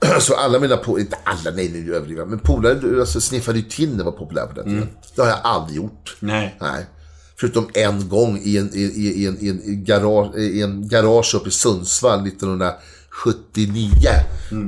[0.20, 4.04] Så alla mina polare, inte alla, nej nu överdriver men polare alltså, sniffade ju Tinder
[4.04, 4.88] var populär på den tiden.
[5.14, 6.16] Det har jag aldrig gjort.
[6.20, 6.56] Nej.
[6.60, 6.86] Nej.
[7.40, 11.34] Förutom en gång i en, i, i, i en, i en, garage, i en garage
[11.34, 12.24] uppe i Sundsvall
[13.26, 13.90] 1979.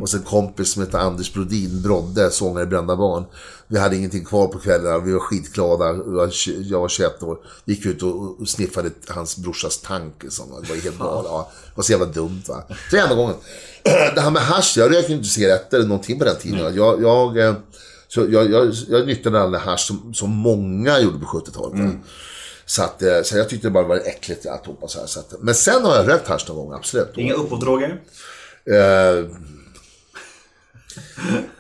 [0.03, 3.25] Och så en kompis som hette Anders Brodin, Brodde, sångare i Brända Barn.
[3.67, 5.85] Vi hade ingenting kvar på kvällarna, vi var skitglada.
[5.87, 7.39] Jag var tj- Jag var 21 år.
[7.65, 10.15] Gick ut och, och sniffade hans brorsas tank.
[10.23, 10.47] Liksom.
[10.63, 11.27] Det var helt galet.
[11.31, 12.63] Ja, det var så jävla dumt va.
[12.91, 13.35] Så enda gången.
[14.15, 16.75] Det här med hasch, jag rökte inte cigaretter eller någonting på den tiden.
[16.75, 17.55] Jag, jag, eh,
[18.09, 21.95] så jag, jag, jag nyttjade all den hasch som, som många gjorde på 70-talet.
[22.67, 24.89] Så, att, eh, så jag tyckte det bara var äckligt alltihopa.
[24.89, 27.09] Så här, så att, men sen har jag rökt hasch någon gång, absolut.
[27.17, 28.01] Inga uppåtdroger?
[28.71, 28.77] Eh,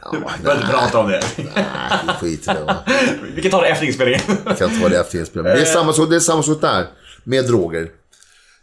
[0.03, 1.22] ja, Du behöver inte prata om det.
[1.36, 2.64] nej, skit i det.
[2.64, 2.84] Va.
[3.34, 4.20] Vi kan ta det efter inspelningen.
[4.46, 5.57] Jag kan ta det efter inspelningen.
[5.57, 6.86] Men det är samma sak, det är samma sak där.
[7.24, 7.90] Med droger.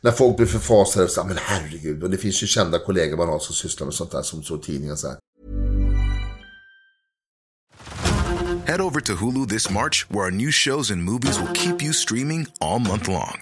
[0.02, 2.04] När folk blir förfasade och säger, men herregud.
[2.04, 4.60] Och det finns ju kända kollegor man har som sysslar med sånt där som står
[4.60, 5.18] i tidningen så här.
[8.66, 11.94] Head over to Hulu this March, where our new shows and movies will keep you
[11.94, 13.42] streaming all month long.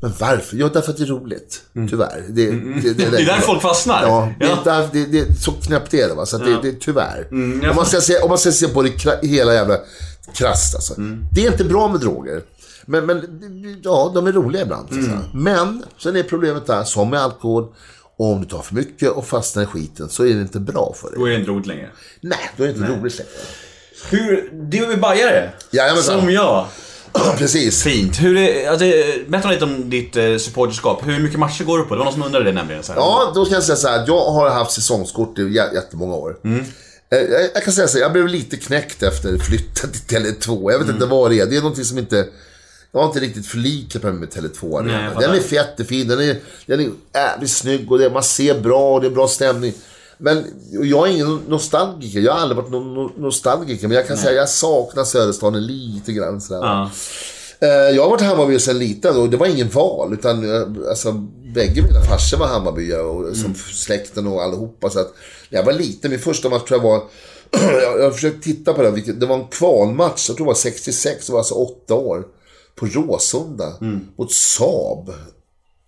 [0.00, 0.56] Men varför?
[0.56, 1.62] Jo, därför att det är roligt.
[1.90, 2.24] Tyvärr.
[2.28, 4.02] Det, det, det, Det är där folk fastnar.
[4.02, 4.88] Ja, det, är Ja.
[4.92, 6.14] det, det, så knäppt är det.
[6.14, 6.26] Va?
[6.26, 7.26] Så att det, det är tyvärr.
[7.62, 9.78] jag om, man ska se, om man ska se på det hela jävla
[10.34, 10.94] krasst alltså.
[11.32, 12.42] Det är inte bra med droger.
[12.86, 13.20] Men, men
[13.82, 14.88] ja, de är roliga ibland.
[15.34, 17.74] Men sen är problemet där, som med alkohol.
[18.20, 21.08] Om du tar för mycket och fastnar i skiten så är det inte bra för
[21.10, 21.18] dig.
[21.18, 21.90] Då är det inte roligt längre.
[22.20, 23.30] Nej, då är det inte roligt längre.
[24.10, 25.50] Hur, du är bajare.
[25.70, 26.20] Jajamensan.
[26.20, 26.66] Som jag.
[27.38, 27.82] Precis.
[27.82, 28.20] Fint.
[28.22, 28.86] Hur är, alltså,
[29.28, 31.06] berätta lite om ditt eh, supporterskap.
[31.06, 31.94] Hur mycket matcher går du på?
[31.94, 32.82] Det var någon som undrade det nämligen.
[32.82, 33.00] Så här.
[33.00, 34.04] Ja, då kan jag säga så här.
[34.06, 36.36] Jag har haft säsongskort i jä- jättemånga år.
[36.44, 36.64] Mm.
[37.10, 40.72] Eh, Jag, jag kan säga så här, jag blev lite knäckt efter flytten till Tele2.
[40.72, 41.46] Jag vet inte vad det är.
[41.46, 42.26] Det är någonting som inte...
[42.92, 44.82] Jag har inte riktigt förlikat mig med Tele2.
[44.82, 45.34] Nej, jag den fattar.
[45.34, 46.36] är jättefin, den är,
[46.66, 49.72] den är jävligt snygg och det, man ser bra och det är bra stämning.
[50.18, 52.20] Men jag är ingen nostalgiker.
[52.20, 53.88] Jag har aldrig varit någon no- nostalgiker.
[53.88, 56.40] Men jag kan säga att jag saknar Söderstaden lite grann.
[56.40, 56.60] Sådär.
[56.66, 56.90] Ja.
[57.60, 60.12] Eh, Jag har varit Hammarby sedan liten och det var ingen val.
[60.12, 61.12] Utan eh, alltså,
[61.54, 64.90] bägge mina farsor var Hammarbyare och som släkten och allihopa.
[64.90, 65.12] Så att,
[65.50, 67.02] när jag var liten, min första match tror jag var...
[67.82, 68.90] jag, jag har försökt titta på det.
[69.12, 72.24] Det var en kvalmatch, jag tror det var 66, det var alltså åtta år.
[72.74, 73.72] På Råsunda.
[74.18, 75.12] Mot Saab.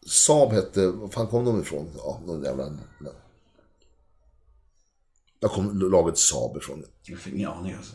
[0.07, 0.87] Saab hette...
[0.87, 1.87] Var fan kom de ifrån?
[1.97, 2.65] Ja, någon jävla...
[5.41, 6.85] Där kom laget Saab ifrån.
[7.03, 7.93] Jag fick ingen aning alltså.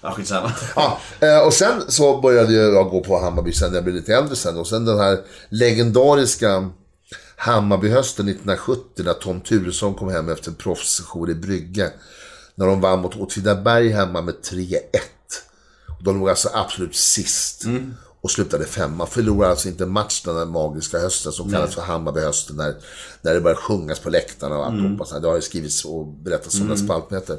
[0.00, 0.52] Ja, skitsamma.
[0.76, 4.14] Ja, eh, och sen så började jag gå på Hammarby sen när jag blev lite
[4.14, 4.56] äldre sen.
[4.56, 5.18] Och sen den här
[5.48, 6.70] legendariska
[7.36, 11.92] Hammarbyhösten 1970 när Tom Turesson kom hem efter en proffsjour i Brygge.
[12.54, 14.80] När de vann mot Åtvidaberg hemma med 3-1.
[15.98, 17.64] Och De låg alltså absolut sist.
[18.24, 19.06] Och slutade femma.
[19.06, 22.56] Förlorade alltså inte en match den här magiska hösten som kallas för Hammarbyhösten.
[22.56, 22.74] När,
[23.22, 25.04] när det började sjungas på läktarna och alltihopa.
[25.10, 25.22] Mm.
[25.22, 26.76] Det har ju skrivits och berättats om mm.
[26.76, 27.38] spaltmeter.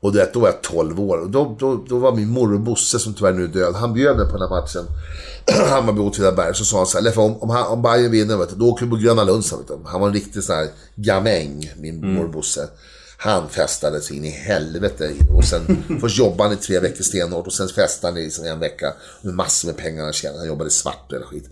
[0.00, 1.18] Och du vet, då var jag 12 år.
[1.18, 4.16] Och då, då, då var min morbror Bosse, som tyvärr nu är död, han bjöd
[4.16, 4.84] mig på den här matchen.
[5.70, 6.54] Hammarby Åtvidaberg.
[6.54, 8.84] Så sa han så här, Leffe, om, om, om Bayern vinner, vet du, då åker
[8.84, 9.44] vi på Gröna Lund.
[9.84, 12.68] han, var en riktig sån här gamäng, min morbror Bosse.
[13.16, 15.14] Han festade sig in i helvete.
[15.36, 18.44] Och sen, först jobbade han i tre veckor stenhårt och sen festade han i liksom
[18.44, 20.38] en vecka med massor med pengar han tjänade.
[20.38, 21.48] Han jobbade svart eller skit.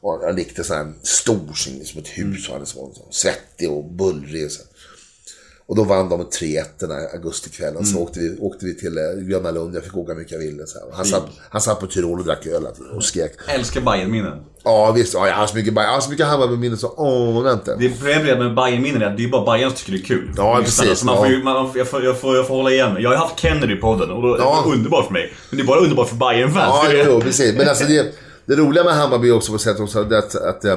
[0.00, 1.52] Och han riktigt sån här stor,
[1.84, 2.48] som ett hus.
[2.48, 4.46] var han så, svettig och bullrig.
[4.46, 4.62] och Så.
[5.70, 7.84] Och då vann de med 3-1 den här augustikvällen.
[7.86, 9.74] Så åkte vi, åkte vi till eh, Gröna Lund.
[9.76, 10.66] Jag fick åka mycket jag ville.
[10.66, 10.78] Så.
[10.78, 12.66] Och Han, satt, han satt på Tyrol och drack öl
[12.96, 13.32] och skrek.
[13.48, 14.32] Älskar Bajen-minnen.
[14.64, 17.76] Ja visst, ja, jag har så mycket, jag har så mycket Hammarby-minnen så åh, inte.
[17.78, 20.32] Det problemet med Bajen-minnen är att det är bara Bajen som tycker det är kul.
[20.36, 21.32] Ja, precis, Så man får, ja.
[21.32, 23.02] ju- man, jag, får, jag, får, jag får hålla igen mig.
[23.02, 24.62] Jag har haft Kennedy i podden och då, det Ja.
[24.66, 25.32] var underbart för mig.
[25.50, 26.74] Men det är bara underbart för Bajen-fans.
[26.84, 27.24] Ja, det är jo, det.
[27.24, 27.54] precis.
[27.56, 28.06] Men alltså det,
[28.46, 30.76] det roliga med Hammarby också på sätt också det att, att eh,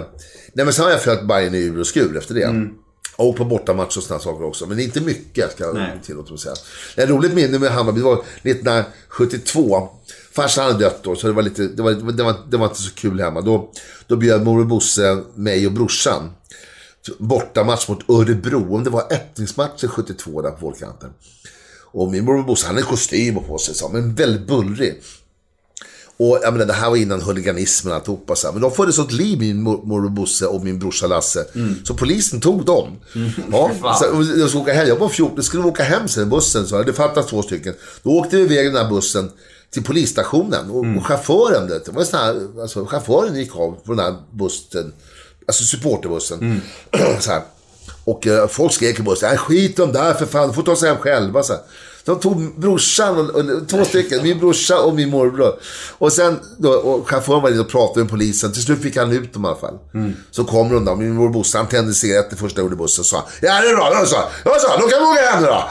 [0.54, 2.70] Nej men sen har jag följt Bayern i ur och skur efter det.
[3.16, 4.66] Och på bortamatch och sådana saker också.
[4.66, 6.56] Men inte mycket ska jag tillåta mig säga.
[6.96, 9.90] Ett roligt minne med Hammarby var 1972.
[10.32, 12.82] Farsan hade dött då, så det var, lite, det, var, det, var, det var inte
[12.82, 13.42] så kul hemma.
[13.42, 13.72] Då,
[14.08, 16.32] då bjöd morbror Bosse mig och brorsan.
[17.18, 18.76] Bortamatch mot Örebro.
[18.76, 21.10] Om det var öppningsmatchen 72 där på Vårkanten.
[21.92, 25.02] Och min morbror Bosse, han hade kostym på sig, så, men väldigt bullrig.
[26.18, 28.36] Och jag menar, det här var innan huliganismen och alltihopa.
[28.36, 28.54] Så här.
[28.54, 31.46] Men de förde sånt liv, min mor- morbror Bosse och min brorsa Lasse.
[31.84, 33.00] Så polisen tog dem.
[33.52, 33.98] Ja, Fan.
[34.00, 34.06] så,
[34.40, 34.88] jag skulle åka hem.
[34.88, 36.68] Jag var 14, jag skulle åka hem sen bussen.
[36.68, 37.74] Så det fattas två stycken.
[38.04, 39.32] Då åkte vi iväg den här bussen
[39.72, 40.70] till polisstationen.
[40.70, 44.94] Och, och chauffören, det var sån här, alltså, chauffören gick av på den här bussen.
[45.48, 46.62] Alltså supporterbussen.
[47.20, 47.42] så här.
[48.06, 50.76] Och eh, folk skrek i bussen, "Nej, skit om där för fan, de får ta
[50.76, 51.44] sig hem själva.
[51.44, 51.62] Så här.
[52.06, 55.56] De tog brorsan, och, och, två stycken, min brorsa och min morbror.
[55.98, 58.54] Och sen, då, och chauffören var inne och pratade med polisen.
[58.54, 59.80] Till slut fick han ut dem i alla fall.
[60.32, 63.06] Så kom de då, min morbror Bosse, han tände cigaretter första gången i bussen och
[63.06, 65.48] sa Ja det är bra, då så, då så, då kan vi åka hem nu
[65.48, 65.64] då.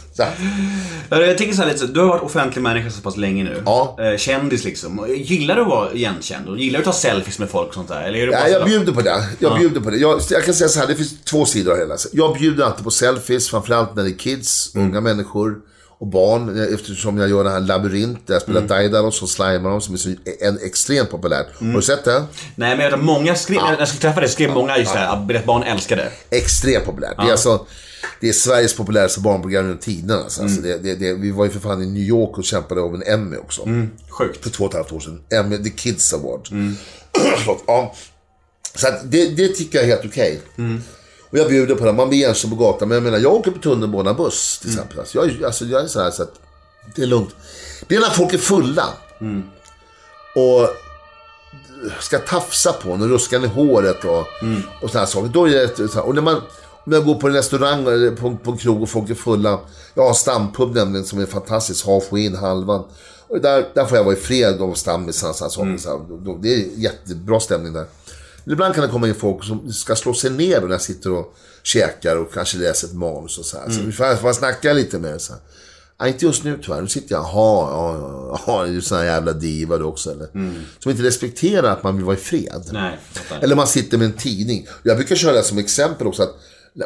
[0.16, 1.20] så, här.
[1.20, 3.62] Jag tänker så här lite, du har varit offentlig människa så pass länge nu.
[3.66, 3.96] Ja.
[4.00, 5.06] Eh, Kändis liksom.
[5.16, 6.58] Gillar du att vara igenkänd?
[6.58, 8.02] Gillar du att ta selfies med folk och sånt där?
[8.02, 9.24] Eller är bara Ja, jag bjuder på det.
[9.38, 9.96] Jag bjuder på det.
[9.96, 11.96] Jag, jag kan säga så här, det finns två sidor av det hela.
[12.12, 15.56] Jag bjuder alltid på selfies, framförallt när det är kids, unga människor
[15.98, 16.74] och barn.
[16.74, 19.98] Eftersom jag gör den här labyrint, där jag spelar Daidalos och slimar dem, som är
[19.98, 20.08] så
[20.40, 21.46] en, extremt populärt.
[21.60, 22.24] Har du sett det?
[22.56, 24.92] Nej men jag vet att många skrev, när jag skulle träffa dig skrev många just
[24.92, 26.10] det här, barn älskar det.
[26.30, 27.16] Extremt populärt.
[27.16, 27.66] Det är alltså...
[28.24, 30.22] Det är Sveriges populäraste barnprogram genom tiderna.
[30.22, 30.42] Alltså.
[30.42, 32.94] Alltså det, det, det, vi var ju för fan i New York och kämpade om
[32.94, 33.68] en Emmy också.
[34.08, 34.42] Sjukt.
[34.42, 35.20] För två och ett halvt år sedan.
[35.30, 36.48] Emmy, The Kids Award.
[37.12, 37.64] Förlåt.
[37.66, 37.94] Ja.
[38.74, 40.40] Så det, det tycker jag är helt okej.
[41.30, 41.92] Och jag bjuder på det.
[41.92, 42.88] Man blir igenkänd på gatan.
[42.88, 44.98] Men jag menar, jag åker på tunnelbana buss till exempel.
[44.98, 46.40] Alltså, jag, alltså, jag är så här så att
[46.96, 47.36] det är lugnt.
[47.88, 48.88] Det är när folk är fulla.
[50.34, 50.68] Och
[52.00, 54.26] ska tafsa på en och ruska en i håret och,
[54.82, 55.28] och sådana saker.
[55.28, 56.42] Då är det, och när man,
[56.86, 59.60] om jag går på en restaurang eller på, på en krog och folk är fulla.
[59.94, 61.86] Jag har stampub nämligen som är fantastisk.
[61.86, 62.84] Halfway in, halvan.
[63.28, 65.30] Och där, där får jag vara i fred av stammisarna.
[65.30, 66.24] och sådana saker.
[66.24, 67.86] Så det är jättebra stämning där.
[68.44, 71.12] Men ibland kan det komma in folk som ska slå sig ner när jag sitter
[71.12, 73.70] och käkar och kanske läser ett manus och så här.
[73.70, 75.42] Så vi får, får jag snacka lite med så här.
[76.00, 76.80] Nej, inte just nu tyvärr.
[76.80, 80.10] Nu sitter jag, jaha, ja, ja, ja, är du sån här jävla diva du också
[80.10, 80.28] eller?
[80.78, 82.68] Som inte respekterar att man vill vara i fred.
[82.72, 82.98] Nej.
[83.40, 84.66] Eller man sitter med en tidning.
[84.82, 86.34] Jag brukar köra det som exempel också att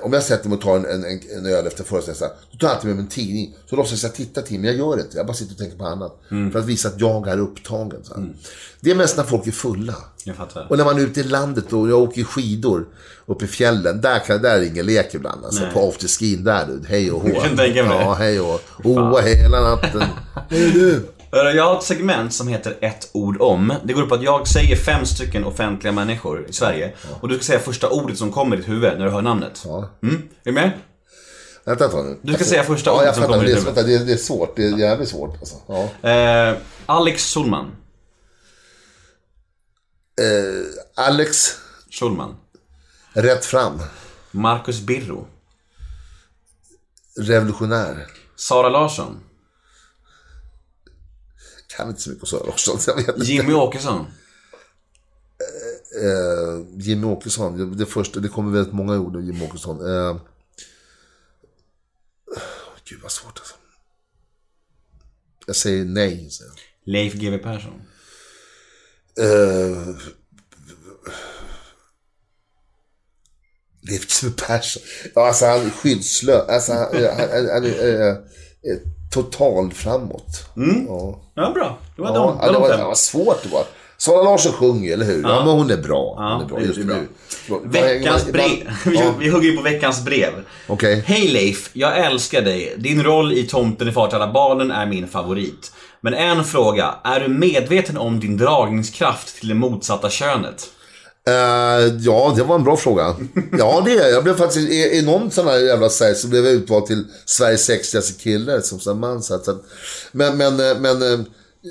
[0.03, 2.74] Om jag sätter mig och tar en, en, en, öl efter föreställningen, då tar jag
[2.74, 3.57] alltid med mig en tidning.
[3.70, 5.16] Så låtsas jag titta till, men jag gör inte.
[5.16, 6.20] Jag bara sitter och tänker på annat.
[6.28, 8.03] För att visa att jag är upptagen.
[8.16, 8.34] Här.
[8.80, 9.95] Det är mest när folk är fulla.
[10.24, 10.66] Jag fattar.
[10.70, 12.86] Och när man är ute i landet och jag åker skidor
[13.26, 14.01] uppe i fjällen.
[14.01, 15.45] Där, kan, där är ingen lek ibland.
[15.45, 16.89] Alltså, på afterskin där du.
[16.89, 17.28] Hej och hå.
[17.34, 17.99] Jag kan tänka mig.
[18.01, 20.03] Ja, hej och hoa hela natten.
[20.51, 21.09] Hej du.
[21.32, 23.74] Hörru, Jag har ett segment som heter ett ord om.
[23.84, 26.94] Det går ut på att jag säger fem stycken offentliga människor i Sverige.
[27.20, 29.62] Och du ska säga första ordet som kommer i ditt huvud när du hör namnet.
[29.64, 29.90] Ja.
[30.02, 30.14] Mm?
[30.16, 30.70] Är du med?
[31.64, 32.18] Vänta ett tag nu.
[32.22, 33.66] Du ska säga första ja, ordet jag som kommer i huvudet.
[33.66, 34.56] vänta, det, är, det är svårt.
[34.56, 35.36] Det är jävligt svårt.
[35.38, 35.56] Alltså.
[36.02, 36.08] Ja.
[36.10, 36.56] Eh,
[36.86, 37.66] Alex Solman.
[40.20, 41.56] Eh, Alex,
[41.90, 42.36] Schulman.
[43.12, 43.80] rätt fram.
[44.30, 45.26] Marcus Birro.
[47.20, 48.06] Revolutionär.
[48.36, 49.20] Sara Larsson.
[51.78, 53.32] Kan inte så mycket om Sara Larsson, jag vet inte.
[53.32, 54.06] Jimmy Åkesson.
[56.02, 59.76] Eh, Jimmy Åkesson, det, första, det kommer väldigt många ord av Jimmy Åkesson.
[59.86, 60.20] Eh,
[62.84, 63.54] gud vad svårt alltså.
[65.46, 66.30] Jag säger nej.
[66.30, 66.44] Så.
[66.84, 67.82] Leif GW Persson.
[69.20, 69.96] Eh,
[73.80, 74.82] Leif GW Persson.
[75.14, 76.48] Ja, alltså han är skyddslös.
[76.48, 78.08] Alltså han, han, han, han eh,
[78.62, 78.78] eh,
[79.11, 80.44] total framåt.
[80.88, 81.18] Ja.
[81.34, 81.78] Ja, bra.
[81.96, 83.62] Det var Ja, de, ja, det var var, de det var svårt det var.
[84.00, 85.22] Sara Larsson sjunger, eller hur?
[85.22, 86.14] Ja, men hon är bra.
[86.18, 86.61] Ja, hon är bra.
[86.61, 86.96] Just bra.
[86.96, 87.09] nu.
[87.64, 88.70] Veckans brev.
[88.86, 90.30] Vi, Ja, vi hugger ju på veckans brev.
[90.66, 91.02] Okej.
[91.06, 92.74] Hej Leif, jag älskar dig.
[92.78, 95.72] Din roll i Tomten i far till alla barnen är min favorit.
[96.00, 100.64] Men en fråga, är du medveten om din dragningskraft till det motsatta könet?
[101.28, 103.14] Eh, ja, det var en bra fråga.
[103.58, 104.24] Ja, det är jag.
[104.24, 107.64] Blev faktiskt, i, i någon sån här jävla serie så blev jag utvald till Sveriges
[107.64, 109.22] sexigaste kille som sån man.
[109.22, 109.62] Så att, så att,
[110.12, 111.18] men, men, eh, men, eh,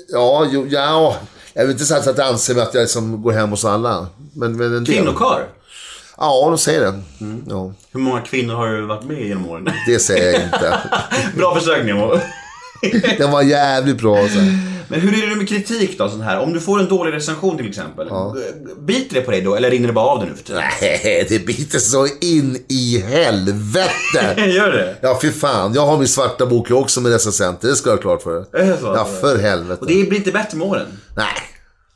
[0.08, 1.16] ja, jo, ja,
[1.52, 4.06] jag vill inte säga att jag anser mig att jag liksom går hem hos alla.
[4.32, 4.94] Men, men en del.
[4.94, 5.48] Kvinnokar?
[6.16, 7.00] Ja, de säger det.
[7.20, 7.44] Mm.
[7.48, 9.68] Ja, Hur många kvinnor har du varit med i genom åren?
[9.86, 10.78] det säger jag inte.
[11.36, 12.18] Bra försök Nemo.
[13.18, 14.28] Den var jävligt bra.
[14.28, 14.38] Så.
[14.88, 16.08] Men hur är det med kritik då?
[16.08, 16.40] Sån här?
[16.40, 18.08] Om du får en dålig recension till exempel.
[18.78, 20.62] Biter det på dig då eller rinner det bara av dig nu för tiden?
[20.80, 24.34] Nej, det biter så in i helvete.
[24.36, 24.96] Gör det?
[25.00, 25.74] Ja, fy fan.
[25.74, 27.68] Jag har min svarta bok också med recensenter.
[27.68, 28.76] Det ska jag ha klart för dig.
[28.82, 29.80] Ja, för helvete.
[29.80, 30.86] Och det blir inte bättre med åren?
[31.16, 31.26] Nej.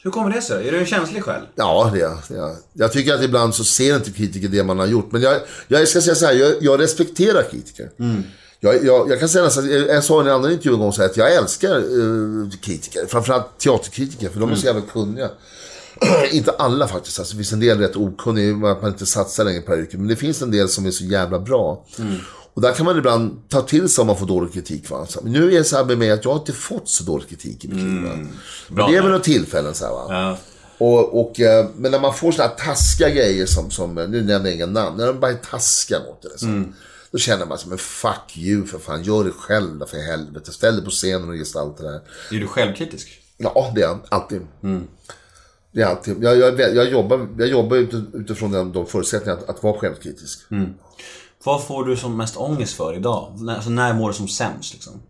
[0.05, 0.69] Hur kommer det sig?
[0.69, 1.43] Är du en känslig själ?
[1.55, 2.03] Ja, det är
[2.39, 2.57] jag.
[2.73, 2.93] jag.
[2.93, 5.13] Tycker att ibland så ser inte kritiker det man har gjort.
[5.13, 5.37] Men jag,
[5.69, 7.91] jag ska säga så här, jag, jag respekterar kritiker.
[8.65, 11.03] Jag, jag, jag kan säga nästan, jag sa i en annan intervju en gång så
[11.03, 13.07] här, att jag älskar eh, kritiker.
[13.07, 15.31] Framförallt teaterkritiker, för de är så jävla kunniga.
[16.33, 19.61] inte alla faktiskt, alltså, det finns en del rätt okunniga, att man inte satsar längre
[19.61, 19.99] på yrket.
[20.01, 21.85] Men det finns en del som är så jävla bra.
[22.55, 24.91] Och där kan man ibland ta till sig om man får dålig kritik.
[24.91, 25.07] Va?
[25.07, 27.05] Så, men nu är det så här med mig att jag har inte fått så
[27.05, 28.03] dålig kritik i mitt liv.
[28.03, 28.17] Bra
[28.69, 30.07] Men det är väl några tillfällen så här, va.
[30.09, 30.37] Ja.
[30.79, 34.23] Och, och, eh, men när man får sådana här taskiga grejer som, som eh, nu
[34.23, 36.29] nämner jag inga namn, när de bara är taskiga mot det.
[36.29, 36.75] Liksom,
[37.13, 40.53] Då känner man sig, men fuck you för fan, gör det själv då, för helvete.
[40.53, 42.01] Ställ dig på scenen och gestalta det här.
[42.31, 43.09] Är du självkritisk?
[43.37, 43.99] Ja, det är jag.
[44.09, 44.47] Alltid.
[45.73, 46.25] Det är alltid.
[46.25, 50.41] Jag, jag, jag jobbar, jag jobbar ut- utifrån de, de förutsättningarna att, att vara självkritisk.
[51.45, 53.39] Vad får du som mest ångest för idag?
[53.49, 55.03] Alltså när mår du som sämst liksom?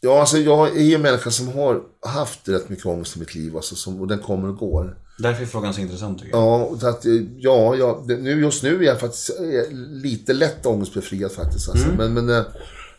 [0.00, 3.56] Ja, alltså jag är en människa som har haft rätt mycket ångest i mitt liv.
[3.56, 4.98] Alltså, som, och den kommer och går.
[5.18, 6.42] Därför är frågan så intressant tycker jag.
[6.42, 10.32] Ja, och så att, eh, ja, ja nu, just nu är jag faktiskt eh, lite
[10.32, 11.68] lätt ångestbefriad faktiskt.
[11.68, 11.88] Alltså.
[11.98, 12.42] Men, men, eh,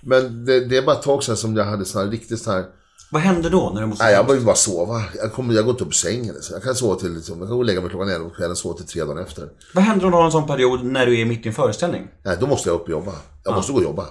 [0.01, 2.51] men det, det är bara ett tag sedan som jag hade sån här riktigt så
[2.51, 2.65] här...
[3.11, 5.03] Vad händer då när du mår som Nej, jag behöver bara sova.
[5.15, 6.35] Jag, kommer, jag går inte upp ur sängen.
[6.35, 6.53] Liksom.
[6.53, 8.51] Jag kan sova till, liksom, jag kan gå och lägga mig klockan 11 på kvällen
[8.51, 9.49] och sova till tre dagar efter.
[9.73, 12.07] Vad händer om du har en sån period när du är mitt i en föreställning?
[12.23, 13.11] Nej, då måste jag upp och jobba.
[13.43, 14.05] Jag måste gå och jobba.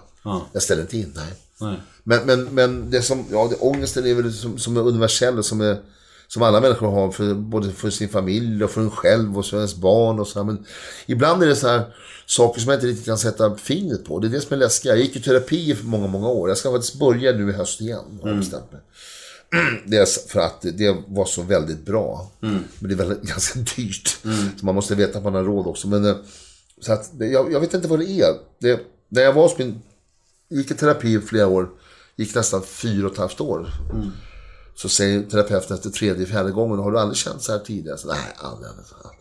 [0.52, 1.32] Jag ställer inte in, nej.
[1.60, 1.80] Nej.
[2.04, 5.44] Men, men, men det som, ja, det, ångesten är väl som, som är universell och
[5.44, 5.78] som, är,
[6.28, 9.56] som alla människor har, för, både för sin familj och för en själv och för
[9.56, 10.46] ens barn och så här.
[10.46, 10.64] Men
[11.06, 11.82] ibland är det så här
[12.26, 14.18] saker som jag inte riktigt kan sätta fingret på.
[14.18, 14.84] Det är det som är läskigt.
[14.84, 16.48] Jag gick i terapi för många, många år.
[16.48, 18.80] Jag ska faktiskt börja nu i höst igen, har jag bestämt mig.
[20.00, 22.30] Är för att det var så väldigt bra.
[22.78, 24.18] Men det är väldigt, ganska dyrt.
[24.58, 25.88] Så man måste veta att man har råd också.
[25.88, 26.16] Men, eh,
[26.80, 28.34] så att, jag, jag vet inte vad det är.
[28.58, 29.82] Det, när jag var hos min
[30.48, 31.70] gick i terapi i flera år,
[32.16, 33.70] gick nästan fyra och ett halvt år.
[34.76, 37.98] Så säger terapeuten efter tredje, fjärde gången, har du aldrig känt så här tidigare?
[37.98, 38.68] Så, Nej, aldrig.
[38.70, 38.86] aldrig.
[39.04, 39.20] aldrig.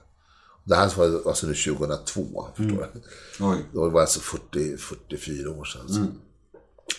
[0.64, 3.02] Det här var alltså nu 2002, förstår du.
[3.46, 3.58] Oj.
[3.74, 5.82] Då var det alltså 40, 44 år sedan.
[5.88, 6.00] Så.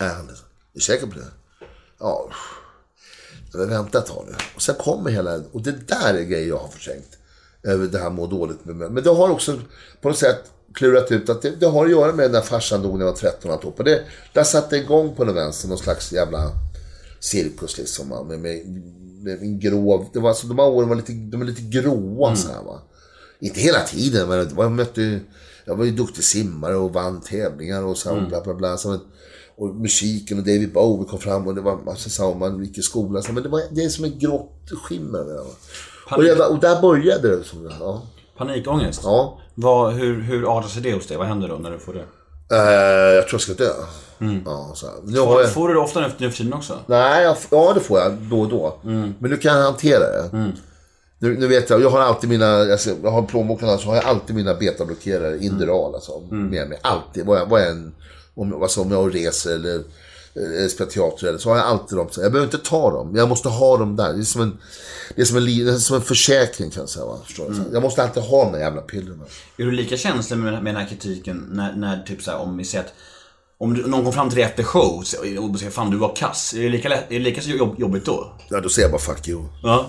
[0.00, 0.38] Nej, aldrig.
[0.38, 0.42] Är
[0.72, 1.26] du säker på det?
[1.98, 2.30] Ja.
[3.52, 4.34] Men vänta ett tag nu.
[4.54, 7.18] Och sen kommer hela, och det där är grejer jag har förträngt.
[7.62, 8.90] Över det här må dåligt med mig.
[8.90, 9.59] Men det har också
[10.00, 12.98] på något sätt klurat ut att det, det har att göra med när farsan dog
[12.98, 13.78] när jag var 13 och allt.
[13.78, 16.52] Och det, där satte igång på den vänster någon slags jävla
[17.20, 18.08] cirkus liksom.
[18.10, 18.82] va, Med, med,
[19.22, 22.36] med en grov, det var alltså, de här åren var lite, de är lite gråa
[22.36, 22.82] så här va.
[23.40, 25.20] Inte hela tiden, men var- jag mötte
[25.64, 28.76] jag var ju duktig simmare och vann tävlingar och så och bla bla bla.
[28.76, 28.98] Så,
[29.56, 32.82] och musiken och David Bowie kom fram och det var massa så man gick i
[32.82, 33.22] skolan.
[33.22, 35.40] Så, men det, var, det är som en grått skimmer.
[35.40, 35.54] Och,
[36.38, 37.44] var, och där började det.
[37.44, 38.02] Som, ja.
[38.36, 39.00] Panikångest?
[39.04, 39.38] ja.
[39.54, 41.16] Vad, hur, hur artar sig det hos dig?
[41.16, 42.04] Vad händer då när du får det?
[42.53, 43.72] Eh, jag tror jag ska dö.
[44.44, 44.94] Ja, så här.
[45.05, 45.53] Nu har Får, jag...
[45.53, 46.78] får du det ofta nu för tiden också?
[46.86, 48.78] Nej, jag, ja det får jag då och då.
[48.82, 50.53] Men nu kan jag hantera det.
[51.18, 54.05] Nu, nu vet jag, jag har alltid mina, alltså, jag har plånboken så har jag
[54.05, 56.78] alltid mina betablockerare, Inderal alltså, med mig.
[56.82, 57.94] Alltid, vad jag, vad jag än,
[58.34, 59.82] om, alltså, om jag reser eller,
[60.37, 62.09] eller spelar teater eller så har jag alltid dem.
[62.16, 64.12] Jag behöver inte ta dem, jag måste ha dem där.
[64.12, 64.59] Det är som en,
[65.16, 67.05] det är som en, det är som en försäkring kan jag säga.
[67.07, 67.18] Va?
[67.24, 67.53] Förstår?
[67.53, 69.24] Så Jag måste alltid ha de där jävla pillerna.
[69.57, 72.57] Är du lika känslig med, med den här kritiken när, när typ så här, om
[72.57, 72.93] vi säger att
[73.59, 75.07] om du, någon kom fram till dig efter show och
[75.59, 76.55] säger fan du var kass.
[76.55, 78.32] Är det lika, lätt, är det lika så jobb, jobbigt då?
[78.49, 79.45] Ja, då säger jag bara fuck you.
[79.62, 79.87] Ja.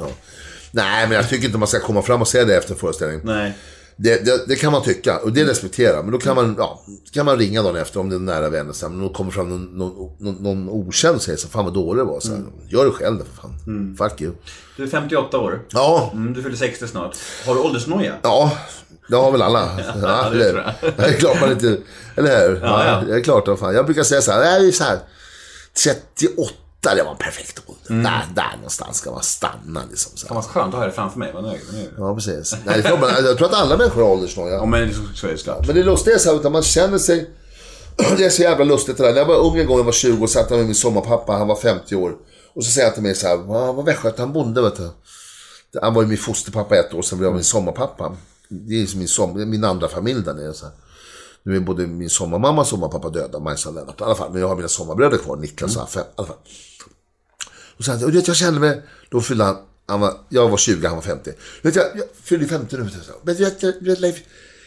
[0.72, 3.22] Nej, men jag tycker inte man ska komma fram och säga det efter en föreställning.
[3.24, 3.54] Nej.
[4.00, 6.82] Det, det, det kan man tycka och det respekterar Men då kan man, ja,
[7.12, 8.74] kan man ringa dagen efter om det är nära vänner.
[8.74, 11.66] Så här, men då kommer fram någon, någon, någon, någon okänd och säger så fan
[11.66, 12.20] vad dålig det var.
[12.20, 13.96] Så här, Gör det själv för fan.
[13.98, 14.34] Fuck you.
[14.78, 15.62] Du är 58 år.
[15.72, 17.16] Ja, Mm, du fyller 60 snart.
[17.46, 18.14] Har du åldersnoja?
[18.24, 18.58] ja.
[19.10, 19.70] Det har väl alla.
[20.02, 20.64] Ja, det tror
[20.98, 21.78] det är klart man inte...
[22.16, 22.60] Eller hur?
[22.64, 23.02] Ja, ja.
[23.08, 23.60] Det är klart.
[23.60, 23.76] Fan.
[23.76, 25.00] Jag brukar säga så här, det är så här
[25.84, 28.04] 38, det var en perfekt ålder.
[28.04, 30.18] Där, där någonstans ska man stanna liksom.
[30.18, 30.28] Så här.
[30.28, 31.32] Fan vad skönt att ha det framför mig.
[31.34, 31.62] Vad nöjd.
[31.74, 31.90] nöjd.
[31.98, 32.56] Ja, precis.
[32.66, 34.54] Nej, det tror jag tror att alla människor har åldersnoja.
[34.54, 35.68] Ja men så, så är det.
[35.68, 37.30] Men det lustiga är så här, utan man känner sig...
[38.18, 39.12] Det är så jävla lustigt det där.
[39.12, 41.48] När jag var ung en gång, jag var 20 och satt med min sommarpappa, han
[41.48, 42.16] var 50 år.
[42.56, 44.90] Och så säger han till mig så här, "Va, vad västgöte, han bonde vet du.
[45.82, 48.16] Han var ju min fosterpappa ett år, sen blev jag min sommarpappa.
[48.50, 50.54] Det är min, som, min andra familj där nere.
[50.54, 50.74] Så här.
[51.44, 54.02] Nu är både min sommarmamma och sommarpappa döda, Majsan Lennart.
[54.02, 56.00] I alla fall, men jag har mina sommarbröder kvar, Niklas och Affe.
[56.00, 56.38] I alla fall.
[57.78, 60.88] Och så, och vet, jag kände mig, då fyllde han, han var, jag var 20,
[60.88, 61.32] han var 50.
[61.62, 62.90] Du vet, jag, jag fyllde 50 nu.
[63.24, 64.18] Men vet, jag, vet, Leif,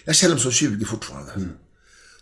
[0.05, 1.33] jag känner mig som 20 fortfarande.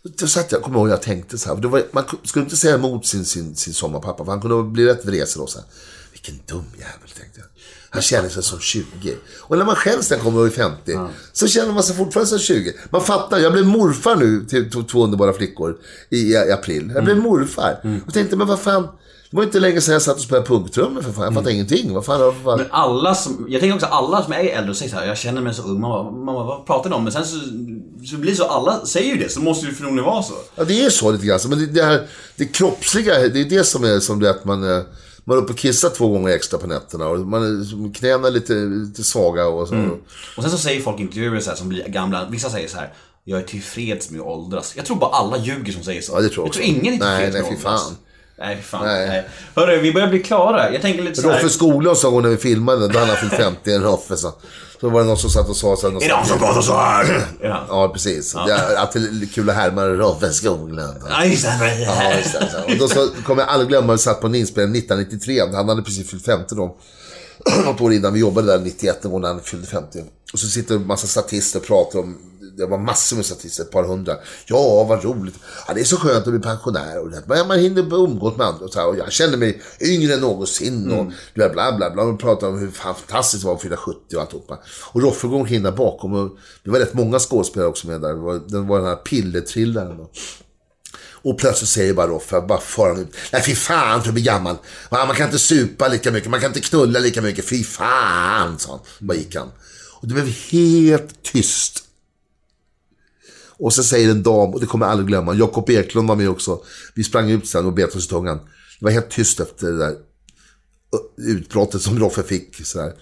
[0.03, 1.61] Då satt jag, kommer ihåg, jag tänkte så här.
[1.61, 5.05] Var, man skulle inte säga emot sin, sin, sin sommarpappa, för han kunde bli rätt
[5.05, 5.47] vresig då.
[5.47, 5.67] Så här.
[6.11, 7.49] Vilken dum jävel, tänkte jag.
[7.89, 8.85] Han känner sig som 20.
[9.41, 10.97] Och när man själv sen kommer upp i 50,
[11.33, 12.73] så känner man sig fortfarande som 20.
[12.89, 15.77] Man fattar, jag blev morfar nu till två underbara flickor
[16.09, 16.91] i, i april.
[16.95, 18.01] Jag blev morfar.
[18.07, 18.87] Och tänkte, men vad fan.
[19.31, 21.23] Det var inte länge sedan jag satt och spelade punktrummor för fan.
[21.23, 21.93] Jag fattar ingenting.
[21.93, 22.57] Vad fan, vad fan.
[22.57, 25.17] Men alla som, jag tänker också alla som är äldre och säger så här, jag
[25.17, 25.81] känner mig så ung.
[25.81, 27.03] Mamma, mamma vad pratar ni om?
[27.03, 27.37] Men sen så,
[28.05, 30.33] så blir det så, alla säger ju det, så måste det förmodligen vara så.
[30.55, 31.39] Ja, det är så lite grann.
[31.49, 34.77] Men det, det, här, det kroppsliga, det är det som är som det att man,
[34.77, 34.83] eh,
[35.29, 37.07] man är uppe och kissar två gånger extra på nätterna.
[37.07, 39.89] Och man knäna är lite, lite svaga och så.
[40.37, 42.77] Och sen så säger folk i intervjuer så här, som blir gamla, vissa säger så
[42.77, 42.93] här.
[43.23, 44.73] Jag är tillfreds med att åldras.
[44.75, 46.13] Jag tror bara alla ljuger som säger så.
[46.13, 47.63] Ja, det tror jag jag tror ingen är tillfreds Nej, med nej, att åldras.
[47.63, 47.73] fan.
[47.73, 48.08] Nej, fy fan.
[48.39, 48.63] Nej.
[49.07, 49.27] Nej.
[49.55, 50.73] Hörru, vi börjar bli klara.
[50.73, 51.35] Jag tänker lite så här.
[51.35, 54.17] Roffe Skoglund sa hon när vi filmade, då han fyllt 50, en Roffe.
[54.17, 54.33] Så,
[54.81, 56.61] så var det någon som satt och sa så här, Är det han som pratar
[56.61, 57.27] så här?
[57.41, 57.65] Är han?
[57.69, 58.33] Ja, precis.
[58.33, 60.97] Det är alltid kul att härma Roffe Skoglund.
[61.09, 61.79] Ja, just det.
[61.85, 62.63] Ja, just det.
[62.67, 65.41] Och då så kommer jag aldrig glömma, vi satt på en inspelning 1993.
[65.53, 66.77] Han hade precis fyllt 50 då.
[67.65, 69.99] Något år innan vi jobbade där 91, en gång när han fyllde 50.
[70.33, 72.17] Och så sitter en massa statister och pratar om,
[72.57, 74.15] det var massor med statister, ett par hundra.
[74.45, 75.35] Ja, vad roligt.
[75.67, 77.23] Ja, det är så skönt att bli pensionär och det.
[77.25, 78.87] Men man hinner umgås med andra och så här.
[78.87, 82.03] Och jag känner mig yngre än någonsin och du vet, bla bla bla.
[82.03, 84.59] Och pratar om hur fantastiskt det var att fylla 70 och alltihopa.
[84.91, 88.09] Och Roffe går omkring där bakom och det var rätt många skådespelare också med där.
[88.09, 90.11] Det var, det var den här pillertrillaren då.
[91.21, 93.15] Och plötsligt säger bara Roffe, bara far han ut.
[93.31, 94.55] Nej fy fan för att bli gammal.
[94.91, 97.49] Man kan inte supa lika mycket, man kan inte knulla lika mycket.
[97.49, 98.79] Fy fan, sa han.
[98.99, 99.51] Bara gick han.
[100.01, 101.83] Och det blev helt tyst.
[103.59, 106.29] Och så säger en dam, och det kommer jag aldrig glömma, Jakob Eklund var med
[106.29, 106.61] också.
[106.95, 108.37] Vi sprang ut sen och bet oss i tungan.
[108.79, 109.95] Det var helt tyst efter det där
[111.17, 112.65] utbrottet som Roffe fick.
[112.65, 112.93] Så där.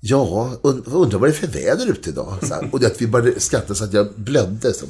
[0.00, 2.38] Ja, und undrar vad det är för väder ute idag.
[2.42, 2.68] Så här.
[2.72, 4.74] Och det att vi började skratta så att jag blödde.
[4.74, 4.86] Så.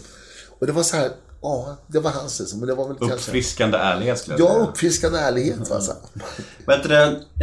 [0.58, 1.10] Och det var så här,
[1.42, 2.58] ja, det var hans liksom.
[2.58, 3.16] Men det var väl kanske...
[3.16, 4.64] Uppfriskande ärlighet skulle jag Ja, säga.
[4.64, 5.70] uppfriskande ärlighet.
[5.70, 6.00] Va, så här.
[6.66, 6.94] Vet du,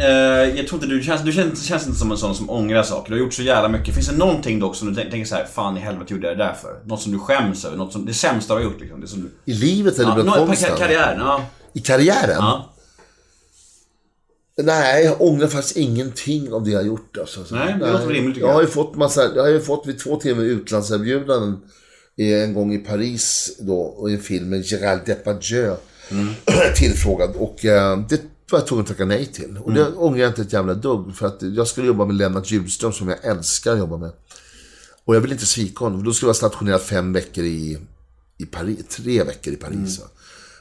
[0.04, 2.82] eh, jag tror inte du känns, du känns, känns inte som en sån som ångrar
[2.82, 3.10] saker.
[3.10, 3.94] Du har gjort så jävla mycket.
[3.94, 6.44] Finns det någonting dock som du tänker så här, fan i helvete gjorde jag det
[6.44, 6.80] där för?
[6.84, 7.76] Något som du skäms över?
[7.76, 9.00] Något som, det sämsta du har gjort liksom?
[9.00, 11.42] Det som du, I livet eller ja, bland karriären, ja.
[11.72, 12.36] I karriären?
[12.38, 12.72] ja.
[14.62, 17.16] Nej, jag ångrar faktiskt ingenting av det jag har gjort.
[17.18, 17.40] Alltså.
[17.50, 18.54] Nej, det låter rimligt, tycker jag.
[18.54, 18.68] har jag.
[18.68, 21.60] ju fått massa, jag har ju fått vid två timmar utlandserbjudanden
[22.16, 25.76] en gång i Paris då, och i en film med Gérald Depardieu.
[26.10, 26.28] Mm.
[26.76, 28.20] Tillfrågad och eh, det
[28.50, 29.58] var jag tvungen att tacka nej till.
[29.58, 29.98] Och det Mm.
[29.98, 31.16] ångrar jag inte ett jävla dugg.
[31.16, 34.10] För att jag skulle jobba med Lennart Hjulström som jag älskar att jobba med.
[35.04, 36.04] Och jag vill inte svika honom.
[36.04, 37.78] Då skulle jag vara stationerad fem veckor i,
[38.38, 39.98] i Paris, tre veckor i Paris.
[40.00, 40.06] va.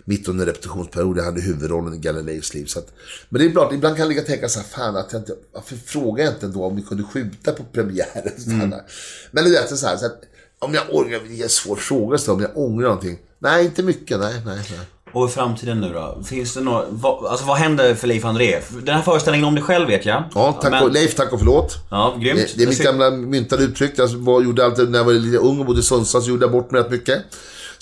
[0.08, 2.66] Mitt under repetitionsperiod, jag hade huvudrollen i Galileos liv.
[2.66, 2.88] Så att,
[3.30, 5.22] men det är klart, ibland kan jag ligga och tänka så här, fan att jag
[5.22, 8.32] inte, varför frågar jag inte då om vi kunde skjuta på premiären?
[8.48, 8.82] Här.
[9.32, 10.22] Men det är så här, så att,
[10.60, 13.18] Om jag ångrar, det är en svår fråga om jag ångrar någonting.
[13.40, 14.20] Nej, inte mycket.
[14.20, 14.80] Nej, nej, nej.
[15.12, 16.24] Och i framtiden nu då?
[16.26, 18.60] Finns det något, vad, alltså vad händer för Leif André?
[18.84, 20.24] Den här föreställningen om dig själv vet jag.
[20.36, 21.76] Ja, tack Men- och, Leif, tack och förlåt.
[21.92, 22.40] Ja, grymt.
[22.40, 23.94] Det, det är mitt gamla myntade uttryck.
[23.98, 26.44] Jag var, gjorde alltid, när jag var lite ung och bodde i Sundsvall så gjorde
[26.46, 27.22] jag bort mig rätt mycket.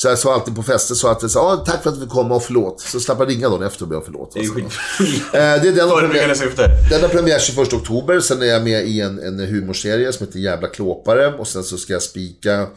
[0.03, 2.31] Så jag sa alltid på fester så att sa, ah, tack för att vi kom
[2.31, 2.81] och förlåt.
[2.81, 4.31] Så slapp jag ringa dagen efter och be om förlåt.
[4.33, 4.55] Det är Alltså.
[4.55, 5.21] skit...
[5.33, 6.69] Eh, det är den Förebyggande syfte.
[6.89, 10.39] Den har premiär 21 oktober, sen är jag med i en, en humorserie som heter
[10.39, 11.33] Jävla klåpare.
[11.33, 12.67] Och sen så ska jag spika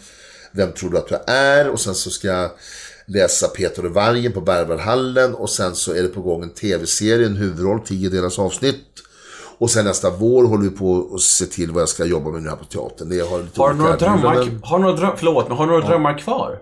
[0.53, 1.69] Vem tror du att du är?
[1.69, 2.51] Och sen så ska jag
[3.07, 5.35] läsa Peter och Vargen på Berwaldhallen.
[5.35, 8.85] Och sen så är det på gång en tv-serie, en huvudroll, 10 delars avsnitt.
[9.59, 12.43] Och sen nästa vår håller vi på att se till vad jag ska jobba med
[12.43, 13.09] nu här på teatern.
[13.09, 15.73] Det har, lite Har du några drömmar, har du några dröm, förlåt, men har du
[15.73, 16.59] några drömmar kvar?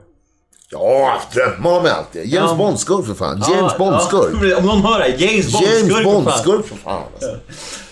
[0.75, 2.27] Ja, drömmar har man alltid.
[2.27, 2.55] James Ja.
[2.57, 3.43] Bond-skurk för fan.
[3.51, 4.51] James Bond-skurk.
[4.51, 5.79] Ja, om någon hör det, James Bond-skurk.
[5.79, 6.25] James för fan.
[6.25, 7.03] Bond-skurk för fan.
[7.15, 7.37] Alltså.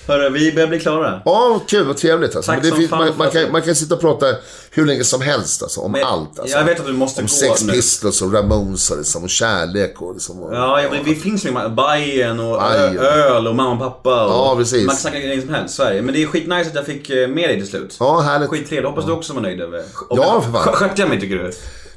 [0.06, 1.22] Hörru, vi börjar bli klara.
[1.24, 1.86] Ja, kul.
[1.86, 2.52] Vad trevligt alltså.
[2.52, 4.26] Tack det som finns, fan man, man, kan, man kan sitta och prata
[4.70, 6.38] hur länge som helst alltså, om Men allt.
[6.38, 6.56] Alltså.
[6.58, 7.72] jag vet att du måste om gå Sex nu.
[7.72, 10.42] Pistols och Ramones och, liksom, och kärlek och liksom.
[10.42, 12.98] Och, Ja, ja men vi finns ju Bajen och Bajen.
[12.98, 14.24] öl och mamma och pappa.
[14.24, 14.86] Och Ja, precis.
[14.86, 16.02] Man kan snacka grejer som helst, Sverige.
[16.02, 17.96] Men det är skitnice att jag fick eh, med dig till slut.
[18.00, 18.48] Ja, härligt.
[18.50, 18.88] Skittrevligt.
[18.88, 19.82] Hoppas du också var nöjd över.
[20.10, 20.62] Ja, för fan.
[20.64, 21.52] Skö- Skötte jag mig tycker du?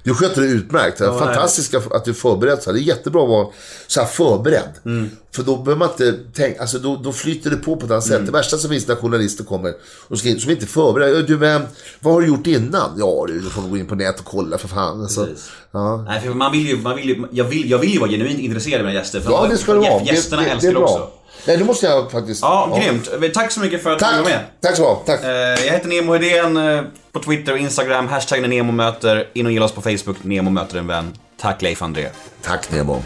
[0.06, 0.98] Du sköter det utmärkt.
[0.98, 2.61] Det är fantastiskt att du är förberedd.
[2.64, 2.73] Så här.
[2.77, 3.48] Det är jättebra att vara
[3.88, 4.69] så här förberedd.
[4.86, 5.10] Mm.
[5.36, 8.06] För då behöver man inte tänka, alltså då, då flyter det på på ett annat
[8.06, 8.18] Mm.
[8.19, 8.26] sätt.
[8.26, 9.73] Det värsta som finns när journalister kommer
[10.07, 11.22] och skriver, som inte är förberedda.
[11.22, 11.61] Du, eh,
[11.99, 12.91] vad har du gjort innan?
[12.98, 15.02] Ja, du, du får gå in på nätet och kolla för fan.
[15.02, 15.27] Alltså,
[15.72, 15.98] ja.
[16.07, 18.40] Nej, för man vill ju, man vill ju, jag vill, jag vill ju vara genuint
[18.40, 19.19] intresserad av mina gäster.
[19.19, 20.03] För ja, det ska det vara.
[20.03, 21.11] Gästerna det, älskar det bra.
[21.45, 22.41] Nej, nu måste jag faktiskt...
[22.41, 23.34] Ja, grymt.
[23.34, 24.40] Tack så mycket för att du var med.
[24.62, 25.06] Tack så mycket.
[25.06, 25.24] Tack.
[25.24, 25.30] Eh,
[25.66, 26.82] Jag heter Nemo Hedén eh,
[27.12, 28.07] på Twitter och Instagram.
[28.07, 29.28] Hashtaggen är Nemo möter.
[29.34, 30.18] In och gilla oss på Facebook.
[30.24, 31.14] Nemo möter en vän.
[31.41, 32.07] Tack Leif André.
[32.41, 33.03] Tack Nemo.